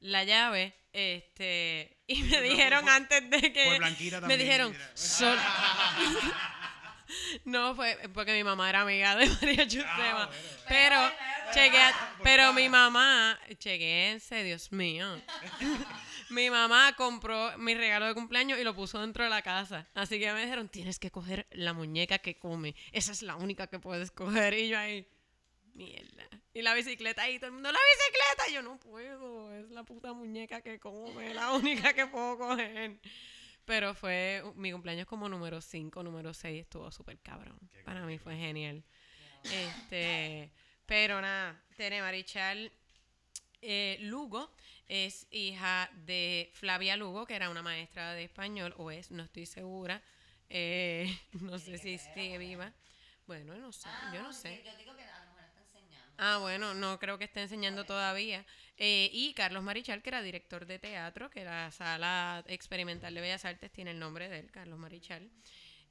[0.00, 0.74] la llave.
[0.92, 3.64] Este, y me dijeron antes de que.
[3.66, 4.72] por Blanquita Me también, dijeron.
[4.72, 4.90] mira.
[4.94, 5.38] "Sol-".
[7.44, 9.92] no, fue porque mi mamá era amiga de María Chusema.
[9.92, 10.62] Ah, bueno, bueno.
[10.68, 11.12] Pero,
[11.52, 11.84] chequé,
[12.22, 15.20] pero mi mamá, chequense, Dios mío.
[16.30, 19.86] Mi mamá compró mi regalo de cumpleaños y lo puso dentro de la casa.
[19.94, 22.74] Así que me dijeron, tienes que coger la muñeca que come.
[22.92, 24.54] Esa es la única que puedes coger.
[24.54, 25.06] Y yo ahí,
[25.74, 26.28] mierda.
[26.52, 28.50] Y la bicicleta ahí, todo el mundo, la bicicleta.
[28.50, 32.98] Y yo no puedo, es la puta muñeca que come, la única que puedo coger.
[33.64, 37.58] Pero fue mi cumpleaños como número 5, número 6, estuvo súper cabrón.
[37.84, 38.84] Para mí fue genial.
[39.44, 40.50] Este,
[40.86, 42.72] pero nada, Tere Marichal
[43.62, 44.52] eh, Lugo
[44.88, 49.46] es hija de Flavia Lugo, que era una maestra de español, o es, no estoy
[49.46, 50.02] segura.
[50.48, 52.72] Eh, no sé si sigue viva.
[53.26, 54.62] Bueno, no sé, yo no sé.
[54.64, 56.14] Yo digo que a lo mejor está enseñando.
[56.18, 58.46] Ah, bueno, no creo que esté enseñando todavía.
[58.76, 63.44] Eh, y Carlos Marichal, que era director de teatro, que la sala experimental de Bellas
[63.44, 65.30] Artes tiene el nombre de él, Carlos Marichal.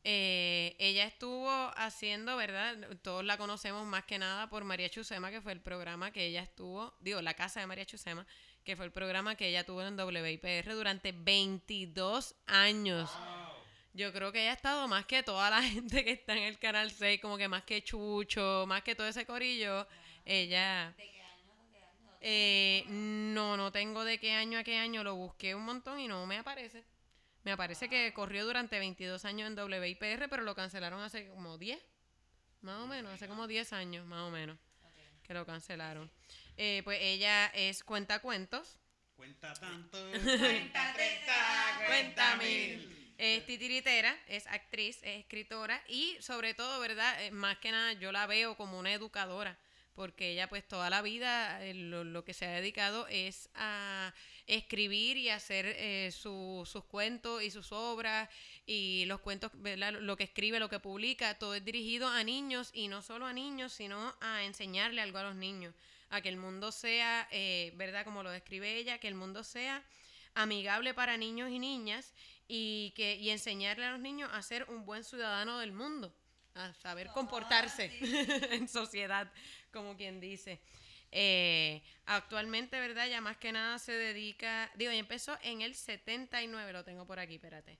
[0.07, 2.77] Eh, ella estuvo haciendo, ¿verdad?
[3.01, 6.43] Todos la conocemos más que nada por María Chusema, que fue el programa que ella
[6.43, 8.25] estuvo, digo, la casa de María Chusema,
[8.65, 13.11] que fue el programa que ella tuvo en WIPR durante 22 años.
[13.93, 16.57] Yo creo que ella ha estado más que toda la gente que está en el
[16.57, 19.87] Canal 6, como que más que Chucho, más que todo ese corillo.
[20.25, 20.93] Ella...
[22.27, 26.07] Eh, no, no tengo de qué año a qué año, lo busqué un montón y
[26.07, 26.83] no me aparece.
[27.43, 31.79] Me aparece que corrió durante 22 años en WIPR, pero lo cancelaron hace como 10,
[32.61, 34.57] más o menos, hace como 10 años, más o menos,
[35.21, 36.09] que lo cancelaron.
[36.57, 38.79] Eh, pues ella es cuentacuentos,
[39.15, 39.97] Cuenta tanto.
[40.11, 43.13] Cuenta treinta, cuenta mil.
[43.17, 47.23] Es titiritera, es actriz, es escritora y sobre todo, ¿verdad?
[47.23, 49.57] Eh, más que nada yo la veo como una educadora,
[49.93, 54.13] porque ella pues toda la vida eh, lo, lo que se ha dedicado es a
[54.47, 58.29] escribir y hacer eh, su- sus cuentos y sus obras
[58.65, 59.93] y los cuentos, ¿verdad?
[59.93, 63.31] lo que escribe, lo que publica, todo es dirigido a niños y no solo a
[63.33, 65.73] niños, sino a enseñarle algo a los niños,
[66.15, 68.03] a que el mundo sea, eh, ¿verdad?
[68.03, 69.83] Como lo describe ella, que el mundo sea
[70.33, 72.13] amigable para niños y niñas
[72.47, 76.13] y, que, y enseñarle a los niños a ser un buen ciudadano del mundo,
[76.53, 77.91] a saber comportarse
[78.51, 79.31] en sociedad,
[79.71, 80.61] como quien dice.
[81.11, 83.07] Eh, actualmente, ¿verdad?
[83.07, 87.19] Ya más que nada se dedica, digo, ella empezó en el 79, lo tengo por
[87.19, 87.79] aquí, espérate.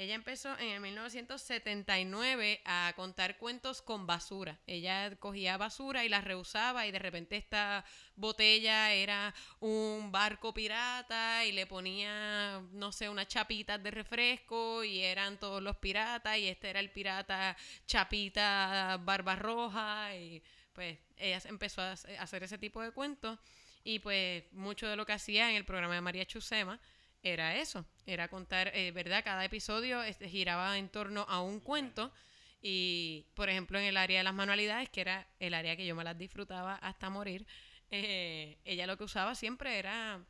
[0.00, 4.56] Ella empezó en el 1979 a contar cuentos con basura.
[4.64, 7.84] Ella cogía basura y la reusaba y de repente esta
[8.14, 15.00] botella era un barco pirata y le ponía, no sé, unas chapitas de refresco y
[15.00, 20.40] eran todos los piratas y este era el pirata chapita barba roja y
[20.74, 23.36] pues ella empezó a hacer ese tipo de cuentos
[23.82, 26.78] y pues mucho de lo que hacía en el programa de María Chusema
[27.22, 29.24] era eso, era contar, eh, ¿verdad?
[29.24, 32.12] Cada episodio este, giraba en torno a un cuento
[32.60, 35.94] y, por ejemplo, en el área de las manualidades, que era el área que yo
[35.94, 37.46] me las disfrutaba hasta morir,
[37.90, 40.24] eh, ella lo que usaba siempre era,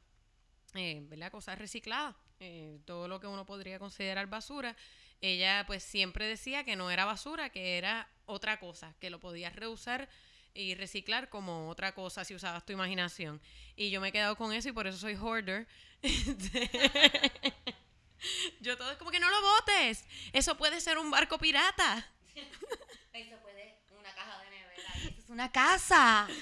[0.74, 1.30] eh, ¿verdad?
[1.30, 4.76] Cosas recicladas, eh, todo lo que uno podría considerar basura.
[5.20, 9.56] Ella pues siempre decía que no era basura, que era otra cosa, que lo podías
[9.56, 10.08] reusar
[10.54, 13.40] y reciclar como otra cosa si usabas tu imaginación.
[13.74, 15.66] Y yo me he quedado con eso y por eso soy hoarder.
[18.60, 20.04] yo todo es como que no lo botes.
[20.32, 22.06] Eso puede ser un barco pirata.
[23.12, 24.92] Eso puede, una caja de nevera.
[24.94, 26.28] eso es una casa.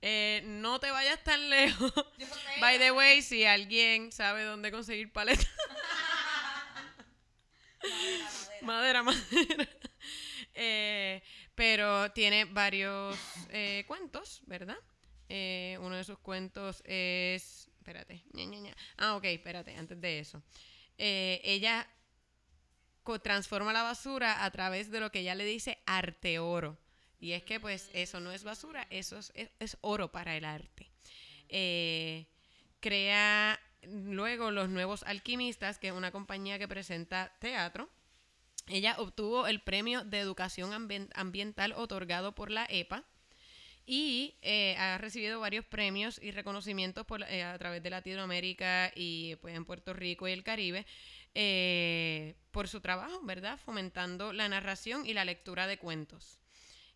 [0.00, 1.92] Eh, no te vayas tan lejos.
[2.60, 5.48] By the way, si alguien sabe dónde conseguir paletas.
[8.62, 9.68] madera, madera.
[10.54, 11.22] Eh,
[11.54, 13.18] pero tiene varios
[13.50, 14.76] eh, cuentos, ¿verdad?
[15.28, 17.67] Eh, uno de sus cuentos es.
[17.88, 18.22] Espérate.
[18.32, 18.76] ña, ña, ña.
[18.98, 20.42] Ah, ok, espérate, antes de eso.
[20.98, 21.88] Eh, ella
[23.22, 26.76] transforma la basura a través de lo que ella le dice arte oro.
[27.20, 30.90] Y es que, pues, eso no es basura, eso es, oro para el arte.
[31.48, 32.26] Eh,
[32.80, 37.88] crea luego Los Nuevos Alquimistas, que es una compañía que presenta teatro.
[38.66, 43.02] Ella obtuvo el premio de educación ambien- ambiental otorgado por la EPA
[43.90, 49.36] y eh, ha recibido varios premios y reconocimientos por, eh, a través de Latinoamérica y
[49.36, 50.84] pues en Puerto Rico y el Caribe
[51.34, 53.58] eh, por su trabajo, ¿verdad?
[53.64, 56.38] Fomentando la narración y la lectura de cuentos.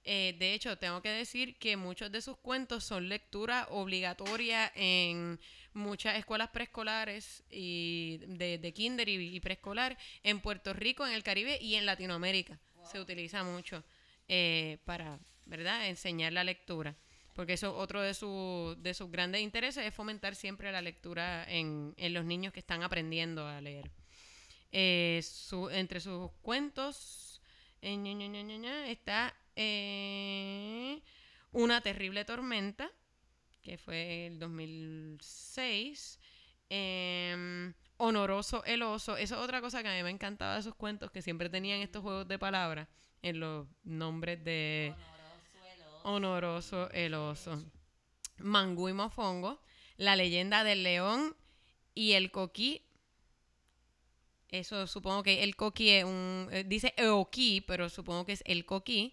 [0.05, 5.39] De hecho, tengo que decir que muchos de sus cuentos son lectura obligatoria en
[5.74, 11.23] muchas escuelas preescolares y de, de kinder y, y preescolar en Puerto Rico, en el
[11.23, 12.59] Caribe y en Latinoamérica.
[12.82, 13.85] Se utiliza mucho
[14.85, 16.97] para, ¿verdad?, enseñar la lectura.
[17.35, 21.94] Porque eso otro de, su- de sus grandes intereses es fomentar siempre la lectura en,
[21.97, 23.90] en los niños que están aprendiendo a leer.
[24.70, 27.40] Eh, su- entre sus cuentos
[27.81, 31.01] eh, está eh,
[31.52, 32.90] Una terrible tormenta,
[33.62, 36.19] que fue el 2006.
[36.69, 39.16] em, Honoroso el oso.
[39.16, 41.81] Eso es otra cosa que a mí me encantaba de esos cuentos, que siempre tenían
[41.81, 42.89] estos juegos de palabras
[43.23, 44.93] en los nombres de
[46.05, 47.62] Honoroso el oso.
[48.39, 49.61] Mangú y Mofongo.
[49.97, 51.37] La leyenda del león
[51.95, 52.83] y el coquí.
[54.49, 56.49] Eso supongo que el coquí es un...
[56.53, 59.12] eh, dice eoquí, pero supongo que es el coquí.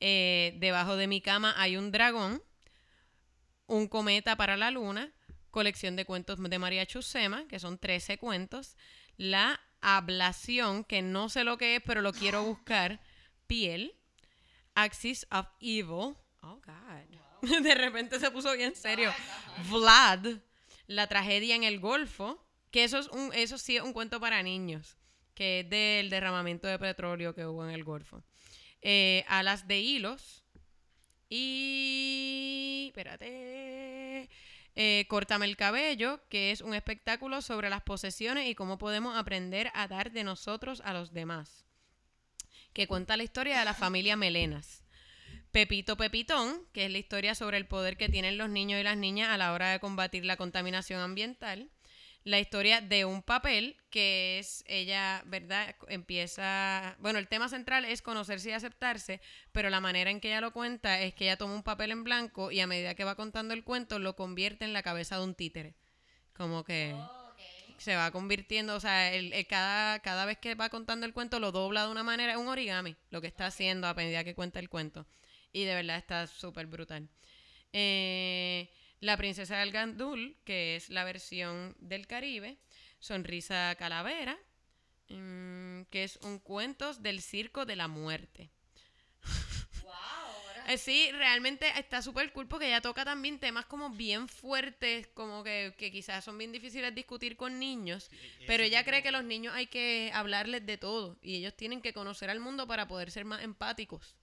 [0.00, 2.42] Eh, debajo de mi cama hay un dragón.
[3.66, 5.12] Un cometa para la luna.
[5.50, 8.76] Colección de cuentos de María Chusema, que son 13 cuentos.
[9.16, 13.00] La ablación, que no sé lo que es, pero lo quiero buscar.
[13.46, 13.94] Piel.
[14.74, 16.16] Axis of Evil.
[16.42, 17.60] Oh, God.
[17.62, 19.12] De repente se puso bien serio.
[19.70, 20.38] Vlad.
[20.86, 22.44] La tragedia en el Golfo.
[22.70, 24.96] Que eso, es un, eso sí es un cuento para niños.
[25.34, 28.22] Que es del derramamiento de petróleo que hubo en el Golfo.
[28.82, 30.44] Eh, Alas de hilos.
[31.28, 32.86] Y.
[32.88, 34.28] Espérate.
[34.80, 39.72] Eh, Córtame el cabello, que es un espectáculo sobre las posesiones y cómo podemos aprender
[39.74, 41.64] a dar de nosotros a los demás.
[42.72, 44.84] Que cuenta la historia de la familia Melenas.
[45.58, 48.96] Pepito Pepitón, que es la historia sobre el poder que tienen los niños y las
[48.96, 51.68] niñas a la hora de combatir la contaminación ambiental.
[52.22, 55.74] La historia de un papel, que es ella, ¿verdad?
[55.88, 59.20] Empieza, bueno, el tema central es conocerse y aceptarse,
[59.50, 62.04] pero la manera en que ella lo cuenta es que ella toma un papel en
[62.04, 65.24] blanco y a medida que va contando el cuento lo convierte en la cabeza de
[65.24, 65.74] un títere.
[66.34, 66.94] Como que
[67.78, 71.40] se va convirtiendo, o sea, el, el cada, cada vez que va contando el cuento
[71.40, 74.36] lo dobla de una manera, es un origami lo que está haciendo a medida que
[74.36, 75.04] cuenta el cuento.
[75.52, 77.08] Y de verdad está súper brutal.
[77.72, 78.70] Eh,
[79.00, 82.58] la princesa del Gandul, que es la versión del Caribe.
[83.00, 84.36] Sonrisa Calavera,
[85.08, 88.50] mm, que es un cuentos del circo de la muerte.
[90.68, 95.42] Eh, sí, realmente está súper cool porque ella toca también temas como bien fuertes, como
[95.42, 98.10] que, que quizás son bien difíciles de discutir con niños,
[98.46, 101.94] pero ella cree que los niños hay que hablarles de todo y ellos tienen que
[101.94, 104.17] conocer al mundo para poder ser más empáticos.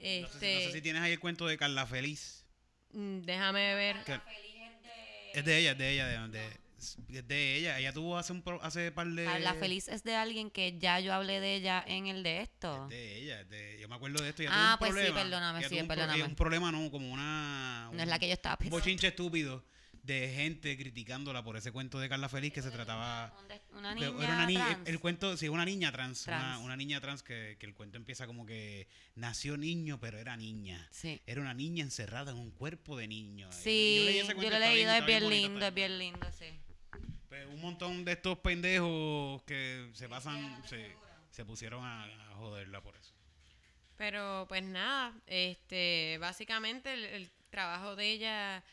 [0.00, 2.44] No sé, si- Este, no sé si tienes ahí el cuento de Carla Feliz.
[2.92, 3.96] mm, déjame ver.
[4.04, 4.20] que-
[5.34, 6.60] es de ella, es de ella, de, de-
[7.18, 7.78] es de ella.
[7.78, 10.98] Ella tuvo hace un pro- hace par de Carla Feliz es de alguien que ya
[10.98, 12.84] yo hablé de ella en el de esto.
[12.84, 14.42] Es de ella, es de- yo me acuerdo de esto.
[14.42, 16.22] Ella Ah, tuvo un pues sí, problema, perdóname, ella sí, tuvo un pro- perdóname.
[16.24, 17.90] Un problema, no, como una.
[17.92, 18.76] No es la que yo estaba Un pensando.
[18.78, 19.64] bochinche estúpido
[20.14, 23.32] de gente criticándola por ese cuento de Carla Feliz que se trataba.
[23.72, 24.88] Una niña era una niña, trans.
[24.88, 26.64] el, el cuento, sí, una niña trans, Una, Trans.
[26.64, 30.88] una niña trans que, que el cuento empieza como que nació niño, pero era niña.
[30.90, 31.20] Sí.
[31.26, 33.50] Era una niña encerrada en un cuerpo de niño.
[33.52, 36.46] Sí, leí ese yo cuento, lo he leído, es bien lindo, es bien lindo, sí.
[37.28, 40.96] Pues un montón de estos pendejos que se pasan, se,
[41.30, 43.12] se pusieron a, a joderla por eso.
[43.96, 48.64] Pero pues nada, este, básicamente el, el trabajo de ella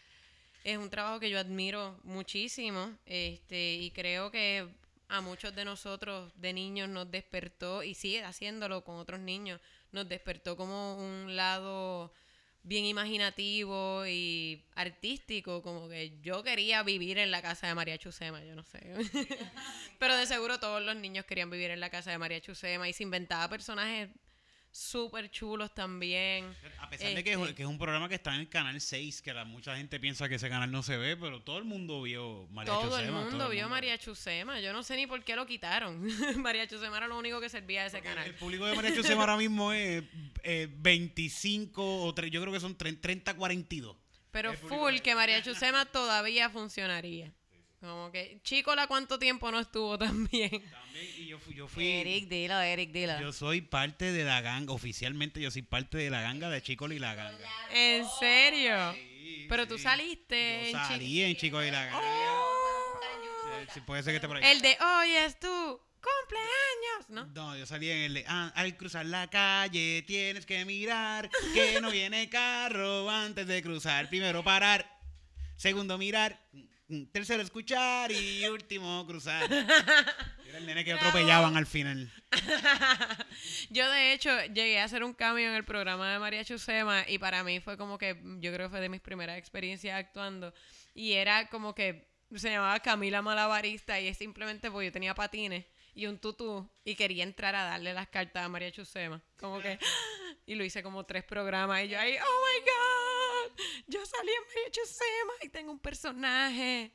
[0.68, 4.68] es un trabajo que yo admiro muchísimo, este, y creo que
[5.08, 9.62] a muchos de nosotros de niños nos despertó, y sigue haciéndolo con otros niños,
[9.94, 12.14] nos despertó como un lado
[12.64, 18.44] bien imaginativo y artístico, como que yo quería vivir en la casa de María Chusema,
[18.44, 18.94] yo no sé.
[20.00, 22.94] Pero de seguro todos los niños querían vivir en la casa de María Chusema y
[22.94, 24.10] se inventaba personajes
[24.78, 26.56] súper chulos también.
[26.80, 27.56] A pesar de que es, Este.
[27.56, 30.30] que es un programa que está en el canal 6, que la, mucha gente piensa
[30.30, 33.20] que ese canal no se ve, pero todo el mundo vio María todo el Chusema,
[33.22, 33.76] mundo todo el vio mundo.
[33.76, 34.60] María Chusema.
[34.60, 36.06] Yo no sé ni por qué lo quitaron.
[36.42, 38.34] María Chusema era lo único que servía de ese El canal.
[38.36, 40.04] público de María Chusema ahora mismo es
[40.44, 43.96] eh, 25 o tre- yo creo que son 30, 42.
[44.32, 47.34] Pero el full que María Chusema todavía funcionaría.
[47.80, 50.50] Como que, Chicola, ¿cuánto tiempo no estuvo también?
[50.50, 53.20] También, y yo fui, yo fui Eric, dilo, Eric, dilo.
[53.20, 56.88] yo soy parte de la ganga, oficialmente yo soy parte de la ganga de Chico
[56.88, 57.50] y la ganga.
[57.72, 58.94] ¿En serio?
[58.94, 62.02] Sí, Pero tú saliste Yo en salí en Chico y la ganga.
[63.66, 64.44] Sí, sí, puede ser que esté por ahí.
[64.44, 65.48] El de hoy es tu
[66.02, 67.26] cumpleaños, ¿no?
[67.28, 71.80] No, yo salí en el de, ah, al cruzar la calle tienes que mirar que
[71.82, 74.10] no viene carro antes de cruzar.
[74.10, 74.90] Primero parar,
[75.58, 76.40] segundo mirar,
[77.12, 79.52] tercero escuchar y último cruzar.
[80.48, 82.12] Era el nene que atropellaban al final.
[83.70, 87.18] Yo de hecho llegué a hacer un cambio en el programa de María Chusema y
[87.18, 90.54] para mí fue como que yo creo que fue de mis primeras experiencias actuando
[90.94, 95.66] y era como que se llamaba Camila Malabarista y es simplemente porque yo tenía patines
[95.98, 99.20] y un tutú y quería entrar a darle las cartas a María Chusema.
[99.36, 99.80] Como que
[100.46, 104.44] y lo hice como tres programas y yo ahí, "Oh my god, yo salí en
[104.48, 106.92] María Chusema y tengo un personaje."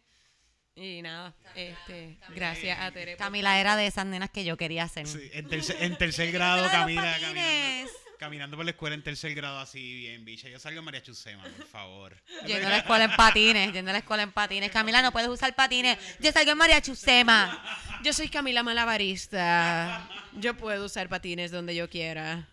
[0.76, 3.16] Y nada, este, gracias a Tere.
[3.16, 5.08] Camila era de esas nenas que yo quería ser.
[5.08, 7.90] Sí, en, tercer, en tercer grado, Camila, patines.
[8.22, 10.48] Caminando, por la escuela en tercer grado así, bien bicha.
[10.48, 12.22] Yo salgo en María Chusema, por favor.
[12.46, 14.70] Yendo a la escuela en patines, yendo a la escuela en patines.
[14.70, 15.98] Camila, no puedes usar patines.
[16.20, 17.60] Yo salgo en María Chusema.
[18.04, 20.08] Yo soy Camila Malabarista.
[20.34, 22.48] Yo puedo usar patines donde yo quiera.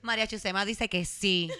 [0.00, 1.50] María Chusema dice que sí.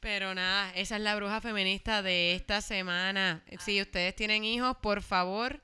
[0.00, 3.42] Pero nada, esa es la bruja feminista de esta semana.
[3.58, 5.62] Si ustedes tienen hijos, por favor,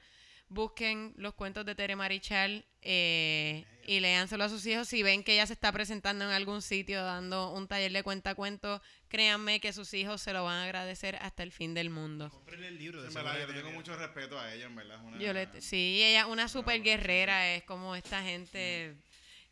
[0.55, 4.89] busquen los cuentos de Tere Marichal eh, y léanselo a sus hijos.
[4.89, 8.81] Si ven que ella se está presentando en algún sitio dando un taller de cuentacuentos,
[9.09, 12.31] créanme que sus hijos se lo van a agradecer hasta el fin del mundo.
[12.31, 15.01] Cómprenle el libro de seguro verdad, yo tengo mucho respeto a ella, en verdad.
[15.05, 18.97] una- Yo le, sí, ella es una super guerrera, es como esta gente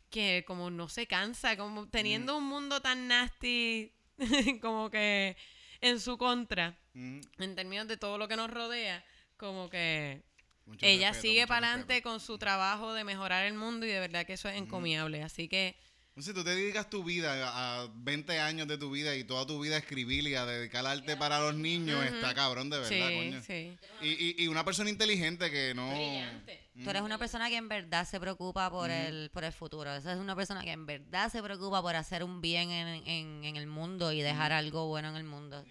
[0.09, 3.91] que como no se cansa, como teniendo un mundo tan nasty,
[4.61, 5.35] como que
[5.81, 9.03] en su contra, Mm, en términos de todo lo que nos rodea,
[9.35, 10.21] como que
[10.65, 13.99] mucho ella respeto, sigue para adelante con su trabajo de mejorar el mundo y de
[13.99, 15.75] verdad que eso es encomiable, así que
[16.19, 19.45] Si tú te dedicas tu vida a a 20 años de tu vida y toda
[19.47, 23.07] tu vida a escribir y a dedicar arte para los niños, está cabrón de verdad,
[23.09, 23.41] sí, coño.
[23.43, 23.77] sí.
[24.01, 25.89] Y, y, y una persona inteligente que no...
[25.89, 26.59] Brillante.
[26.83, 29.93] Tú eres una persona que en verdad se preocupa por, el, por el futuro.
[29.93, 33.43] Esa es una persona que en verdad se preocupa por hacer un bien en, en-
[33.45, 35.63] en el mundo y dejar algo bueno en el mundo.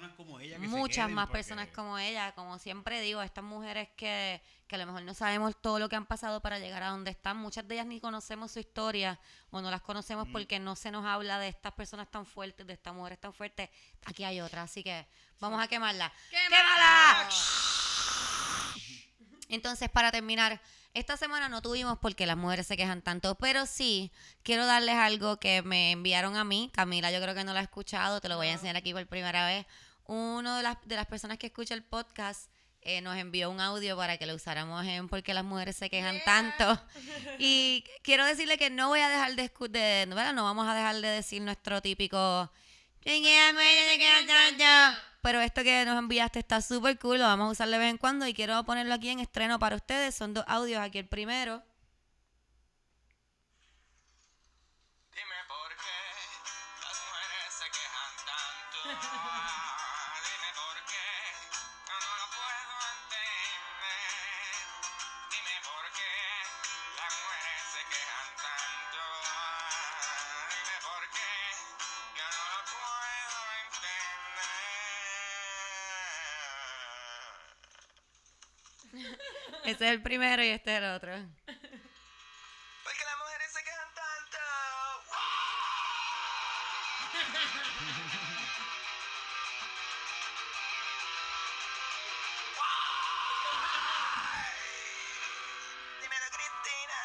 [0.00, 0.58] Personas como ella.
[0.58, 4.78] que Muchas más porque- personas como ella, como siempre digo, estas mujeres que, que a
[4.78, 7.68] lo mejor no sabemos todo lo que han pasado para llegar a donde están, muchas
[7.68, 9.20] de ellas ni conocemos su historia
[9.50, 12.72] o no las conocemos porque no se nos habla de estas personas tan fuertes, de
[12.72, 13.68] estas mujeres tan fuertes.
[14.06, 15.06] Aquí hay otra, así que
[15.38, 16.10] vamos a quemarla.
[16.30, 17.28] ¡Quémala!
[19.48, 20.60] Entonces, para terminar,
[20.92, 24.10] Esta semana no tuvimos porque las mujeres se quejan tanto, pero sí
[24.42, 26.68] quiero darles algo que me enviaron a mí.
[26.74, 29.06] Camila, yo creo que no lo ha escuchado, te lo voy a enseñar aquí por
[29.06, 29.66] primera vez.
[30.10, 32.50] Uno de las, de las personas que escucha el podcast
[32.80, 36.18] eh, nos envió un audio para que lo usáramos en porque las mujeres se quejan
[36.24, 36.80] tanto.
[37.38, 40.96] Y quiero decirle que no voy a dejar de, de bueno, no vamos a dejar
[40.96, 42.50] de decir nuestro típico
[45.22, 47.98] pero esto que nos enviaste está súper cool, lo vamos a usar de vez en
[47.98, 50.14] cuando y quiero ponerlo aquí en estreno para ustedes.
[50.14, 51.62] Son dos audios, aquí el primero.
[79.70, 81.12] Ese es el primero y este es el otro.
[81.12, 84.38] Porque las mujeres se quejan tanto.
[96.02, 96.98] Dímelo, Cristina.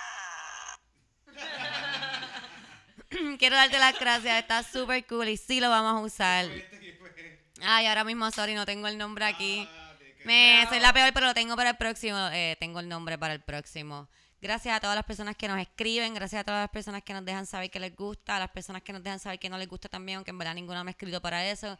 [3.38, 6.48] quiero darte las gracias, está súper cool y sí lo vamos a usar.
[7.62, 9.70] Ay, ahora mismo, sorry, no tengo el nombre aquí.
[10.26, 12.18] Me, soy la peor, pero lo tengo para el próximo.
[12.32, 14.08] eh, tengo el nombre para el próximo.
[14.42, 17.26] Gracias a todas las personas que nos escriben, gracias a todas las personas que nos
[17.26, 19.68] dejan saber que les gusta, a las personas que nos dejan saber que no les
[19.68, 21.80] gusta también, aunque en verdad ninguna me ha escrito para eso.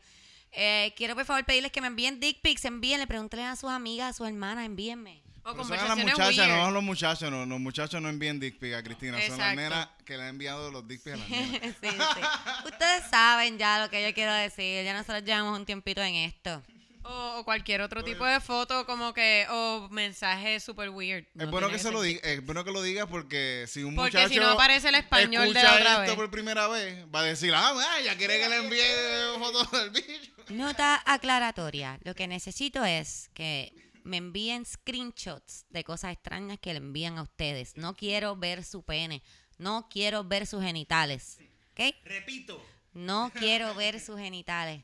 [0.52, 4.12] Eh, quiero por favor pedirles que me envíen dick pics, envíenle, pregúntenle a sus amigas,
[4.12, 5.22] a sus hermanas, envíenme.
[5.44, 8.40] O Pero son a las muchachas, no a los muchachos, no, los muchachos no envíen
[8.40, 9.56] dick pic a Cristina, son las Exacto.
[9.62, 11.62] nenas que le han enviado los dick pics a las nenas.
[11.82, 12.22] Sí, sí.
[12.66, 16.64] Ustedes saben ya lo que yo quiero decir, ya nosotros llevamos un tiempito en esto.
[17.08, 21.24] O, o cualquier otro tipo de foto, como que, o mensaje super weird.
[21.24, 23.96] Es No bueno que se lo diga, es bueno que lo digas porque si un
[23.96, 26.16] Porque muchacho si no aparece el español de escucha otra esto vez.
[26.16, 29.90] por primera vez, va a decir, ah, ah, ya quiere que le envíe fotos del
[29.92, 30.32] bicho.
[30.50, 32.00] Nota aclaratoria.
[32.04, 33.72] Lo que necesito es que
[34.04, 37.78] me envíen screenshots de cosas extrañas que le envían a ustedes.
[37.78, 39.22] No quiero ver su pene.
[39.58, 41.40] No quiero ver sus genitales.
[41.72, 41.96] ¿Ok?
[42.04, 42.64] Repito.
[42.94, 44.84] No quiero ver sus genitales.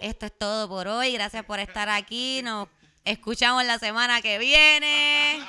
[0.00, 1.12] Esto es todo por hoy.
[1.12, 2.40] Gracias por estar aquí.
[2.42, 2.68] Nos
[3.04, 5.40] escuchamos la semana que viene.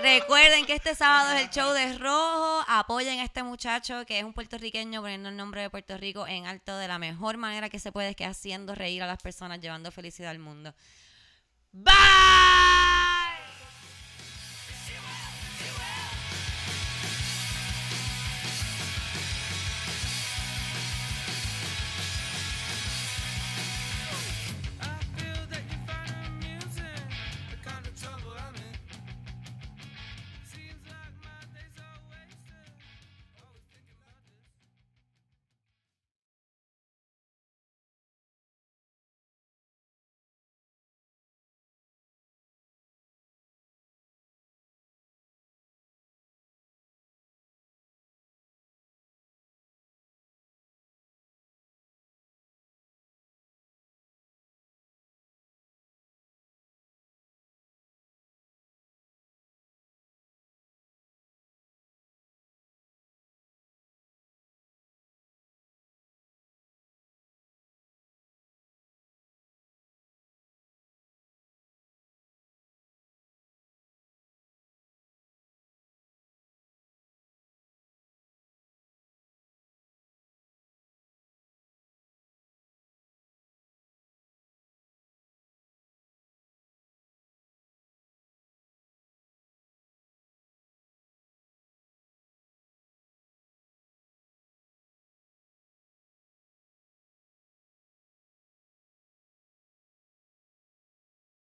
[0.00, 2.64] Recuerden que este sábado es el show de Rojo.
[2.68, 6.46] Apoyen a este muchacho que es un puertorriqueño poniendo el nombre de Puerto Rico en
[6.46, 9.90] alto de la mejor manera que se puede, que haciendo reír a las personas, llevando
[9.90, 10.74] felicidad al mundo.
[11.72, 13.09] Bye.